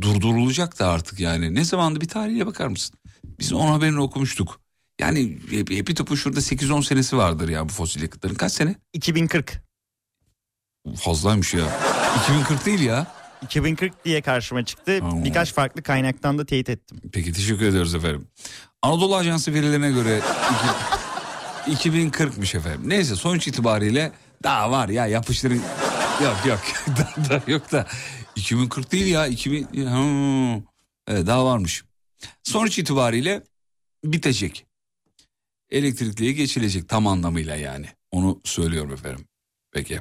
durdurulacak 0.00 0.78
da 0.78 0.88
artık 0.88 1.20
yani. 1.20 1.54
Ne 1.54 1.64
zamandı 1.64 2.00
bir 2.00 2.08
tarihe 2.08 2.46
bakar 2.46 2.66
mısın? 2.66 2.96
Biz 3.24 3.52
onun 3.52 3.72
haberini 3.72 4.00
okumuştuk. 4.00 4.60
Yani 5.00 5.38
hepi 5.68 5.94
topu 5.94 6.16
şurada 6.16 6.40
8-10 6.40 6.82
senesi 6.84 7.16
vardır 7.16 7.48
ya 7.48 7.68
bu 7.68 7.72
fosil 7.72 8.02
yakıtların. 8.02 8.34
Kaç 8.34 8.52
sene? 8.52 8.74
2040. 8.92 9.62
Fazlaymış 10.96 11.54
ya. 11.54 11.80
2040 12.24 12.66
değil 12.66 12.80
ya. 12.80 13.06
2040 13.42 14.04
diye 14.04 14.22
karşıma 14.22 14.64
çıktı. 14.64 14.98
Tamam. 15.00 15.24
Birkaç 15.24 15.52
farklı 15.52 15.82
kaynaktan 15.82 16.38
da 16.38 16.46
teyit 16.46 16.68
ettim. 16.70 17.00
Peki 17.12 17.32
teşekkür 17.32 17.64
ediyoruz 17.66 17.94
efendim. 17.94 18.26
Anadolu 18.82 19.16
Ajansı 19.16 19.54
verilerine 19.54 19.90
göre 19.90 20.20
iki- 21.66 21.88
2040'mış 21.90 22.56
efendim. 22.56 22.80
Neyse 22.84 23.16
sonuç 23.16 23.48
itibariyle 23.48 24.12
daha 24.42 24.70
var 24.70 24.88
ya 24.88 25.06
yapıştırın. 25.06 25.62
Yok 26.22 26.46
yok 26.46 26.60
daha, 27.30 27.42
yok 27.46 27.72
da 27.72 27.86
2040 28.36 28.92
değil 28.92 29.06
ya 29.06 29.26
2000 29.26 29.64
Hmm. 29.64 30.62
Evet, 31.08 31.26
daha 31.26 31.44
varmış. 31.44 31.84
Sonuç 32.42 32.78
itibariyle 32.78 33.42
bitecek. 34.04 34.66
Elektrikliye 35.70 36.32
geçilecek 36.32 36.88
tam 36.88 37.06
anlamıyla 37.06 37.56
yani. 37.56 37.86
Onu 38.10 38.40
söylüyorum 38.44 38.92
efendim. 38.92 39.24
Peki. 39.72 40.00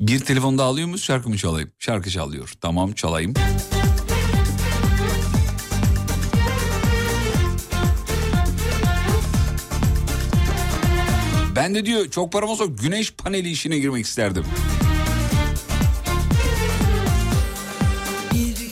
Bir 0.00 0.20
telefon 0.20 0.58
daha 0.58 0.66
alıyor 0.68 0.86
muyuz 0.86 1.02
şarkı 1.02 1.28
mı 1.28 1.36
çalayım? 1.36 1.72
Şarkı 1.78 2.10
çalıyor. 2.10 2.52
Tamam 2.60 2.92
çalayım. 2.92 3.34
Ben 11.56 11.74
de 11.74 11.86
diyor 11.86 12.10
çok 12.10 12.32
param 12.32 12.48
olsa 12.48 12.64
güneş 12.64 13.12
paneli 13.12 13.50
işine 13.50 13.78
girmek 13.78 14.06
isterdim. 14.06 14.44
Bir 18.34 18.64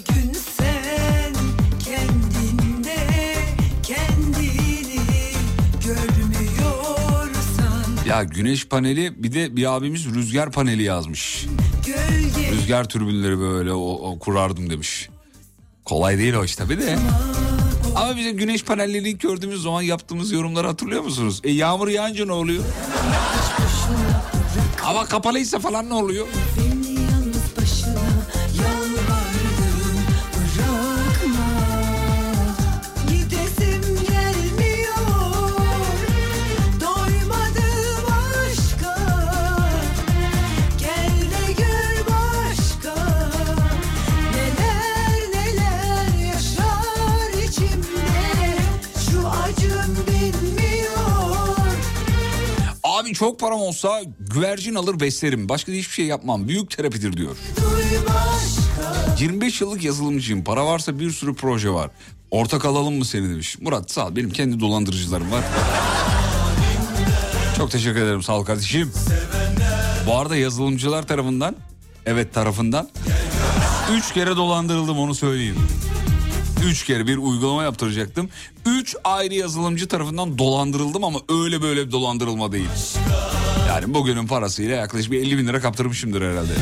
Ya 8.08 8.24
güneş 8.24 8.68
paneli 8.68 9.22
bir 9.22 9.32
de 9.32 9.56
bir 9.56 9.76
abimiz 9.76 10.14
rüzgar 10.14 10.52
paneli 10.52 10.82
yazmış. 10.82 11.46
gölge 11.86 12.50
Rüzgar 12.50 12.88
türbinleri 12.88 13.38
böyle 13.38 13.72
o, 13.72 13.92
o 13.92 14.18
kurardım 14.18 14.70
demiş. 14.70 15.08
Kolay 15.84 16.18
değil 16.18 16.34
o 16.34 16.44
iş 16.44 16.56
tabii 16.56 16.78
de. 16.78 16.98
Ama 17.96 18.16
bize 18.16 18.30
güneş 18.30 18.64
panellerini 18.64 19.18
gördüğümüz 19.18 19.62
zaman 19.62 19.82
yaptığımız 19.82 20.32
yorumları 20.32 20.66
hatırlıyor 20.66 21.02
musunuz? 21.02 21.40
E 21.44 21.50
yağmur 21.50 21.88
yağınca 21.88 22.26
ne 22.26 22.32
oluyor? 22.32 22.64
Hava 24.80 25.04
kapalıysa 25.04 25.58
falan 25.58 25.88
ne 25.88 25.94
oluyor? 25.94 26.26
Abi 53.02 53.12
çok 53.14 53.40
param 53.40 53.60
olsa 53.60 54.02
güvercin 54.20 54.74
alır 54.74 55.00
beslerim. 55.00 55.48
Başka 55.48 55.72
da 55.72 55.76
hiçbir 55.76 55.94
şey 55.94 56.06
yapmam. 56.06 56.48
Büyük 56.48 56.70
terapidir 56.70 57.16
diyor. 57.16 57.36
duy 57.56 57.98
başka 58.06 59.22
25 59.24 59.60
yıllık 59.60 59.84
yazılımcıyım. 59.84 60.44
Para 60.44 60.66
varsa 60.66 60.98
bir 60.98 61.10
sürü 61.10 61.34
proje 61.34 61.70
var. 61.70 61.90
Ortak 62.30 62.64
alalım 62.64 62.94
mı 62.94 63.04
seni 63.04 63.30
demiş. 63.30 63.58
Murat 63.60 63.90
sağ 63.90 64.06
ol. 64.06 64.16
Benim 64.16 64.30
kendi 64.30 64.60
dolandırıcılarım 64.60 65.32
var. 65.32 65.44
Çok 67.56 67.70
teşekkür 67.70 68.02
ederim 68.02 68.22
sağ 68.22 68.38
ol 68.38 68.44
kardeşim. 68.44 68.92
Bu 70.06 70.18
arada 70.18 70.36
yazılımcılar 70.36 71.06
tarafından 71.06 71.56
evet 72.06 72.34
tarafından 72.34 72.88
üç 73.92 74.12
kere 74.12 74.36
dolandırıldım 74.36 74.98
onu 74.98 75.14
söyleyeyim. 75.14 75.56
Üç 76.66 76.84
kere 76.84 77.06
bir 77.06 77.16
uygulama 77.16 77.62
yaptıracaktım. 77.62 78.28
Üç 78.66 78.96
ayrı 79.04 79.34
yazılımcı 79.34 79.88
tarafından 79.88 80.38
dolandırıldım 80.38 81.04
ama 81.04 81.18
öyle 81.28 81.62
böyle 81.62 81.86
bir 81.86 81.92
dolandırılma 81.92 82.52
değil. 82.52 82.68
Yani 83.68 83.94
bugünün 83.94 84.26
parasıyla 84.26 84.76
yaklaşık 84.76 85.12
bir 85.12 85.20
50 85.20 85.38
bin 85.38 85.46
lira 85.46 85.60
kaptırmışımdır 85.60 86.22
herhalde. 86.22 86.52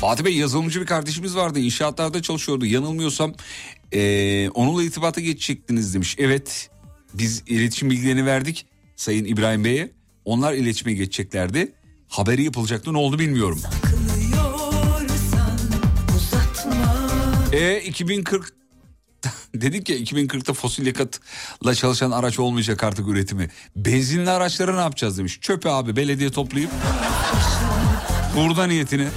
Fatih 0.00 0.24
Bey 0.24 0.36
yazılımcı 0.36 0.80
bir 0.80 0.86
kardeşimiz 0.86 1.36
vardı. 1.36 1.58
İnşaatlarda 1.58 2.22
çalışıyordu. 2.22 2.66
Yanılmıyorsam 2.66 3.34
eee, 3.92 4.50
onunla 4.54 4.82
irtibata 4.82 5.20
geçecektiniz 5.20 5.94
demiş. 5.94 6.16
Evet 6.18 6.70
biz 7.14 7.42
iletişim 7.46 7.90
bilgilerini 7.90 8.26
verdik 8.26 8.66
Sayın 9.00 9.24
İbrahim 9.24 9.64
Bey'e. 9.64 9.90
Onlar 10.24 10.52
iletişime 10.52 10.92
geçeceklerdi. 10.92 11.72
Haberi 12.08 12.42
yapılacaktı 12.42 12.92
ne 12.92 12.98
oldu 12.98 13.18
bilmiyorum. 13.18 13.60
E 17.52 17.80
2040 17.80 18.52
dedik 19.54 19.88
ya 19.88 19.96
2040'ta 19.96 20.52
fosil 20.52 20.86
yakıtla 20.86 21.74
çalışan 21.74 22.10
araç 22.10 22.38
olmayacak 22.38 22.84
artık 22.84 23.08
üretimi. 23.08 23.50
Benzinli 23.76 24.30
araçları 24.30 24.76
ne 24.76 24.80
yapacağız 24.80 25.18
demiş. 25.18 25.38
Çöpe 25.40 25.70
abi 25.70 25.96
belediye 25.96 26.30
toplayıp 26.30 26.70
burada 28.36 28.66
niyetine. 28.66 29.08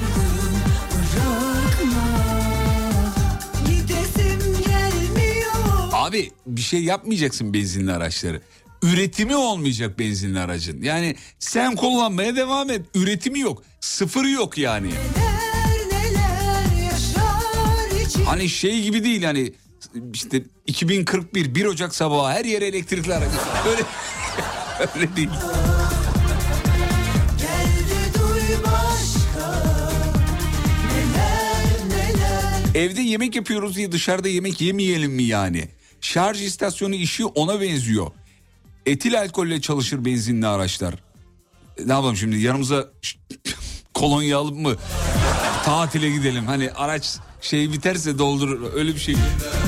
Abi 6.13 6.31
bir 6.47 6.61
şey 6.61 6.83
yapmayacaksın 6.83 7.53
benzinli 7.53 7.91
araçları. 7.91 8.41
Üretimi 8.83 9.35
olmayacak 9.35 9.99
benzinli 9.99 10.39
aracın. 10.39 10.81
Yani 10.81 11.15
sen 11.39 11.75
kullanmaya 11.75 12.35
devam 12.35 12.69
et. 12.69 12.81
Üretimi 12.95 13.39
yok. 13.39 13.63
Sıfırı 13.79 14.29
yok 14.29 14.57
yani. 14.57 14.91
Hani 18.25 18.49
şey 18.49 18.81
gibi 18.81 19.03
değil 19.03 19.23
hani 19.23 19.53
işte 20.13 20.43
2041 20.67 21.55
1 21.55 21.65
Ocak 21.65 21.95
sabahı 21.95 22.33
her 22.33 22.45
yere 22.45 22.65
elektrikli 22.65 23.13
araç. 23.13 23.31
Öyle 23.67 23.81
öyle 24.95 25.15
değil. 25.15 25.29
Evde 32.75 33.01
yemek 33.01 33.35
yapıyoruz 33.35 33.75
diye 33.75 33.91
dışarıda 33.91 34.27
yemek 34.27 34.61
yemeyelim 34.61 35.11
mi 35.11 35.23
yani? 35.23 35.63
Şarj 36.03 36.41
istasyonu 36.41 36.95
işi 36.95 37.25
ona 37.25 37.61
benziyor. 37.61 38.11
Etil 38.85 39.19
alkolle 39.19 39.61
çalışır 39.61 40.05
benzinli 40.05 40.47
araçlar. 40.47 40.93
E, 41.77 41.87
Ne 41.87 41.91
yapalım 41.91 42.15
şimdi 42.15 42.39
yanımıza 42.39 42.87
kolonya 43.93 44.37
alıp 44.37 44.57
mı 44.57 44.75
tatile 45.65 46.09
gidelim? 46.09 46.45
Hani 46.45 46.71
araç 46.71 47.17
şey 47.41 47.71
biterse 47.73 48.17
doldurur 48.17 48.73
öyle 48.73 48.95
bir 48.95 48.99
şey. 48.99 49.15
Aramıza 49.15 49.62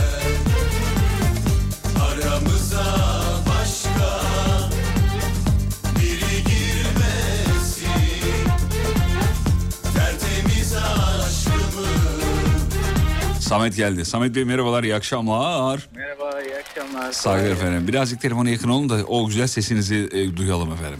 Samet 13.55 13.75
geldi. 13.75 14.05
Samet 14.05 14.35
Bey 14.35 14.45
merhabalar 14.45 14.83
iyi 14.83 14.95
akşamlar. 14.95 15.87
Merhaba, 15.95 16.41
iyi 16.41 16.55
akşamlar. 16.55 17.11
Saygılar 17.11 17.51
efendim. 17.51 17.87
Birazcık 17.87 18.21
telefona 18.21 18.49
yakın 18.49 18.69
olun 18.69 18.89
da 18.89 18.95
o 19.07 19.27
güzel 19.27 19.47
sesinizi 19.47 20.09
e, 20.11 20.37
duyalım 20.37 20.73
efendim. 20.73 20.99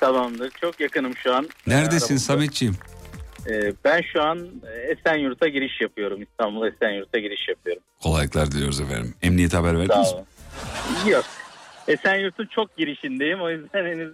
Tamamdır. 0.00 0.50
Çok 0.60 0.80
yakınım 0.80 1.16
şu 1.16 1.34
an. 1.34 1.48
Neredesin. 1.66 2.16
Sametciğim? 2.16 2.76
Ee, 3.46 3.72
ben 3.84 4.02
şu 4.12 4.22
an 4.22 4.38
e, 4.38 4.92
Esenyurt'a 4.92 5.48
giriş 5.48 5.80
yapıyorum. 5.80 6.22
İstanbul 6.22 6.66
Esenyurt'a 6.66 7.18
giriş 7.18 7.48
yapıyorum. 7.48 7.82
Kolaylıklar 8.02 8.52
diliyoruz 8.52 8.80
efendim. 8.80 9.14
Emniyete 9.22 9.56
haber 9.56 9.78
verdiniz 9.78 10.12
mi? 10.12 10.20
Yok. 11.10 11.24
Esenyurt'un 11.88 12.48
çok 12.54 12.76
girişindeyim. 12.76 13.40
O 13.40 13.50
yüzden 13.50 13.86
henüz 13.86 14.12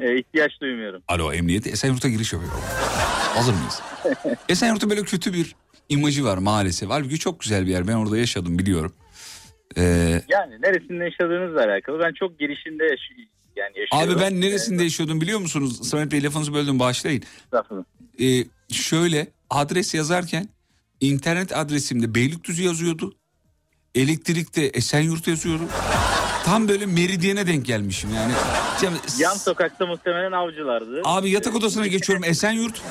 e, 0.00 0.18
ihtiyaç 0.18 0.60
duymuyorum. 0.60 1.02
Alo 1.08 1.32
emniyete 1.32 1.70
Esenyurt'a 1.70 2.08
giriş 2.08 2.32
yapıyor. 2.32 2.52
Hazır 3.34 3.52
mıyız? 3.52 3.82
Esenyurt'ta 4.48 4.90
böyle 4.90 5.02
kötü 5.02 5.32
bir 5.32 5.54
imajı 5.88 6.24
var 6.24 6.38
maalesef. 6.38 6.90
Halbuki 6.90 7.18
çok 7.18 7.40
güzel 7.40 7.66
bir 7.66 7.70
yer. 7.70 7.88
Ben 7.88 7.92
orada 7.94 8.18
yaşadım 8.18 8.58
biliyorum. 8.58 8.92
Ee, 9.76 9.82
Yani 10.28 10.54
neresinde 10.62 11.04
yaşadığınızla 11.04 11.64
alakalı. 11.64 11.98
Ben 12.00 12.12
çok 12.12 12.38
girişinde 12.38 12.84
yaş- 12.84 13.28
yani 13.56 13.78
yaşıyorum. 13.78 14.14
abi 14.14 14.20
ben 14.20 14.40
neresinde 14.40 14.82
yaşıyordum 14.82 15.20
biliyor 15.20 15.38
musunuz? 15.38 15.88
Samet 15.88 16.12
Bey 16.12 16.22
lafınızı 16.22 16.54
böldüm 16.54 16.78
bağışlayın. 16.78 17.22
Ee, 18.20 18.44
şöyle 18.72 19.26
adres 19.50 19.94
yazarken 19.94 20.48
internet 21.00 21.56
adresimde 21.56 22.14
Beylikdüzü 22.14 22.62
yazıyordu. 22.62 23.14
Elektrikte 23.94 24.62
Esenyurt 24.62 25.28
yazıyordu. 25.28 25.62
Tam 26.44 26.68
böyle 26.68 26.86
meridyene 26.86 27.46
denk 27.46 27.66
gelmişim 27.66 28.10
yani. 28.14 28.32
Yan 29.18 29.36
sokakta 29.36 29.86
muhtemelen 29.86 30.32
avcılardı. 30.32 31.00
Abi 31.04 31.30
yatak 31.30 31.56
odasına 31.56 31.86
geçiyorum 31.86 32.24
Esenyurt. 32.24 32.82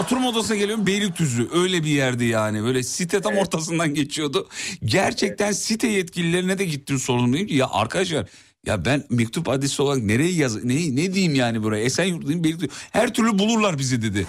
Oturma 0.00 0.28
odasına 0.28 0.56
geliyorum 0.56 0.86
Beylikdüzü. 0.86 1.48
Öyle 1.54 1.82
bir 1.84 1.90
yerdi 1.90 2.24
yani. 2.24 2.64
Böyle 2.64 2.82
site 2.82 3.20
tam 3.20 3.36
ortasından 3.36 3.94
geçiyordu. 3.94 4.48
Gerçekten 4.84 5.52
site 5.52 5.88
yetkililerine 5.88 6.58
de 6.58 6.64
gittim 6.64 6.98
sordum. 6.98 7.32
Dedim 7.32 7.46
ki 7.46 7.54
ya 7.54 7.68
arkadaşlar 7.70 8.26
ya 8.66 8.84
ben 8.84 9.04
mektup 9.10 9.48
adresi 9.48 9.82
olarak 9.82 10.02
nereye 10.02 10.32
yaz 10.32 10.64
ne, 10.64 10.74
ne 10.74 11.14
diyeyim 11.14 11.34
yani 11.34 11.62
buraya 11.62 11.84
Esenyurt 11.84 12.22
diyeyim 12.22 12.44
Beylikdüzü. 12.44 12.72
Her 12.90 13.14
türlü 13.14 13.38
bulurlar 13.38 13.78
bizi 13.78 14.02
dedi. 14.02 14.26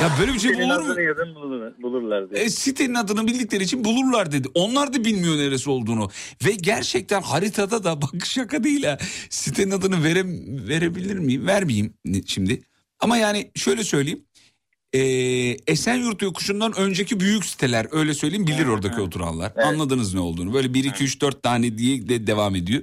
Ya 0.00 0.10
böyle 0.20 0.34
bir 0.34 0.38
şey 0.38 0.54
Senin 0.54 0.70
olur 0.70 0.80
mu? 0.80 0.86
adını 0.92 1.02
yazın 1.02 1.34
bulurlar, 1.34 1.82
bulurlar 1.82 2.30
diye. 2.30 2.42
E, 2.44 2.50
sitenin 2.50 2.94
adını 2.94 3.26
bildikleri 3.26 3.64
için 3.64 3.84
bulurlar 3.84 4.32
dedi. 4.32 4.48
Onlar 4.54 4.92
da 4.94 5.04
bilmiyor 5.04 5.36
neresi 5.36 5.70
olduğunu. 5.70 6.10
Ve 6.46 6.50
gerçekten 6.52 7.22
haritada 7.22 7.84
da 7.84 8.02
bak 8.02 8.26
şaka 8.26 8.64
değil 8.64 8.84
ha. 8.84 8.98
Sitenin 9.30 9.70
adını 9.70 10.04
vere, 10.04 10.22
verebilir 10.68 11.16
miyim? 11.18 11.46
Vermeyeyim 11.46 11.94
şimdi. 12.26 12.62
Ama 13.00 13.16
yani 13.16 13.50
şöyle 13.54 13.84
söyleyeyim. 13.84 14.24
E, 14.92 15.00
Esenyurt 15.66 16.22
yokuşundan 16.22 16.72
önceki 16.78 17.20
büyük 17.20 17.44
siteler 17.44 17.86
öyle 17.92 18.14
söyleyeyim 18.14 18.46
bilir 18.46 18.66
oradaki 18.66 19.00
oturanlar. 19.00 19.52
Anladınız 19.56 20.14
ne 20.14 20.20
olduğunu. 20.20 20.54
Böyle 20.54 20.74
1 20.74 20.84
2 20.84 21.04
3 21.04 21.20
4 21.20 21.42
tane 21.42 21.78
diye 21.78 22.08
de 22.08 22.26
devam 22.26 22.56
ediyor. 22.56 22.82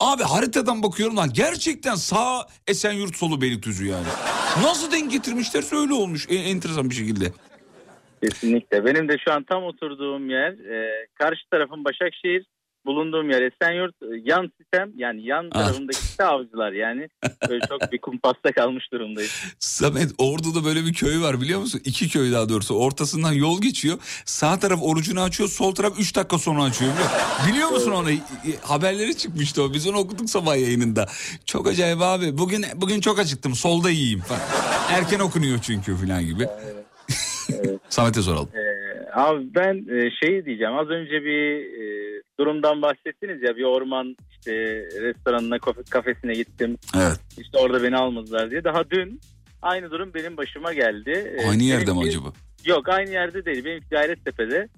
Abi 0.00 0.22
haritadan 0.22 0.82
bakıyorum 0.82 1.16
lan 1.16 1.30
gerçekten 1.34 1.94
sağ 1.94 2.46
Esenyurt 2.68 3.16
solu 3.16 3.40
Beylikdüzü 3.40 3.86
yani. 3.86 4.06
Nasıl 4.62 4.92
denk 4.92 5.12
getirmişlerse 5.12 5.76
öyle 5.76 5.94
olmuş 5.94 6.26
e, 6.28 6.34
enteresan 6.34 6.90
bir 6.90 6.94
şekilde. 6.94 7.24
Kesinlikle. 8.22 8.84
Benim 8.84 9.08
de 9.08 9.16
şu 9.24 9.32
an 9.32 9.44
tam 9.44 9.64
oturduğum 9.64 10.30
yer 10.30 10.52
e, 10.52 11.06
karşı 11.14 11.50
tarafın 11.50 11.84
Başakşehir, 11.84 12.46
bulunduğum 12.86 13.30
yer 13.30 13.42
Esenyurt. 13.42 13.94
E, 14.02 14.06
Yan 14.24 14.50
sistem 14.60 14.92
yani 14.96 15.26
yan 15.26 15.48
Ah. 15.52 15.64
tarafındaki 15.64 15.98
site 15.98 16.24
avcılar 16.24 16.72
yani. 16.72 17.08
Böyle 17.48 17.60
çok 17.68 17.92
bir 17.92 17.98
kumpasta 17.98 18.52
kalmış 18.52 18.84
durumdayız. 18.92 19.44
Samet 19.58 20.10
Ordu'da 20.18 20.64
böyle 20.64 20.84
bir 20.84 20.92
köy 20.92 21.20
var 21.20 21.40
biliyor 21.40 21.60
musun? 21.60 21.80
İki 21.84 22.08
köy 22.08 22.32
daha 22.32 22.48
doğrusu. 22.48 22.74
Ortasından 22.74 23.32
yol 23.32 23.60
geçiyor. 23.60 23.98
Sağ 24.24 24.58
taraf 24.58 24.78
orucunu 24.82 25.20
açıyor. 25.22 25.48
Sol 25.48 25.74
taraf 25.74 26.00
3 26.00 26.16
dakika 26.16 26.38
sonra 26.38 26.62
açıyor. 26.62 26.90
Biliyor, 26.92 27.54
biliyor 27.54 27.68
musun 27.68 27.90
onu? 27.92 28.10
E, 28.10 28.18
Haberleri 28.62 29.16
çıkmıştı 29.16 29.62
o. 29.62 29.74
Biz 29.74 29.86
onu 29.88 29.96
okuduk 29.98 30.30
sabah 30.30 30.56
yayınında. 30.56 31.06
Çok 31.46 31.66
acayip 31.68 31.98
abi. 32.00 32.38
Bugün 32.38 32.64
bugün 32.76 33.00
çok 33.00 33.18
acıktım. 33.18 33.54
Solda 33.54 33.90
yiyeyim 33.90 34.20
falan. 34.20 34.40
Erken 34.90 35.20
okunuyor 35.20 35.58
çünkü 35.62 35.96
falan 35.96 36.26
gibi. 36.26 36.46
Samet'e 37.88 38.22
soralım. 38.22 38.48
Ee, 38.54 39.20
abi 39.20 39.54
ben 39.54 39.74
e, 39.96 40.10
şey 40.22 40.44
diyeceğim 40.44 40.74
az 40.78 40.88
önce 40.88 41.12
bir 41.24 41.56
e, 41.82 42.13
durumdan 42.38 42.82
bahsettiniz 42.82 43.42
ya 43.42 43.56
bir 43.56 43.64
orman 43.64 44.16
işte 44.30 44.52
restoranına 45.00 45.56
kafe- 45.56 45.90
kafesine 45.90 46.32
gittim 46.32 46.76
Evet. 46.96 47.20
işte 47.38 47.58
orada 47.58 47.82
beni 47.82 47.96
almadılar 47.96 48.50
diye 48.50 48.64
daha 48.64 48.90
dün 48.90 49.20
aynı 49.62 49.90
durum 49.90 50.14
benim 50.14 50.36
başıma 50.36 50.72
geldi. 50.72 51.34
Ee, 51.38 51.48
Aynı 51.48 51.62
yerde 51.62 51.92
mi 51.92 52.00
acaba? 52.00 52.32
Yok 52.64 52.88
aynı 52.88 53.10
yerde 53.10 53.44
değil 53.44 53.64
benimki 53.64 53.88
Gayrettepe'de. 53.90 54.68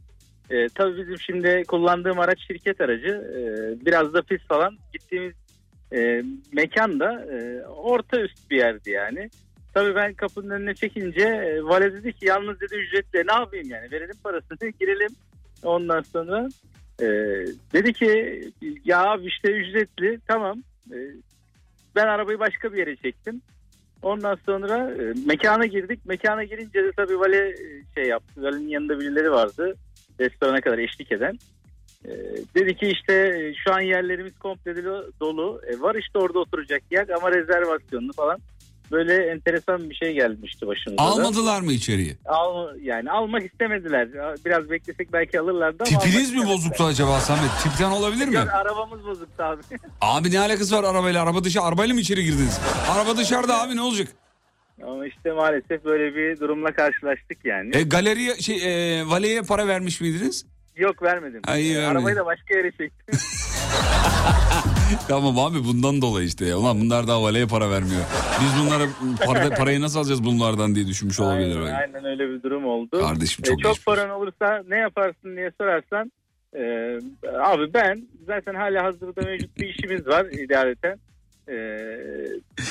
Ee, 0.50 0.68
tabii 0.74 0.96
bizim 1.00 1.18
şimdi 1.20 1.64
kullandığım 1.68 2.18
araç 2.18 2.38
şirket 2.46 2.80
aracı 2.80 3.08
Ee, 3.08 3.86
biraz 3.86 4.14
da 4.14 4.22
pis 4.22 4.40
falan 4.48 4.76
gittiğimiz 4.92 5.34
e, 5.92 6.22
mekan 6.52 7.00
da 7.00 7.26
e, 7.32 7.66
orta 7.66 8.20
üst 8.20 8.50
bir 8.50 8.56
yerdi 8.56 8.90
yani. 8.90 9.30
Tabii 9.74 9.94
ben 9.94 10.14
kapının 10.14 10.50
önüne 10.50 10.74
çekince 10.74 11.22
e, 11.22 11.62
vale 11.64 11.92
dedi 11.92 12.12
ki 12.12 12.26
yalnız 12.26 12.60
dedi 12.60 12.74
ücretle 12.74 13.22
ne 13.26 13.32
yapayım 13.32 13.70
yani 13.70 13.90
verelim 13.90 14.16
parasını 14.24 14.68
girelim. 14.80 15.10
Ondan 15.62 16.00
sonra 16.02 16.48
e, 17.00 17.06
dedi 17.72 17.92
ki 17.92 18.42
ya 18.84 19.16
işte 19.22 19.52
ücretli 19.52 20.20
tamam 20.28 20.62
E, 20.92 20.98
ben 21.96 22.06
arabayı 22.06 22.38
başka 22.38 22.72
bir 22.72 22.78
yere 22.78 22.96
çektim. 22.96 23.42
Ondan 24.02 24.38
sonra 24.46 24.90
e, 24.90 25.14
mekana 25.26 25.66
girdik. 25.66 26.06
Mekana 26.06 26.44
girince 26.44 26.84
de 26.84 26.92
tabii 26.92 27.20
vale 27.20 27.48
e, 27.48 27.54
şey 27.94 28.04
yaptı. 28.04 28.42
Valenin 28.42 28.68
yanında 28.68 29.00
birileri 29.00 29.30
vardı. 29.30 29.74
Restorana 30.20 30.60
kadar 30.60 30.78
eşlik 30.78 31.12
eden. 31.12 31.38
E, 32.04 32.10
dedi 32.54 32.76
ki 32.76 32.86
işte 32.86 33.12
e, 33.14 33.54
şu 33.64 33.74
an 33.74 33.80
yerlerimiz 33.80 34.38
komple 34.38 34.84
dolu. 35.20 35.60
E, 35.66 35.80
var 35.80 35.94
işte 35.94 36.18
orada 36.18 36.38
oturacak 36.38 36.82
yer 36.90 37.08
ama 37.08 37.32
rezervasyonlu 37.32 38.12
falan. 38.12 38.38
Böyle 38.92 39.30
enteresan 39.30 39.90
bir 39.90 39.94
şey 39.94 40.12
gelmişti 40.14 40.66
başımıza. 40.66 41.02
da. 41.02 41.06
Almadılar 41.08 41.60
mı 41.60 41.72
içeriye? 41.72 42.16
Al, 42.26 42.68
yani 42.82 43.10
almak 43.10 43.42
istemediler. 43.42 44.08
Biraz 44.44 44.70
beklesek 44.70 45.12
belki 45.12 45.40
alırlardı 45.40 45.84
ama 45.90 45.98
Tipiniz 46.00 46.32
mi 46.34 46.46
bozuktu 46.48 46.84
acaba 46.84 47.20
Samet? 47.20 47.50
Tipten 47.62 47.90
olabilir 47.90 48.28
mi? 48.28 48.34
Yok, 48.34 48.48
arabamız 48.52 49.04
bozuktu 49.06 49.42
abi. 49.42 49.62
Abi 50.00 50.30
ne 50.32 50.40
alakası 50.40 50.76
var 50.76 50.84
arabayla? 50.84 51.22
Araba 51.22 51.44
dışı 51.44 51.62
arabayla 51.62 51.94
mı 51.94 52.00
içeri 52.00 52.24
girdiniz? 52.24 52.60
Araba 52.90 53.16
dışarıda 53.16 53.62
abi 53.62 53.76
ne 53.76 53.80
olacak? 53.80 54.08
ama 54.82 55.06
işte 55.06 55.32
maalesef 55.32 55.84
böyle 55.84 56.14
bir 56.14 56.40
durumla 56.40 56.72
karşılaştık 56.72 57.38
yani. 57.44 57.76
E, 57.76 57.82
galeriye 57.82 58.34
şey 58.36 58.56
e, 59.00 59.04
valeye 59.06 59.42
para 59.42 59.66
vermiş 59.66 60.00
miydiniz? 60.00 60.46
Yok 60.76 61.02
vermedim. 61.02 61.42
İyi 61.56 61.72
Ee, 61.72 61.76
vermedin. 61.76 61.94
Arabayı 61.96 62.16
da 62.16 62.26
başka 62.26 62.54
yere 62.54 62.70
çektim. 62.70 63.18
Tamam 65.08 65.38
abi 65.38 65.64
bundan 65.64 66.02
dolayı 66.02 66.26
işte. 66.26 66.54
Ulan 66.54 66.80
bunlar 66.80 67.08
daha 67.08 67.22
valeye 67.22 67.46
para 67.46 67.70
vermiyor. 67.70 68.02
Biz 68.40 68.64
bunlara 68.64 68.84
para, 69.26 69.54
parayı 69.54 69.80
nasıl 69.80 69.98
alacağız 69.98 70.24
bunlardan 70.24 70.74
diye 70.74 70.86
düşünmüş 70.86 71.20
olabilir. 71.20 71.58
aynen, 71.60 72.04
öyle 72.04 72.30
bir 72.30 72.42
durum 72.42 72.66
oldu. 72.66 73.00
Kardeşim 73.00 73.42
çok 73.44 73.62
çok 73.62 73.70
geçmiş 73.72 73.84
paran 73.84 74.10
olursa 74.10 74.62
ne 74.68 74.76
yaparsın 74.76 75.36
diye 75.36 75.50
sorarsan 75.60 76.12
e, 76.54 76.62
abi 77.42 77.74
ben 77.74 78.06
zaten 78.26 78.54
hala 78.54 78.84
hazırda 78.84 79.20
mevcut 79.20 79.56
bir 79.56 79.68
işimiz 79.68 80.06
var 80.06 80.24
idareten. 80.24 80.98
E, 81.48 81.56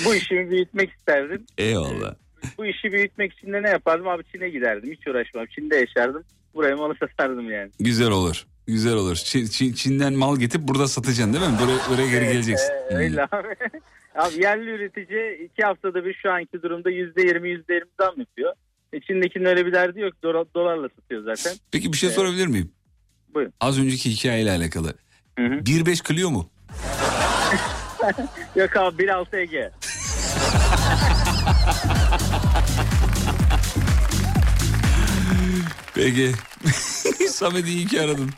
bu 0.05 0.15
işimi 0.15 0.49
büyütmek 0.49 0.89
isterdim. 0.91 1.45
Eyvallah. 1.57 2.15
Bu 2.57 2.65
işi 2.65 2.91
büyütmek 2.91 3.33
için 3.33 3.53
de 3.53 3.63
ne 3.63 3.69
yapardım? 3.69 4.07
Abi 4.07 4.23
Çin'e 4.31 4.49
giderdim. 4.49 4.91
Hiç 4.91 5.07
uğraşmam. 5.07 5.45
Çin'de 5.45 5.75
yaşardım. 5.75 6.23
Buraya 6.55 6.75
malı 6.75 6.95
satardım 6.99 7.51
yani. 7.51 7.71
Güzel 7.79 8.09
olur. 8.09 8.45
Güzel 8.67 8.93
olur. 8.93 9.15
Çin, 9.15 9.45
Çin- 9.45 9.73
Çin'den 9.73 10.13
mal 10.13 10.37
getirip 10.39 10.67
burada 10.67 10.87
satacaksın 10.87 11.33
değil 11.33 11.45
mi? 11.45 11.57
Buraya, 11.61 11.77
buraya 11.89 12.09
geri 12.11 12.25
geleceksin. 12.33 12.71
Ee, 12.73 12.89
Hmm. 12.89 12.97
öyle 12.97 13.23
abi. 13.23 13.47
abi 14.15 14.43
yerli 14.43 14.69
üretici 14.69 15.45
iki 15.45 15.63
haftada 15.63 16.05
bir 16.05 16.13
şu 16.13 16.31
anki 16.31 16.61
durumda 16.61 16.89
yüzde 16.89 17.21
yirmi 17.21 17.49
yüzde 17.49 17.73
yirmi 17.73 17.89
zam 17.99 18.13
yapıyor. 18.19 18.53
E, 18.93 18.99
Çin'dekinin 18.99 19.45
öyle 19.45 19.65
bir 19.65 19.73
derdi 19.73 19.99
yok. 19.99 20.13
Dola- 20.23 20.45
dolarla 20.55 20.89
satıyor 20.99 21.23
zaten. 21.23 21.57
Peki 21.71 21.93
bir 21.93 21.97
şey 21.97 22.07
Evet. 22.07 22.15
sorabilir 22.15 22.47
miyim? 22.47 22.71
Buyurun. 23.33 23.53
Az 23.59 23.79
önceki 23.79 24.11
hikayeyle 24.11 24.51
alakalı. 24.51 24.93
Hı 25.39 25.45
hı. 25.45 25.53
1.5 25.65 26.03
Clio 26.07 26.31
mu? 26.31 26.49
Yok 28.55 28.77
abi 28.77 29.03
1.6 29.03 29.37
Ege. 29.39 29.71
Peki. 35.95 36.31
Samet 37.29 37.67
iyi 37.67 37.87
ki 37.87 38.01
aradın. 38.01 38.29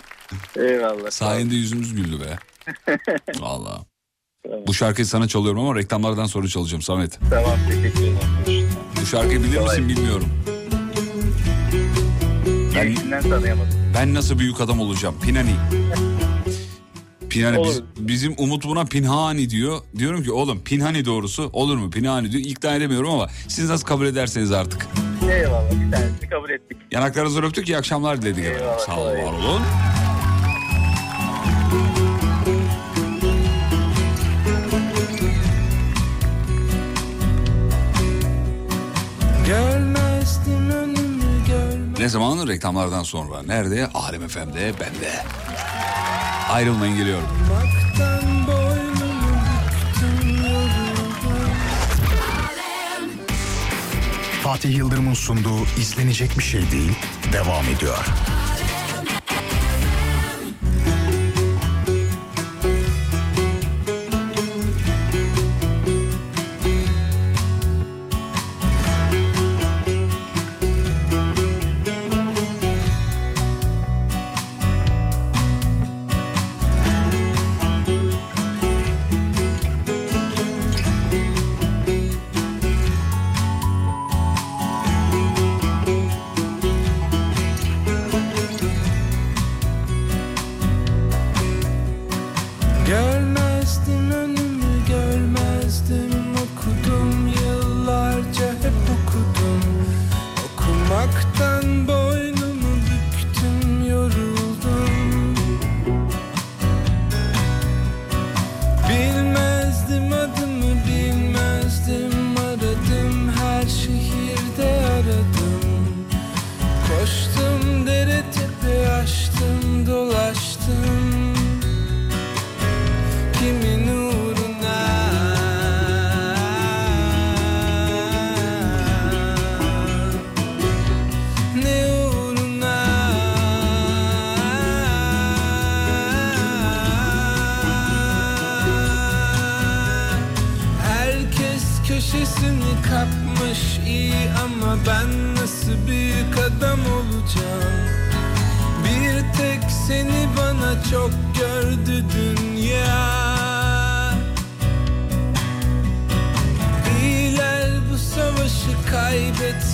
Eyvallah. 0.55 1.11
Sayende 1.11 1.55
yüzümüz 1.55 1.93
güldü 1.95 2.19
be. 2.21 2.37
Valla. 3.39 3.85
Bu 4.67 4.73
şarkıyı 4.73 5.05
sana 5.05 5.27
çalıyorum 5.27 5.59
ama 5.61 5.75
reklamlardan 5.75 6.25
sonra 6.25 6.47
çalacağım 6.47 6.81
Samet. 6.81 7.19
Tamam 7.29 7.57
teşekkür 7.69 8.01
ederim. 8.01 8.69
Bu 9.01 9.05
şarkıyı 9.05 9.43
bilir 9.43 9.59
misin 9.61 9.89
bilmiyorum. 9.89 10.29
Ben, 12.75 12.95
ben 13.93 14.13
nasıl 14.13 14.39
büyük 14.39 14.61
adam 14.61 14.79
olacağım? 14.79 15.15
Pinani. 15.21 15.55
Pinani 17.29 17.63
biz- 17.63 17.81
bizim 17.97 18.35
Umut 18.37 18.65
buna 18.65 18.85
Pinhani 18.85 19.49
diyor. 19.49 19.79
Diyorum 19.97 20.23
ki 20.23 20.31
oğlum 20.31 20.63
Pinhani 20.63 21.05
doğrusu 21.05 21.49
olur 21.53 21.77
mu? 21.77 21.89
Pinhani 21.89 22.31
diyor. 22.31 22.43
İkna 22.45 22.75
edemiyorum 22.75 23.09
ama 23.09 23.27
siz 23.47 23.69
nasıl 23.69 23.85
kabul 23.85 24.05
ederseniz 24.05 24.51
artık. 24.51 24.87
Eyvallah 25.31 25.71
bir 25.71 25.91
tanesini 25.91 26.29
kabul 26.29 26.49
ettik. 26.49 26.77
Yanaklarınızı 26.91 27.41
öptük 27.41 27.69
iyi 27.69 27.77
akşamlar 27.77 28.15
efendim. 28.17 28.43
Eyvallah, 28.43 28.79
Sağ 28.79 28.99
olun 28.99 29.11
var 29.17 29.33
olun. 29.33 29.61
Ne 42.07 42.11
zaman? 42.11 42.47
Reklamlardan 42.47 43.03
sonra. 43.03 43.43
Nerede? 43.43 43.89
Alem 43.93 44.27
FM'de 44.27 44.73
bende. 44.79 45.23
Ayrılmayın 46.49 46.97
geliyorum. 46.97 47.27
Fatih 54.43 54.77
Yıldırım'ın 54.77 55.13
sunduğu 55.13 55.65
izlenecek 55.79 56.37
bir 56.37 56.43
şey 56.43 56.71
değil 56.71 56.95
devam 57.33 57.65
ediyor. 57.65 58.05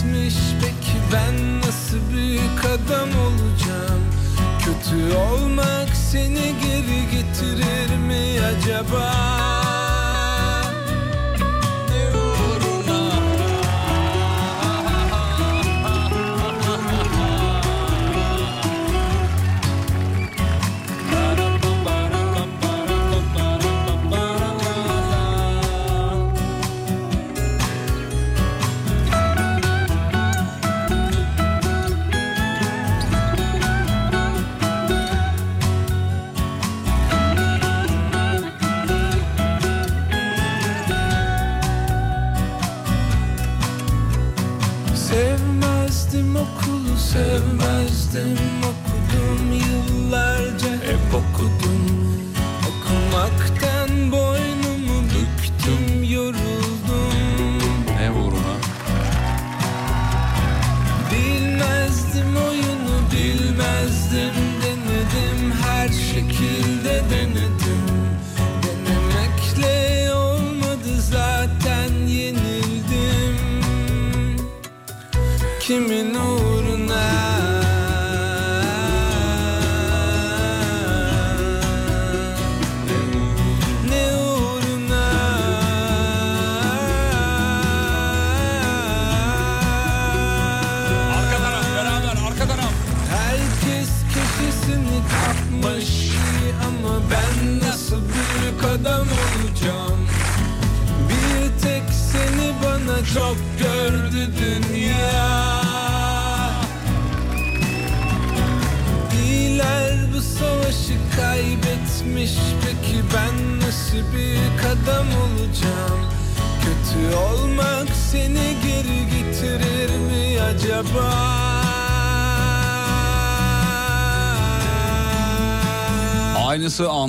Kaybetmiş 0.03 0.35
Peki 0.61 0.97
ben 1.13 1.59
nasıl 1.59 1.97
büyük 2.13 2.65
adam 2.65 3.09
olacağım? 3.09 4.03
Kötü 4.59 5.15
olmak 5.15 5.89
seni 6.11 6.53
geri 6.61 7.11
getirir 7.11 7.97
mi 7.97 8.39
acaba 8.45 9.62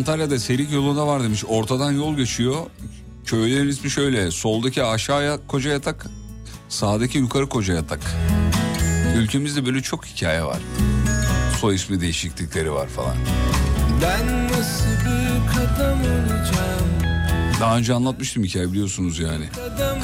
Antalya'da 0.04 0.38
Serik 0.38 0.72
yolunda 0.72 1.06
var 1.06 1.22
demiş. 1.22 1.44
Ortadan 1.48 1.92
yol 1.92 2.16
geçiyor. 2.16 2.54
Köylerin 3.24 3.68
ismi 3.68 3.90
şöyle. 3.90 4.30
Soldaki 4.30 4.84
aşağıya 4.84 5.38
koca 5.46 5.70
yatak. 5.70 6.06
Sağdaki 6.68 7.18
yukarı 7.18 7.48
koca 7.48 7.74
yatak. 7.74 8.00
Ülkemizde 9.16 9.66
böyle 9.66 9.82
çok 9.82 10.06
hikaye 10.06 10.44
var. 10.44 10.58
Soy 11.60 11.74
ismi 11.74 12.00
değişiklikleri 12.00 12.72
var 12.72 12.88
falan. 12.88 13.16
Ben 14.02 14.48
nasıl 14.48 14.84
büyük 14.84 15.70
adam 15.70 15.98
olacağım 16.00 16.88
Daha 17.60 17.76
önce 17.78 17.94
anlatmıştım 17.94 18.44
hikaye 18.44 18.72
biliyorsunuz 18.72 19.18
yani. 19.18 19.44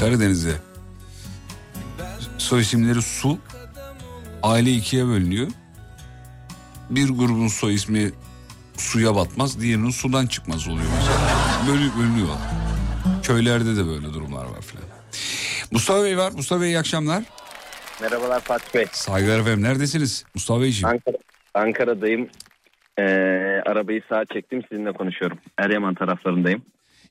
Karadeniz'de 0.01 0.53
soy 2.39 2.61
isimleri 2.61 3.03
Su. 3.03 3.39
Aile 4.43 4.75
ikiye 4.75 5.07
bölünüyor. 5.07 5.49
Bir 6.91 7.09
grubun 7.09 7.49
soy 7.49 7.75
ismi 7.75 8.13
suya 8.81 9.15
batmaz, 9.17 9.61
diğerinin 9.61 9.91
sudan 9.91 10.27
çıkmaz 10.27 10.69
oluyor 10.69 10.87
mesela. 10.97 11.19
Böyle 11.69 11.85
bölünüyor. 11.99 12.29
Köylerde 13.23 13.77
de 13.77 13.87
böyle 13.87 14.07
durumlar 14.15 14.45
var 14.45 14.61
filan. 14.63 14.85
Mustafa 15.71 16.05
Bey 16.05 16.19
var. 16.19 16.33
Mustafa 16.33 16.63
Bey 16.63 16.69
iyi 16.71 16.79
akşamlar. 16.79 17.25
Merhabalar 18.01 18.41
Fatih 18.41 18.75
Bey. 18.75 18.87
Saygılar 18.93 19.39
efendim. 19.41 19.63
Neredesiniz? 19.63 20.25
Mustafa 20.35 20.61
Beyciğim. 20.61 20.89
Ankara, 20.89 21.17
Ankara'dayım. 21.55 22.29
Ee, 22.99 23.03
arabayı 23.67 24.03
sağa 24.09 24.25
çektim 24.33 24.63
sizinle 24.71 24.93
konuşuyorum. 24.93 25.39
Eryaman 25.59 25.95
taraflarındayım. 25.95 26.63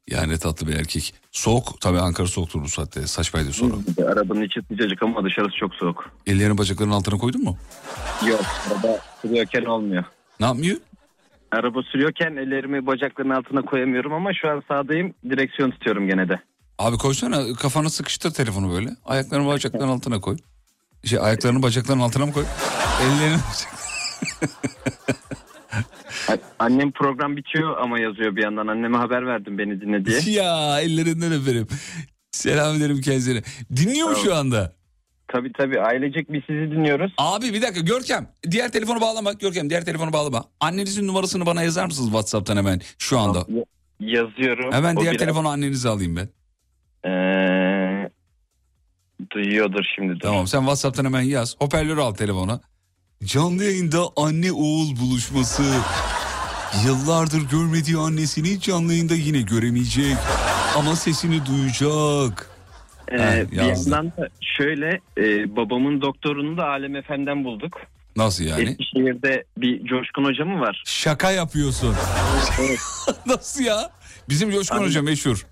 Ya 0.08 0.24
ne 0.24 0.38
tatlı 0.38 0.68
bir 0.68 0.76
erkek. 0.76 1.14
Soğuk. 1.32 1.82
Tabii 1.82 2.00
Ankara 2.00 2.28
soğuktur 2.28 2.62
bu 2.64 2.70
saatte. 2.70 3.08
Saçmaydı 3.08 3.54
sonra. 3.54 3.74
Arabanın 4.08 4.41
içi 4.41 4.62
sıcacık 4.72 5.04
ama 5.04 5.24
dışarısı 5.24 5.56
çok 5.58 5.76
soğuk. 5.76 6.12
Ellerini 6.28 6.58
bacaklarının 6.58 6.94
altına 6.94 7.18
koydun 7.20 7.44
mu? 7.44 7.58
Yok 8.28 8.41
araba 8.68 9.00
sürüyorken 9.22 9.66
olmuyor. 9.66 10.04
Ne 10.40 10.46
yapmıyor? 10.46 10.78
Araba 11.52 11.84
sürüyorken 11.84 12.36
ellerimi 12.36 12.86
bacaklarının 12.88 13.34
altına 13.36 13.62
koyamıyorum 13.62 14.14
ama 14.14 14.34
şu 14.34 14.50
an 14.50 14.64
sağdayım 14.68 15.14
direksiyon 15.30 15.72
tutuyorum 15.72 16.08
gene 16.08 16.30
de. 16.30 16.40
Abi 16.80 16.98
koysana 16.98 17.54
kafanı 17.54 17.90
sıkıştır 17.90 18.32
telefonu 18.32 18.72
böyle. 18.74 18.90
Ayaklarını 19.06 19.48
bacakların 19.48 19.88
altına 19.88 20.20
koy. 20.22 20.38
Şey 21.06 21.20
ayaklarını 21.20 21.64
bacakların 21.64 22.00
altına 22.00 22.26
mı 22.26 22.32
koy? 22.34 22.46
Ellerini 23.04 23.38
Annem 26.60 26.92
program 26.92 27.38
bitiyor 27.38 27.78
ama 27.78 28.00
yazıyor 28.00 28.36
bir 28.36 28.44
yandan. 28.44 28.68
Anneme 28.68 28.98
haber 28.98 29.26
verdim 29.28 29.58
beni 29.58 29.82
dinle 29.82 30.06
diye. 30.06 30.20
ya 30.44 30.82
ellerinden 30.82 31.32
öperim. 31.34 31.68
Selam 32.32 32.76
ederim 32.76 33.02
kendisine. 33.02 33.42
Dinliyor 33.76 34.10
mu 34.10 34.16
şu 34.24 34.36
anda? 34.36 34.74
Tabii 35.31 35.51
tabii 35.57 35.80
ailecek 35.81 36.34
biz 36.34 36.41
sizi 36.47 36.72
dinliyoruz. 36.72 37.11
Abi 37.18 37.53
bir 37.53 37.61
dakika 37.61 37.80
Görkem. 37.81 38.27
Diğer 38.51 38.72
telefonu 38.72 39.01
bağlama. 39.01 39.34
Görkem 39.34 39.69
diğer 39.69 39.85
telefonu 39.85 40.14
bağlama. 40.14 40.43
Annenizin 40.60 41.07
numarasını 41.07 41.45
bana 41.45 41.64
yazar 41.64 41.85
mısınız 41.85 42.07
WhatsApp'tan 42.10 42.57
hemen 42.57 42.81
şu 42.97 43.19
anda? 43.19 43.45
Yazıyorum. 43.99 44.72
Hemen 44.72 44.95
O 44.95 44.99
diğer 45.01 45.11
biraz, 45.14 45.19
telefonu 45.22 45.47
annenizi 45.47 45.89
alayım 45.89 46.15
ben. 46.15 46.30
eee, 47.06 48.10
duyuyordur 49.31 49.84
şimdi. 49.95 50.14
dur. 50.14 50.19
Tamam 50.19 50.47
sen 50.47 50.60
WhatsApp'tan 50.60 51.06
hemen 51.06 51.22
yaz. 51.22 51.56
Hoparlörü 51.60 51.99
al 52.01 52.14
telefona. 52.14 52.60
Canlı 53.23 53.64
yayında 53.64 53.99
anne 54.18 54.51
oğul 54.51 54.95
buluşması. 54.99 55.64
Yıllardır 56.85 57.41
görmediği 57.49 57.97
annesini 57.97 58.60
canlı 58.60 58.93
yayında 58.93 59.15
yine 59.15 59.41
göremeyecek. 59.41 60.18
Ama 60.77 60.95
sesini 60.95 61.45
duyacak. 61.45 62.49
Ee, 63.11 63.18
Ha, 63.18 63.52
bir 63.52 63.57
yazdı. 63.57 63.90
yandan 63.90 64.11
da 64.18 64.27
şöyle 64.57 64.99
e, 65.18 65.56
babamın 65.56 66.02
doktorunu 66.02 66.57
da 66.57 66.68
Alem 66.68 66.95
Efem'den 66.95 67.44
bulduk. 67.44 67.81
Nasıl 68.15 68.44
yani? 68.44 68.61
Eskişehir'de 68.69 69.44
bir 69.57 69.84
Coşkun 69.86 70.23
Hoca 70.23 70.45
mı 70.45 70.60
var? 70.60 70.84
Şaka 70.86 71.31
yapıyorsun. 71.31 71.95
Nasıl 73.26 73.64
ya? 73.64 73.90
Bizim 74.30 74.52
Coşkun 74.52 74.77
Abi- 74.77 74.86
Hoca 74.86 75.02
meşhur. 75.02 75.45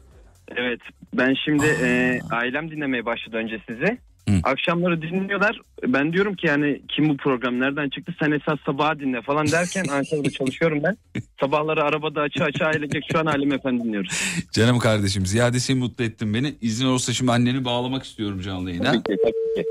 Evet 0.56 0.80
ben 1.14 1.36
şimdi 1.46 1.66
e, 1.82 2.20
ailem 2.32 2.72
dinlemeye 2.72 3.06
başladı 3.06 3.36
önce 3.38 3.62
sizi. 3.70 3.98
Akşamları 4.44 5.02
dinliyorlar. 5.02 5.62
Ben 5.88 6.14
diyorum 6.14 6.36
ki 6.36 6.48
yani 6.48 6.82
kim 6.88 7.10
bu 7.10 7.18
program 7.18 7.60
nereden 7.60 7.90
çıktı 7.90 8.16
sen 8.20 8.32
esas 8.32 8.60
sabaha 8.66 9.00
dinle 9.00 9.22
falan 9.22 9.48
derken 9.52 9.86
Ankara'da 9.92 10.30
çalışıyorum 10.30 10.84
ben. 10.84 10.98
Sabahları 11.40 11.84
arabada 11.84 12.22
açı 12.22 12.44
açı 12.44 12.66
ailecek 12.66 13.04
şu 13.12 13.20
an 13.20 13.26
Alem 13.26 13.54
Efem 13.54 13.84
dinliyoruz. 13.84 14.22
Canım 14.52 14.80
kardeşim 14.80 15.26
ziyadesi 15.26 15.76
mutlu 15.76 16.04
ettin 16.04 16.34
beni. 16.34 16.56
İzin 16.62 16.86
olursa 16.86 17.14
şimdi 17.14 17.32
anneni 17.32 17.66
bağlamak 17.66 18.04
istiyorum 18.04 18.42
canlı 18.42 18.70
yayına. 18.70 18.92
Tabii 18.92 19.04
ki, 19.04 19.18
tabii 19.24 19.64
ki. 19.64 19.70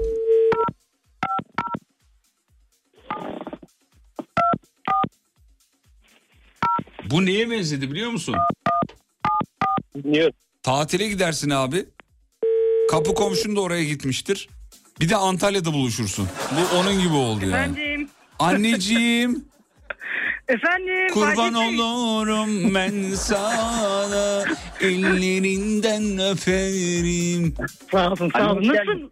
Bu 7.11 7.27
neye 7.27 7.51
benzedi 7.51 7.91
biliyor 7.91 8.11
musun? 8.11 8.35
Dinliyorum. 9.97 10.35
Tatile 10.63 11.09
gidersin 11.09 11.51
abi. 11.51 11.87
Kapı 12.91 13.15
komşun 13.15 13.57
da 13.57 13.61
oraya 13.61 13.85
gitmiştir. 13.85 14.49
Bir 15.01 15.09
de 15.09 15.17
Antalya'da 15.17 15.73
buluşursun. 15.73 16.29
Bu 16.53 16.79
onun 16.79 17.01
gibi 17.03 17.15
oldu 17.15 17.41
yani. 17.47 17.55
Efendim. 17.55 18.09
Anneciğim 18.39 19.31
Efendim. 20.49 21.09
kurban 21.15 21.55
olurum 21.55 22.75
ben 22.75 23.15
sana 23.15 24.45
ellerinden 24.81 26.33
öperim. 26.33 27.55
Sağ 27.91 28.07
olun 28.13 28.31
sağ 28.37 28.53
olun. 28.53 28.57
Anne, 28.59 28.69
Nasılsın? 28.69 29.11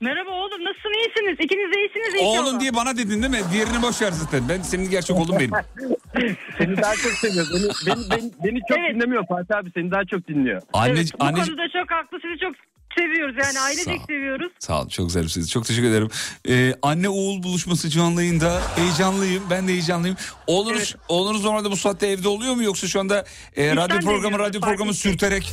Merhaba 0.00 0.30
oğlum 0.30 0.64
nasılsın 0.64 0.92
iyisiniz? 0.98 1.36
İkiniz 1.44 1.72
de 1.76 1.80
iyisiniz 1.80 2.14
inşallah. 2.14 2.48
Oğlum 2.48 2.60
diye 2.60 2.74
bana 2.74 2.96
dedin 2.96 3.22
değil 3.22 3.30
mi? 3.32 3.40
Diğerini 3.52 3.82
boş 3.82 4.02
ver 4.02 4.10
zaten. 4.12 4.48
Ben 4.48 4.62
senin 4.62 4.90
gerçek 4.90 5.16
oğlum 5.16 5.36
benim. 5.40 5.50
Seni 6.58 6.76
daha 6.76 6.94
çok 6.94 7.12
seviyor. 7.12 7.46
Beni, 7.54 7.68
beni, 7.86 8.10
beni, 8.10 8.30
beni 8.44 8.58
çok 8.68 8.78
dinlemiyor 8.94 9.26
Fatih 9.28 9.56
abi 9.56 9.70
seni 9.74 9.90
daha 9.90 10.04
çok 10.04 10.28
dinliyor. 10.28 10.62
Anne, 10.72 10.92
Evet, 10.92 11.08
bu 11.20 11.24
anneci- 11.24 11.46
konuda 11.46 11.68
çok 11.72 11.90
haklı 11.90 12.18
sizi 12.22 12.38
çok 12.40 12.52
seviyoruz 12.98 13.36
yani 13.36 13.52
Sağ 13.52 13.60
ailecek 13.60 14.00
ol. 14.00 14.04
seviyoruz. 14.06 14.52
Sağ 14.58 14.82
ol 14.82 14.88
çok 14.88 15.12
zarifsiniz. 15.12 15.50
Çok 15.50 15.64
teşekkür 15.66 15.88
ederim. 15.88 16.08
Ee, 16.48 16.74
anne 16.82 17.08
oğul 17.08 17.42
buluşması 17.42 17.88
canlı 17.90 18.22
yayında. 18.22 18.60
Heyecanlıyım. 18.76 19.42
Ben 19.50 19.68
de 19.68 19.72
heyecanlıyım. 19.72 20.16
Oğlunuz, 20.46 20.96
oğlunuz 21.08 21.44
normalde 21.44 21.70
bu 21.70 21.76
saatte 21.76 22.06
evde 22.06 22.28
oluyor 22.28 22.54
mu 22.54 22.62
yoksa 22.62 22.86
şu 22.86 23.00
anda 23.00 23.24
e, 23.56 23.76
radyo 23.76 24.00
programı 24.00 24.38
radyo 24.38 24.60
programı 24.60 24.94
sürterek 24.94 25.52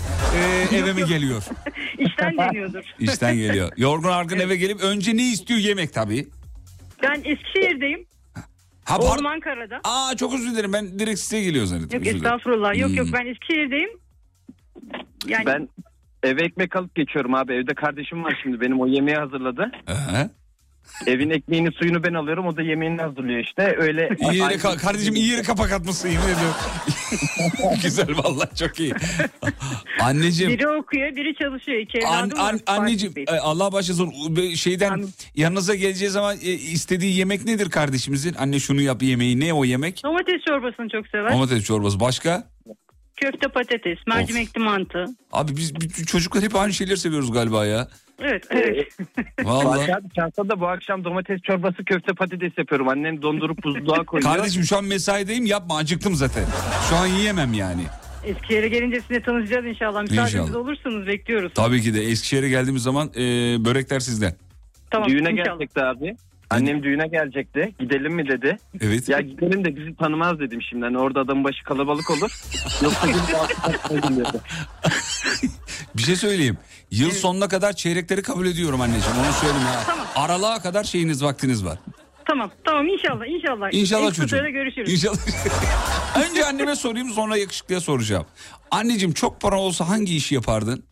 e, 0.71 0.75
eve 0.75 0.93
mi 0.93 1.05
geliyor? 1.05 1.43
İşten 1.99 2.37
deniyordur. 2.37 2.83
İşten 2.99 3.35
geliyor. 3.35 3.71
Yorgun 3.77 4.09
argın 4.09 4.39
eve 4.39 4.55
gelip 4.55 4.81
önce 4.81 5.17
ne 5.17 5.31
istiyor? 5.31 5.59
Yemek 5.59 5.93
tabii. 5.93 6.27
Ben 7.03 7.15
Eskişehir'deyim. 7.25 8.05
Ha, 8.85 8.97
Oğlum 8.97 9.09
pardon. 9.09 9.23
Ankara'da. 9.23 9.79
Aa 9.83 10.15
çok 10.17 10.33
özür 10.33 10.51
dilerim. 10.51 10.73
Ben 10.73 10.99
direkt 10.99 11.19
size 11.19 11.41
geliyor 11.41 11.65
zannettim. 11.65 12.03
Yok 12.03 12.15
estağfurullah. 12.15 12.77
Yok 12.77 12.95
yok 12.95 13.05
Hmm. 13.07 13.13
ben 13.13 13.25
Eskişehir'deyim. 13.25 13.89
Yani 15.27 15.45
Ben 15.45 15.69
eve 16.23 16.41
ekmek 16.43 16.75
alıp 16.75 16.95
geçiyorum 16.95 17.35
abi. 17.35 17.53
Evde 17.53 17.73
kardeşim 17.73 18.23
var 18.23 18.39
şimdi 18.43 18.61
benim 18.61 18.81
o 18.81 18.87
yemeği 18.87 19.17
hazırladı. 19.17 19.71
Aha. 19.87 20.29
Evin 21.07 21.29
ekmeğini 21.29 21.71
suyunu 21.71 22.03
ben 22.03 22.13
alıyorum 22.13 22.47
o 22.47 22.57
da 22.57 22.61
yemeğini 22.61 23.01
hazırlıyor 23.01 23.39
işte. 23.39 23.75
Öyle 23.79 24.09
İyi 24.31 24.37
yere 24.39 24.53
ka- 24.53 24.77
kardeşim 24.77 25.15
iyi 25.15 25.27
yere 25.31 25.41
kapak 25.41 25.71
atmışsın 25.71 26.09
yemin 26.09 26.23
ediyorum. 26.23 26.55
Güzel 27.83 28.07
vallahi 28.23 28.55
çok 28.55 28.79
iyi. 28.79 28.93
Anneciğim. 30.01 30.51
biri 30.53 30.67
okuyor 30.67 31.15
biri 31.15 31.35
çalışıyor. 31.35 31.77
İki 31.77 32.07
An, 32.07 32.31
var. 32.31 32.37
an, 32.39 32.59
anneciğim 32.67 33.13
e, 33.27 33.37
Allah 33.39 33.71
başlasın 33.71 34.13
şeyden 34.55 35.05
yanınıza 35.35 35.75
geleceği 35.75 36.09
zaman 36.09 36.35
e, 36.35 36.51
istediği 36.51 37.17
yemek 37.17 37.45
nedir 37.45 37.69
kardeşimizin? 37.69 38.33
Anne 38.33 38.59
şunu 38.59 38.81
yap 38.81 39.03
yemeği 39.03 39.39
ne 39.39 39.53
o 39.53 39.65
yemek? 39.65 40.01
Domates 40.03 40.41
çorbasını 40.47 40.89
çok 40.89 41.07
sever. 41.07 41.31
Domates 41.33 41.63
çorbası 41.63 41.99
başka? 41.99 42.43
Köfte 43.21 43.47
patates, 43.47 43.97
mercimekli 44.07 44.61
mantı. 44.61 45.05
Abi 45.31 45.55
biz, 45.57 45.75
biz 45.81 46.05
çocuklar 46.05 46.43
hep 46.43 46.55
aynı 46.55 46.73
şeyleri 46.73 46.97
seviyoruz 46.97 47.31
galiba 47.31 47.65
ya. 47.65 47.87
Evet, 48.21 48.43
evet. 48.49 48.87
Vallahi. 49.43 49.77
Fatih 49.79 49.95
abi 49.95 50.07
çanta 50.15 50.49
da 50.49 50.59
bu 50.59 50.67
akşam 50.67 51.03
domates 51.03 51.41
çorbası 51.41 51.83
köfte 51.85 52.13
patates 52.13 52.57
yapıyorum. 52.57 52.87
Annem 52.87 53.21
dondurup 53.21 53.63
buzluğa 53.63 54.03
koyuyor. 54.05 54.33
Kardeşim 54.35 54.63
şu 54.63 54.77
an 54.77 54.83
mesaideyim 54.83 55.45
yapma 55.45 55.77
acıktım 55.77 56.15
zaten. 56.15 56.45
Şu 56.89 56.95
an 56.95 57.07
yiyemem 57.07 57.53
yani. 57.53 57.81
Eskişehir'e 58.25 58.67
gelince 58.67 59.01
sizinle 59.01 59.21
tanışacağız 59.21 59.65
inşallah. 59.65 60.01
Müsaadeniz 60.01 60.33
İnşallah. 60.33 60.55
olursanız 60.55 61.07
bekliyoruz. 61.07 61.51
Tabii 61.55 61.81
ki 61.81 61.93
de 61.93 62.01
Eskişehir'e 62.03 62.49
geldiğimiz 62.49 62.83
zaman 62.83 63.07
e, 63.07 63.21
börekler 63.65 63.99
sizden. 63.99 64.35
Tamam, 64.91 65.09
Düğüne 65.09 65.29
inşallah. 65.31 65.45
gelecekti 65.45 65.81
abi. 65.81 66.15
Annem 66.49 66.83
düğüne 66.83 67.07
gelecekti. 67.07 67.73
Gidelim 67.79 68.13
mi 68.13 68.27
dedi. 68.27 68.57
Evet. 68.81 69.09
Ya 69.09 69.21
gidelim 69.21 69.65
de 69.65 69.75
bizi 69.75 69.95
tanımaz 69.95 70.39
dedim 70.39 70.61
şimdi. 70.61 70.85
Hani 70.85 70.97
orada 70.97 71.19
adamın 71.19 71.43
başı 71.43 71.63
kalabalık 71.63 72.09
olur. 72.11 72.41
Yoksa 72.83 73.07
gelip 73.07 73.35
altına 73.83 74.25
dedi. 74.25 74.41
Bir 75.97 76.01
şey 76.01 76.15
söyleyeyim. 76.15 76.57
Yıl 76.91 77.11
sonuna 77.11 77.47
kadar 77.47 77.73
çeyrekleri 77.73 78.21
kabul 78.21 78.45
ediyorum 78.47 78.81
anneciğim. 78.81 79.17
Onu 79.17 79.33
söyleyeyim 79.33 79.67
ya. 79.67 79.95
Aralığa 80.15 80.61
kadar 80.61 80.83
şeyiniz 80.83 81.23
vaktiniz 81.23 81.65
var. 81.65 81.79
Tamam 82.25 82.51
tamam 82.65 82.87
inşallah 82.87 83.25
inşallah. 83.27 83.69
İnşallah 83.73 84.13
çocuğum. 84.13 84.27
sürede 84.27 84.51
görüşürüz. 84.51 84.93
İnşallah. 84.93 85.17
Önce 86.29 86.45
anneme 86.45 86.75
sorayım 86.75 87.09
sonra 87.09 87.37
yakışıklıya 87.37 87.79
soracağım. 87.81 88.25
Anneciğim 88.71 89.13
çok 89.13 89.41
para 89.41 89.59
olsa 89.59 89.89
hangi 89.89 90.15
işi 90.15 90.35
yapardın? 90.35 90.83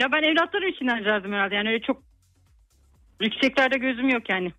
Ya 0.00 0.12
ben 0.12 0.22
evlatlarım 0.22 0.68
için 0.68 0.86
harcardım 0.86 1.32
herhalde. 1.32 1.54
Yani 1.54 1.68
öyle 1.68 1.80
çok 1.86 2.02
yükseklerde 3.24 3.78
gözüm 3.78 4.08
yok 4.08 4.30
yani. 4.30 4.52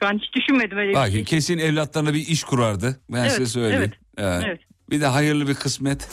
Şu 0.00 0.06
an 0.06 0.18
hiç 0.18 0.34
düşünmedim 0.34 0.78
öyle 0.78 0.90
bir 0.90 0.94
Bak 0.94 1.10
şey. 1.10 1.24
kesin 1.24 1.58
evlatlarına 1.58 2.14
bir 2.14 2.26
iş 2.26 2.44
kurardı. 2.44 3.00
Ben 3.10 3.18
Evet, 3.20 3.32
size 3.32 3.46
söyleyeyim. 3.46 3.92
evet, 4.18 4.42
evet. 4.46 4.60
Bir 4.90 5.00
de 5.00 5.06
hayırlı 5.06 5.48
bir 5.48 5.54
kısmet. 5.54 6.08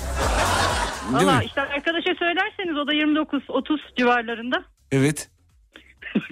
Valla 1.11 1.43
işte 1.43 1.61
arkadaşa 1.61 2.15
söylerseniz 2.19 2.77
o 2.77 2.87
da 2.87 2.93
29-30 2.93 3.77
civarlarında. 3.97 4.63
Evet. 4.91 5.29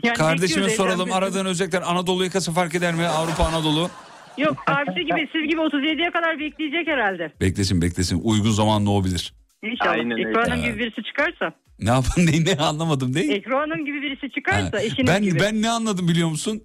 Yani 0.04 0.16
Kardeşime 0.18 0.70
soralım 0.70 1.12
aradığın 1.12 1.46
özellikler 1.46 1.82
Anadolu 1.82 2.24
yakası 2.24 2.52
fark 2.52 2.76
eder 2.76 2.94
mi? 2.94 3.06
Avrupa 3.08 3.44
Anadolu. 3.46 3.90
Yok 4.38 4.64
abisi 4.68 5.06
gibi 5.06 5.30
siz 5.32 5.44
gibi 5.50 5.62
37'ye 5.62 6.12
kadar 6.12 6.40
bekleyecek 6.40 6.88
herhalde. 6.88 7.32
Beklesin 7.42 7.82
beklesin. 7.82 8.22
Uygun 8.24 8.52
zamanla 8.52 8.90
o 8.90 9.04
bilir. 9.04 9.34
İnşallah. 9.64 9.92
Aynen. 9.92 10.18
Ekru 10.18 10.42
Hanım 10.42 10.60
Ha. 10.62 10.68
gibi 10.68 10.80
birisi 10.80 11.04
çıkarsa. 11.04 11.52
Ne 11.80 11.90
yapın 11.90 12.26
ne, 12.26 12.46
ne 12.46 12.64
anlamadım 12.64 13.16
ne? 13.16 13.20
Ekru 13.20 13.58
Hanım 13.58 13.86
gibi 13.86 14.02
birisi 14.02 14.30
çıkarsa 14.32 14.78
Ha, 14.78 14.82
eşiniz 14.82 15.08
ben 15.08 15.24
gibi. 15.24 15.40
ben 15.40 15.62
ne 15.62 15.70
anladım 15.70 16.08
biliyor 16.08 16.30
musun? 16.30 16.64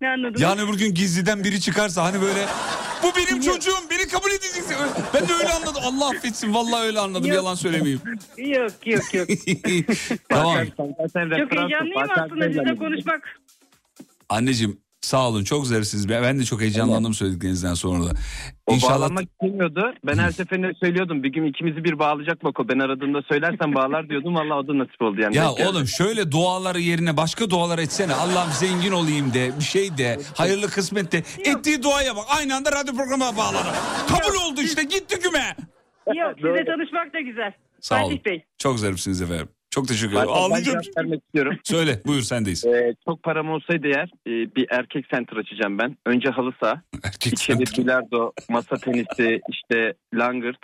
Ne 0.00 0.08
anladınız? 0.08 0.40
Yani 0.40 0.62
öbür 0.62 0.78
gün 0.78 0.94
gizliden 0.94 1.44
biri 1.44 1.60
çıkarsa 1.60 2.04
hani 2.04 2.22
böyle 2.22 2.46
bu 3.02 3.06
benim 3.16 3.40
çocuğum 3.40 3.90
beni 3.90 4.08
kabul 4.08 4.30
edeceksin. 4.30 4.76
Ben 5.14 5.28
de 5.28 5.32
öyle 5.32 5.48
anladım. 5.48 5.82
Allah 5.84 6.08
affetsin 6.08 6.54
vallahi 6.54 6.86
öyle 6.86 7.00
anladım 7.00 7.26
Yok. 7.28 7.36
yalan 7.36 7.54
söylemeyeyim. 7.54 8.00
Yok 8.38 8.86
yok 8.86 9.14
yok. 9.14 9.28
tamam. 10.28 10.56
Çok 10.76 11.52
heyecanlıyım 11.52 12.10
aslında 12.10 12.46
sizinle 12.46 12.76
konuşmak. 12.76 13.40
Anneciğim 14.28 14.80
sağ 15.02 15.28
olun 15.28 15.44
çok 15.44 15.66
zarifsiniz. 15.66 16.08
Ben 16.08 16.22
ben 16.22 16.38
de 16.38 16.44
çok 16.44 16.60
heyecanlandım 16.60 17.14
söylediklerinizden 17.14 17.74
sonra 17.74 18.04
da. 18.04 18.10
O 18.66 18.74
İnşallah 18.74 18.94
bağlanmak 18.94 19.24
istemiyordu. 19.24 19.94
Ben 20.04 20.18
her 20.18 20.30
seferinde 20.30 20.72
söylüyordum. 20.82 21.22
Bir 21.22 21.32
gün 21.32 21.44
ikimizi 21.46 21.84
bir 21.84 21.98
bağlayacak 21.98 22.44
bak 22.44 22.60
o. 22.60 22.68
Ben 22.68 22.78
aradığımda 22.78 23.22
söylersen 23.22 23.74
bağlar 23.74 24.08
diyordum. 24.08 24.34
Valla 24.34 24.58
o 24.58 24.68
da 24.68 24.78
nasip 24.78 25.02
oldu 25.02 25.20
yani. 25.20 25.36
ya 25.36 25.52
geldi. 25.56 25.68
oğlum 25.68 25.86
şöyle 25.86 26.32
duaları 26.32 26.80
yerine 26.80 27.16
başka 27.16 27.50
dualar 27.50 27.78
etsene. 27.78 28.14
Allah'ım 28.14 28.52
zengin 28.52 28.92
olayım 28.92 29.34
de 29.34 29.52
bir 29.58 29.64
şey 29.64 29.98
de 29.98 30.18
hayırlı 30.36 30.66
kısmet 30.66 31.12
de. 31.12 31.18
Ettiği 31.44 31.82
duaya 31.82 32.16
bak 32.16 32.24
aynı 32.28 32.56
anda 32.56 32.72
radyo 32.72 32.94
programına 32.94 33.36
bağlanır. 33.36 33.76
Kabul 34.08 34.50
oldu 34.50 34.60
işte 34.60 34.82
gitti 34.82 35.20
küme. 35.20 35.56
Yok 36.06 36.34
size 36.36 36.64
tanışmak 36.64 37.14
da 37.14 37.20
güzel. 37.20 37.52
Sağ 37.80 37.94
Fatih 37.94 38.06
olun. 38.08 38.20
Bey. 38.24 38.44
Çok 38.58 38.78
zarifsiniz 38.78 39.22
efendim. 39.22 39.48
Çok 39.74 39.88
teşekkür 39.88 40.12
ederim. 40.12 40.28
Ben- 40.28 40.34
ben 40.34 40.40
Ağlayacağım. 40.40 40.80
cevap 40.80 40.96
vermek 40.96 41.22
istiyorum. 41.24 41.56
Söyle 41.64 42.00
buyur 42.06 42.22
sendeyiz. 42.22 42.64
Ee, 42.64 42.94
çok 43.08 43.22
param 43.22 43.50
olsaydı 43.50 43.86
eğer 43.86 44.10
e, 44.26 44.30
bir 44.56 44.66
erkek 44.70 45.08
center 45.14 45.36
açacağım 45.36 45.78
ben. 45.78 45.96
Önce 46.06 46.28
halı 46.28 46.52
saha, 46.62 46.82
Erkek 47.04 47.32
içeri 47.32 47.58
bilardo, 47.58 48.32
masa 48.50 48.76
tenisi, 48.76 49.40
işte 49.50 49.94
langırt. 50.14 50.58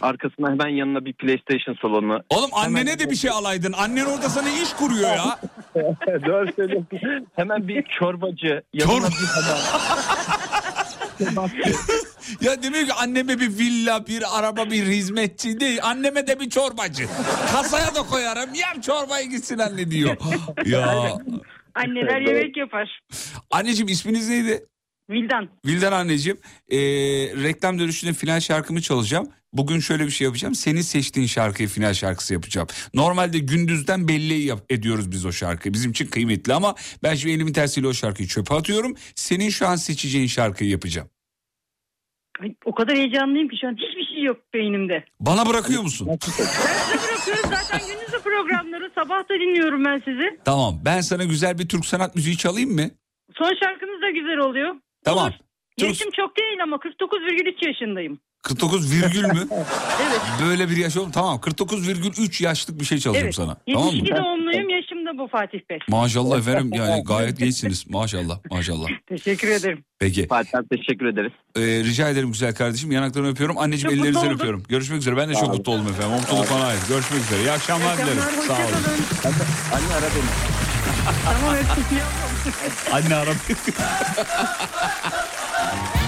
Arkasına 0.00 0.50
hemen 0.50 0.68
yanına 0.68 1.04
bir 1.04 1.12
PlayStation 1.12 1.76
salonu. 1.82 2.22
Oğlum 2.30 2.50
annene 2.52 2.98
de 2.98 3.10
bir 3.10 3.16
şey 3.16 3.30
alaydın. 3.30 3.72
Annen 3.72 4.04
orada 4.04 4.28
sana 4.28 4.48
iş 4.48 4.72
kuruyor 4.72 5.08
ya. 5.08 5.38
Doğru 6.26 6.52
söylüyorsun. 6.56 6.88
Hemen 7.36 7.68
bir 7.68 7.82
çorbacı, 7.82 8.62
yanına 8.74 9.06
Çorba- 9.06 9.10
bir. 9.10 9.16
Ya 12.40 12.62
demiyor 12.62 12.86
ki 12.86 12.92
anneme 12.92 13.40
bir 13.40 13.58
villa, 13.58 14.06
bir 14.06 14.38
araba, 14.38 14.70
bir 14.70 14.86
hizmetçi 14.86 15.60
değil. 15.60 15.78
Anneme 15.82 16.26
de 16.26 16.40
bir 16.40 16.50
çorbacı. 16.50 17.06
Kasaya 17.52 17.94
da 17.94 18.02
koyarım. 18.02 18.54
Yem 18.54 18.80
çorbayı 18.80 19.30
gitsin 19.30 19.58
anne 19.58 19.90
diyor. 19.90 20.16
ya 20.66 21.18
Anneler 21.74 22.20
yemek 22.20 22.56
yapar. 22.56 23.00
anneciğim 23.50 23.88
isminiz 23.88 24.28
neydi? 24.28 24.64
Vildan. 25.10 25.48
Vildan 25.66 25.92
anneciğim 25.92 26.38
e, 26.70 26.78
reklam 27.42 27.78
dönüşünde 27.78 28.12
final 28.12 28.40
şarkımı 28.40 28.82
çalacağım. 28.82 29.28
Bugün 29.52 29.80
şöyle 29.80 30.06
bir 30.06 30.10
şey 30.10 30.24
yapacağım. 30.24 30.54
Senin 30.54 30.80
seçtiğin 30.80 31.26
şarkıyı 31.26 31.68
final 31.68 31.94
şarkısı 31.94 32.32
yapacağım. 32.32 32.68
Normalde 32.94 33.38
gündüzden 33.38 34.08
belli 34.08 34.34
yap- 34.34 34.64
ediyoruz 34.70 35.10
biz 35.12 35.24
o 35.26 35.32
şarkıyı. 35.32 35.74
Bizim 35.74 35.90
için 35.90 36.06
kıymetli 36.06 36.54
ama 36.54 36.74
ben 37.02 37.14
şimdi 37.14 37.34
elimin 37.34 37.52
tersiyle 37.52 37.86
o 37.86 37.92
şarkıyı 37.92 38.28
çöpe 38.28 38.54
atıyorum. 38.54 38.96
Senin 39.14 39.50
şu 39.50 39.68
an 39.68 39.76
seçeceğin 39.76 40.26
şarkıyı 40.26 40.70
yapacağım. 40.70 41.08
Ay, 42.40 42.54
o 42.64 42.74
kadar 42.74 42.96
heyecanlıyım 42.96 43.48
ki 43.48 43.56
şu 43.60 43.68
an 43.68 43.72
hiçbir 43.76 44.14
şey 44.14 44.22
yok 44.22 44.36
beynimde. 44.54 45.04
Bana 45.20 45.46
bırakıyor 45.48 45.82
musun? 45.82 46.08
Ben 46.10 46.18
size 46.22 46.42
bırakıyorum 47.08 47.50
zaten 47.50 47.80
gündüzü 47.88 48.22
programları 48.22 48.90
sabah 48.94 49.28
da 49.28 49.34
dinliyorum 49.34 49.84
ben 49.84 50.02
sizi. 50.04 50.38
Tamam 50.44 50.80
ben 50.84 51.00
sana 51.00 51.24
güzel 51.24 51.58
bir 51.58 51.68
Türk 51.68 51.86
sanat 51.86 52.14
müziği 52.14 52.36
çalayım 52.36 52.74
mı? 52.74 52.90
Son 53.38 53.52
şarkınız 53.64 54.02
da 54.02 54.10
güzel 54.10 54.38
oluyor. 54.38 54.74
Tamam. 55.04 55.24
Olur. 55.24 55.34
Yaşım 55.88 56.10
çok 56.10 56.36
değil 56.36 56.62
ama 56.62 56.76
49,3 56.76 57.66
yaşındayım. 57.66 58.18
49 58.42 58.92
virgül 58.92 59.24
mü? 59.24 59.48
Evet. 60.08 60.20
Böyle 60.46 60.68
bir 60.70 60.76
yaş 60.76 60.96
oldu. 60.96 61.10
Tamam 61.14 61.36
49,3 61.38 62.42
yaşlık 62.44 62.80
bir 62.80 62.84
şey 62.84 62.98
çalacağım 62.98 63.24
Evet. 63.24 63.34
sana. 63.34 63.56
Tamam 63.72 63.84
mı? 63.88 63.94
72 63.94 64.16
doğumluyum 64.24 64.68
yaşım 64.68 64.91
da 65.12 65.18
bu 65.18 65.28
Fatih 65.28 65.58
Bey. 65.70 65.78
Maşallah 65.88 66.38
efendim 66.38 66.70
yani 66.76 67.04
gayet 67.04 67.38
gençsiniz. 67.38 67.90
Maşallah 67.90 68.38
maşallah. 68.50 68.88
Teşekkür 69.08 69.48
ederim. 69.48 69.84
Peki. 69.98 70.26
Fatih 70.26 70.58
abi 70.58 70.68
teşekkür 70.68 71.06
ederiz. 71.06 71.32
Ee, 71.56 71.60
rica 71.60 72.08
ederim 72.08 72.32
güzel 72.32 72.54
kardeşim. 72.54 72.92
Yanaklarını 72.92 73.28
öpüyorum. 73.30 73.58
Anneciğim 73.58 73.96
Çok 73.96 74.04
ellerinizden 74.04 74.34
öpüyorum. 74.34 74.62
Görüşmek 74.68 74.98
üzere. 74.98 75.16
Ben 75.16 75.28
de 75.28 75.34
çok 75.34 75.48
mutlu 75.48 75.72
oldum 75.72 75.88
efendim. 75.88 76.10
Mutluluk 76.10 76.50
bana 76.50 76.64
ait. 76.64 76.88
Görüşmek 76.88 77.20
üzere. 77.20 77.40
İyi 77.40 77.50
akşamlar 77.50 77.98
dilerim. 77.98 78.22
Sağ 78.46 78.54
olun. 78.54 78.64
Anne 79.74 79.94
ara 79.94 80.08
beni. 80.14 80.30
Tamam 81.24 81.54
öptüm. 81.54 81.84
Anne 82.92 83.14
ara. 83.14 83.32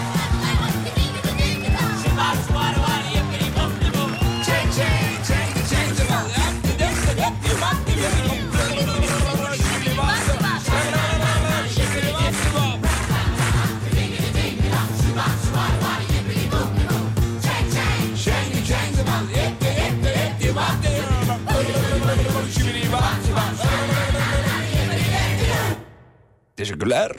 Teşekkürler. 26.56 27.12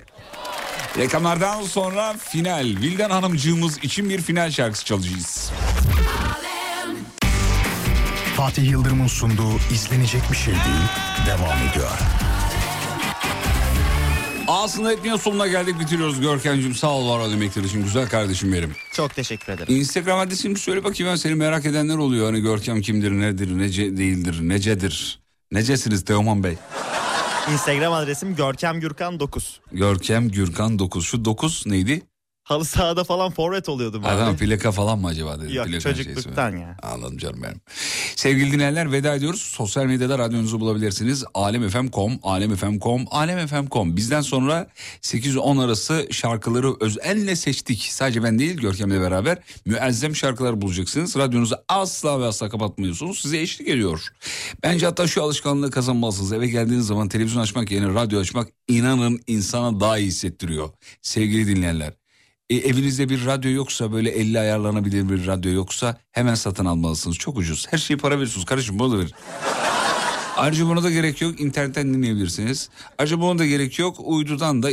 Reklamlardan 0.97 1.61
sonra 1.63 2.13
final. 2.19 2.65
Vildan 2.65 3.09
Hanımcığımız 3.09 3.77
için 3.77 4.09
bir 4.09 4.21
final 4.21 4.51
şarkısı 4.51 4.85
çalacağız. 4.85 5.51
Fatih 8.37 8.71
Yıldırım'ın 8.71 9.07
sunduğu 9.07 9.57
izlenecek 9.73 10.21
bir 10.31 10.37
şey 10.37 10.53
değil 10.53 10.87
devam 11.27 11.57
ediyor. 11.71 11.91
Aslında 14.47 14.93
etmeyen 14.93 15.15
sonuna 15.15 15.47
geldik 15.47 15.79
bitiriyoruz 15.79 16.21
Görkem'cim. 16.21 16.75
Sağ 16.75 16.91
ol 16.91 17.09
var 17.09 17.19
ol 17.19 17.31
emekler 17.33 17.63
için 17.63 17.83
güzel 17.83 18.09
kardeşim 18.09 18.53
benim. 18.53 18.75
Çok 18.93 19.15
teşekkür 19.15 19.53
ederim. 19.53 19.75
Instagram 19.75 20.19
adresini 20.19 20.57
söyle 20.57 20.83
bakayım 20.83 21.11
ben 21.11 21.15
seni 21.15 21.35
merak 21.35 21.65
edenler 21.65 21.97
oluyor. 21.97 22.25
Hani 22.25 22.41
Görkem 22.41 22.81
kimdir, 22.81 23.11
nedir, 23.11 23.57
nece 23.57 23.97
değildir, 23.97 24.39
necedir. 24.41 25.19
Necesiniz 25.51 26.05
Teoman 26.05 26.43
Bey? 26.43 26.57
Instagram 27.51 27.93
adresim 27.93 28.35
Görkem 28.35 28.79
Gürkan 28.79 29.19
9. 29.19 29.59
Görkem 29.71 30.29
Gürkan 30.29 30.79
9. 30.79 31.05
Şu 31.05 31.25
9 31.25 31.63
neydi? 31.67 32.01
Halı 32.45 32.65
sahada 32.65 33.03
falan 33.03 33.31
forvet 33.31 33.69
oluyordum 33.69 34.05
abi. 34.05 34.09
tamam, 34.09 34.37
plaka 34.37 34.71
falan 34.71 34.99
mı 34.99 35.07
acaba? 35.07 35.41
Dedi. 35.41 35.55
Yok, 35.55 35.67
Plaka 35.67 35.79
çocukluktan 35.79 36.51
şeysi 36.51 36.63
ya. 36.63 36.77
Anladım 36.83 37.17
canım 37.17 37.43
benim. 37.43 37.61
Sevgili 38.15 38.51
dinleyenler 38.51 38.91
veda 38.91 39.15
ediyoruz. 39.15 39.41
Sosyal 39.41 39.85
medyada 39.85 40.19
radyonuzu 40.19 40.59
bulabilirsiniz. 40.59 41.23
Alemfm.com, 41.33 42.19
alemfm.com, 42.23 43.05
alemfm.com. 43.11 43.97
Bizden 43.97 44.21
sonra 44.21 44.67
8-10 45.01 45.65
arası 45.65 46.07
şarkıları 46.11 46.73
özenle 46.79 47.35
seçtik. 47.35 47.87
Sadece 47.91 48.23
ben 48.23 48.39
değil 48.39 48.57
Görkem'le 48.57 49.01
beraber 49.01 49.37
müezzem 49.65 50.15
şarkılar 50.15 50.61
bulacaksınız. 50.61 51.17
Radyonuzu 51.17 51.55
asla 51.69 52.19
ve 52.19 52.25
asla 52.25 52.49
kapatmıyorsunuz. 52.49 53.19
Size 53.21 53.39
eşlik 53.39 53.67
ediyor. 53.69 54.07
Bence 54.63 54.85
hatta 54.85 55.07
şu 55.07 55.23
alışkanlığı 55.23 55.71
kazanmalısınız. 55.71 56.33
Eve 56.33 56.47
geldiğiniz 56.47 56.87
zaman 56.87 57.09
televizyon 57.09 57.41
açmak 57.41 57.71
yerine 57.71 57.93
radyo 57.93 58.19
açmak 58.19 58.47
inanın 58.67 59.19
insana 59.27 59.79
daha 59.79 59.97
iyi 59.97 60.07
hissettiriyor. 60.07 60.69
Sevgili 61.01 61.47
dinleyenler. 61.47 62.04
E, 62.49 62.55
evinizde 62.55 63.09
bir 63.09 63.25
radyo 63.25 63.51
yoksa 63.51 63.91
böyle 63.91 64.09
elle 64.09 64.39
ayarlanabilir 64.39 65.09
bir 65.09 65.27
radyo 65.27 65.51
yoksa 65.51 65.97
hemen 66.11 66.35
satın 66.35 66.65
almalısınız. 66.65 67.17
Çok 67.17 67.37
ucuz. 67.37 67.67
Her 67.69 67.77
şeyi 67.77 67.97
para 67.97 68.15
veriyorsunuz. 68.15 68.45
Kardeşim 68.45 68.79
bunu 68.79 68.93
da 68.93 68.99
verin. 68.99 69.11
Ayrıca 70.37 70.65
buna 70.65 70.83
da 70.83 70.91
gerek 70.91 71.21
yok. 71.21 71.41
İnternetten 71.41 71.93
dinleyebilirsiniz. 71.93 72.69
Ayrıca 72.97 73.19
buna 73.19 73.39
da 73.39 73.45
gerek 73.45 73.79
yok. 73.79 73.97
Uydudan 74.03 74.63
da 74.63 74.67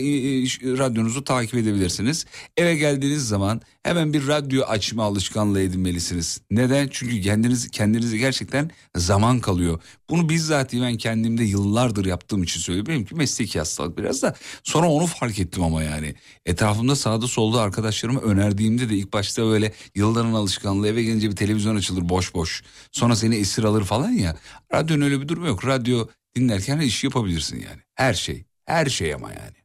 radyonuzu 0.78 1.24
takip 1.24 1.54
edebilirsiniz. 1.54 2.24
Eve 2.56 2.76
geldiğiniz 2.76 3.28
zaman 3.28 3.60
hemen 3.82 4.12
bir 4.12 4.28
radyo 4.28 4.62
açma 4.62 5.04
alışkanlığı 5.04 5.60
edinmelisiniz. 5.60 6.40
Neden? 6.50 6.88
Çünkü 6.92 7.20
kendiniz 7.20 7.70
kendinize 7.70 8.16
gerçekten 8.16 8.70
zaman 8.96 9.40
kalıyor. 9.40 9.80
Bunu 10.10 10.28
bizzat 10.28 10.72
ben 10.72 10.96
kendimde 10.96 11.44
yıllardır 11.44 12.04
yaptığım 12.04 12.42
için 12.42 12.60
söylüyorum. 12.60 12.92
Benimki 12.92 13.14
mesleki 13.14 13.58
hastalık 13.58 13.98
biraz 13.98 14.22
da. 14.22 14.34
Sonra 14.64 14.88
onu 14.90 15.06
fark 15.06 15.38
ettim 15.38 15.62
ama 15.62 15.82
yani. 15.82 16.14
Etrafımda 16.46 16.96
sağda 16.96 17.26
solda 17.26 17.60
arkadaşlarıma 17.60 18.20
önerdiğimde 18.20 18.88
de 18.88 18.94
ilk 18.94 19.12
başta 19.12 19.42
böyle 19.42 19.72
yılların 19.94 20.32
alışkanlığı 20.32 20.88
eve 20.88 21.02
gelince 21.02 21.30
bir 21.30 21.36
televizyon 21.36 21.76
açılır 21.76 22.08
boş 22.08 22.34
boş. 22.34 22.62
Sonra 22.92 23.16
seni 23.16 23.36
esir 23.36 23.64
alır 23.64 23.84
falan 23.84 24.10
ya. 24.10 24.36
Radyonun 24.74 25.04
öyle 25.04 25.20
bir 25.20 25.28
durumu. 25.28 25.51
Radyo 25.66 26.06
dinlerken 26.36 26.78
işi 26.80 27.06
yapabilirsin 27.06 27.56
yani. 27.60 27.80
Her 27.94 28.14
şey. 28.14 28.44
Her 28.64 28.86
şey 28.86 29.14
ama 29.14 29.28
yani. 29.32 29.56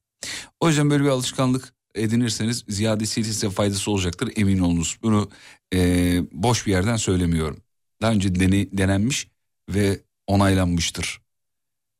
O 0.59 0.68
yüzden 0.69 0.89
böyle 0.89 1.03
bir 1.03 1.09
alışkanlık 1.09 1.73
edinirseniz 1.95 2.64
ziyadesiyle 2.68 3.27
size 3.27 3.49
faydası 3.49 3.91
olacaktır 3.91 4.31
emin 4.35 4.59
olunuz. 4.59 4.97
Bunu 5.03 5.30
e, 5.73 5.80
boş 6.31 6.65
bir 6.68 6.72
yerden 6.72 6.95
söylemiyorum. 6.97 7.57
Daha 8.01 8.11
önce 8.11 8.35
dene, 8.35 8.68
denenmiş 8.72 9.27
ve 9.69 9.99
onaylanmıştır. 10.27 11.22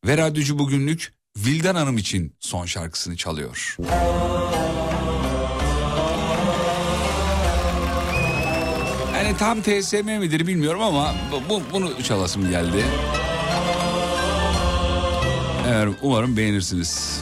Ve 0.06 0.16
radyocu 0.16 0.58
bugünlük 0.58 1.12
Vildan 1.36 1.74
Hanım 1.74 1.98
için 1.98 2.34
son 2.40 2.66
şarkısını 2.66 3.16
çalıyor. 3.16 3.76
Yani 9.14 9.36
tam 9.38 9.62
TSM 9.62 10.10
midir 10.20 10.46
bilmiyorum 10.46 10.82
ama 10.82 11.14
bu- 11.50 11.62
bunu 11.72 12.02
çalasım 12.02 12.50
geldi. 12.50 12.84
Evet, 15.70 15.94
umarım 16.02 16.36
beğenirsiniz. 16.36 17.20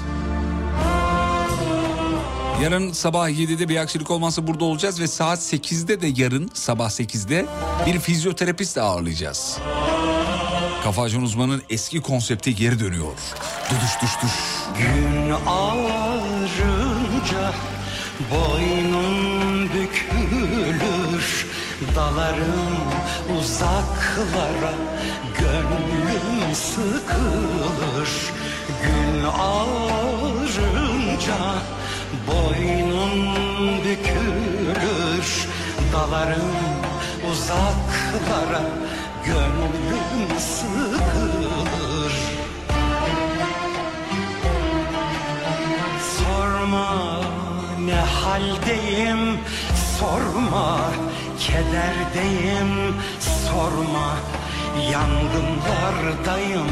Yarın 2.63 2.93
sabah 2.93 3.29
7'de 3.29 3.69
bir 3.69 3.77
aksilik 3.77 4.11
olmazsa 4.11 4.47
burada 4.47 4.65
olacağız 4.65 5.01
ve 5.01 5.07
saat 5.07 5.39
8'de 5.39 6.01
de 6.01 6.23
yarın 6.23 6.51
sabah 6.55 6.91
8'de 6.91 7.47
bir 7.87 8.01
fizyoterapist 8.01 8.79
ağırlayacağız. 8.79 9.59
Kafa 10.85 11.03
Açan 11.03 11.23
Uzman'ın 11.23 11.63
eski 11.71 12.01
konsepti 12.01 12.55
geri 12.55 12.81
dönüyor. 12.81 13.13
Duduş 13.71 14.03
duş 14.03 14.11
duş. 14.23 14.33
Gün 14.79 15.31
ağarınca 15.47 17.53
boynum 18.31 19.65
bükülür 19.65 21.47
Dalarım 21.95 22.77
uzaklara 23.39 24.75
gönlüm 25.39 25.86
sıkılır. 26.57 28.11
Gün 28.83 29.25
ağarınca 29.25 31.39
boynum 32.27 33.15
bükülür. 33.85 35.49
Dalarım 35.93 36.53
uzaklara 37.31 38.65
gönlüm 39.25 40.41
sıkılır. 40.41 42.13
Sorma 46.19 47.21
ne 47.85 47.95
haldeyim 47.95 49.39
sorma 49.99 50.79
kederdeyim 51.39 52.95
sorma 53.47 54.17
yangınlardayım 54.93 56.71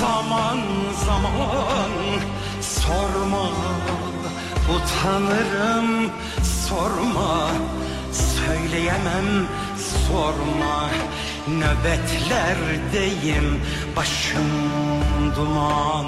zaman 0.00 0.58
zaman. 1.06 1.92
Sorma 2.60 3.48
utanırım. 4.74 5.88
Sorma 6.68 7.50
söyleyemem. 8.12 9.28
Sorma 10.08 10.90
nöbetlerdeyim. 11.48 13.60
Başım 13.96 14.50
duman 15.36 16.06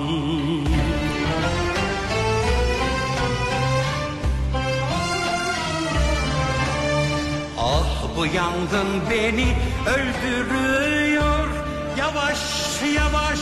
bu 8.20 8.26
yangın 8.26 9.10
beni 9.10 9.56
öldürüyor. 9.86 11.48
Yavaş 11.98 12.38
yavaş 12.96 13.38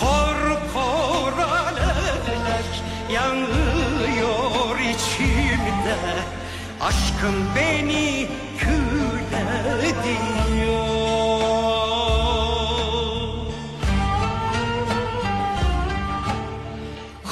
Kor 0.00 0.36
kor 0.74 1.38
alevler 1.42 2.66
yanıyor 3.10 4.78
içimde. 4.78 5.96
Aşkın 6.80 7.34
beni 7.56 8.28
kül 8.58 9.32
ediyor 9.80 10.86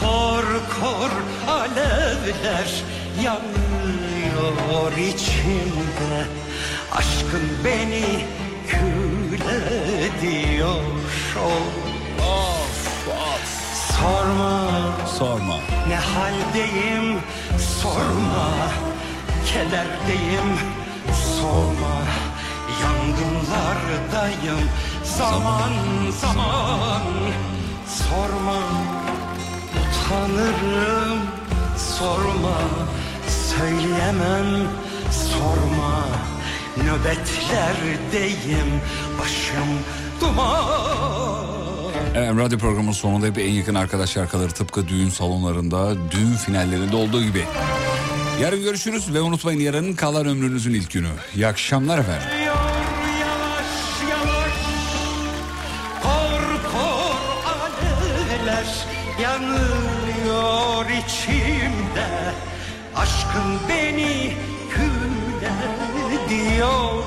Kor 0.01 0.45
kor 0.81 1.11
alevler 1.53 2.71
yanıyor 3.25 3.70
içimde 4.99 6.27
Aşkın 6.93 7.43
beni 7.65 8.25
kül 8.69 9.41
ediyor 9.41 10.85
Of 11.37 13.09
of 13.09 13.61
Sorma. 14.01 14.71
Sorma. 15.19 15.57
ne 15.89 15.97
haldeyim? 15.97 17.21
Sorma. 17.83 18.51
Kederdeyim 19.47 20.59
sorma. 21.41 21.97
Yangınlardayım. 22.83 24.61
Zaman 25.05 25.73
zaman. 26.21 27.03
Sorma. 27.87 28.61
Utanırım. 29.81 31.19
Sorma 31.99 32.59
Söyleyemem 33.61 34.69
sorma 35.11 36.05
Nöbetlerdeyim 36.77 38.81
başım 39.21 39.69
duman 40.21 41.45
Evet, 42.15 42.31
radyo 42.37 42.59
programının 42.59 42.93
sonunda 42.93 43.27
hep 43.27 43.39
en 43.39 43.51
yakın 43.51 43.75
arkadaş 43.75 44.11
şarkıları 44.11 44.51
tıpkı 44.51 44.89
düğün 44.89 45.09
salonlarında, 45.09 45.95
düğün 46.11 46.37
finallerinde 46.37 46.97
olduğu 46.97 47.23
gibi. 47.23 47.45
Yarın 48.43 48.63
görüşürüz 48.63 49.15
ve 49.15 49.21
unutmayın 49.21 49.61
yarının 49.61 49.93
kalan 49.93 50.27
ömrünüzün 50.27 50.75
ilk 50.75 50.91
günü. 50.91 51.09
İyi 51.35 51.47
akşamlar 51.47 51.99
efendim. 51.99 52.29
Yavaş 52.47 53.67
yavaş 54.11 54.55
Kor 56.03 56.73
kor 56.73 57.17
alevler 57.51 58.67
yanıyor 59.23 60.87
içimde 60.91 62.09
Aşkın 63.31 63.59
beni 63.69 64.33
kül 64.71 65.43
ediyor 66.27 67.05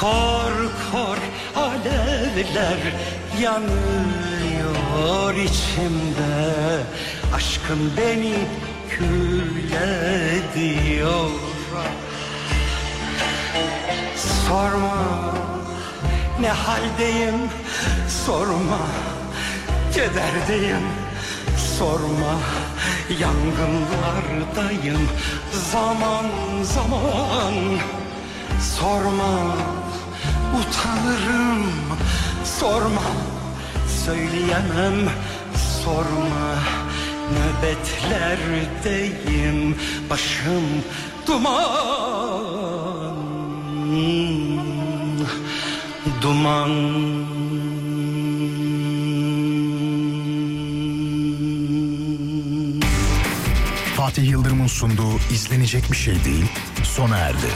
Kor 0.00 0.52
kor 0.92 1.18
alevler 1.56 2.78
yanıyor 3.40 5.34
içimde. 5.34 6.82
Aşkın 7.34 7.92
beni 7.96 8.34
kül 8.90 9.72
ediyor 10.52 11.30
Sorma 14.16 15.34
ne 16.40 16.48
haldeyim? 16.48 17.40
Sorma 18.26 18.86
Kederdeyim. 19.94 20.86
Sorma 21.78 22.34
Yangınlardayım. 23.20 25.08
Zaman 25.72 26.26
zaman. 26.62 27.54
Sorma 28.78 29.32
utanırım. 30.58 31.62
Sorma 32.44 33.02
Söyleyemem. 34.04 34.98
Sorma 35.84 36.46
Nöbetlerdeyim. 37.30 39.58
Başım 40.10 40.66
duman. 41.26 41.90
Duman 46.22 46.70
Fatih 54.20 54.32
Yıldırım'ın 54.32 54.66
sunduğu 54.66 55.18
izlenecek 55.32 55.92
bir 55.92 55.96
şey 55.96 56.24
değil 56.24 56.44
sona 56.82 57.16
erdi. 57.16 57.46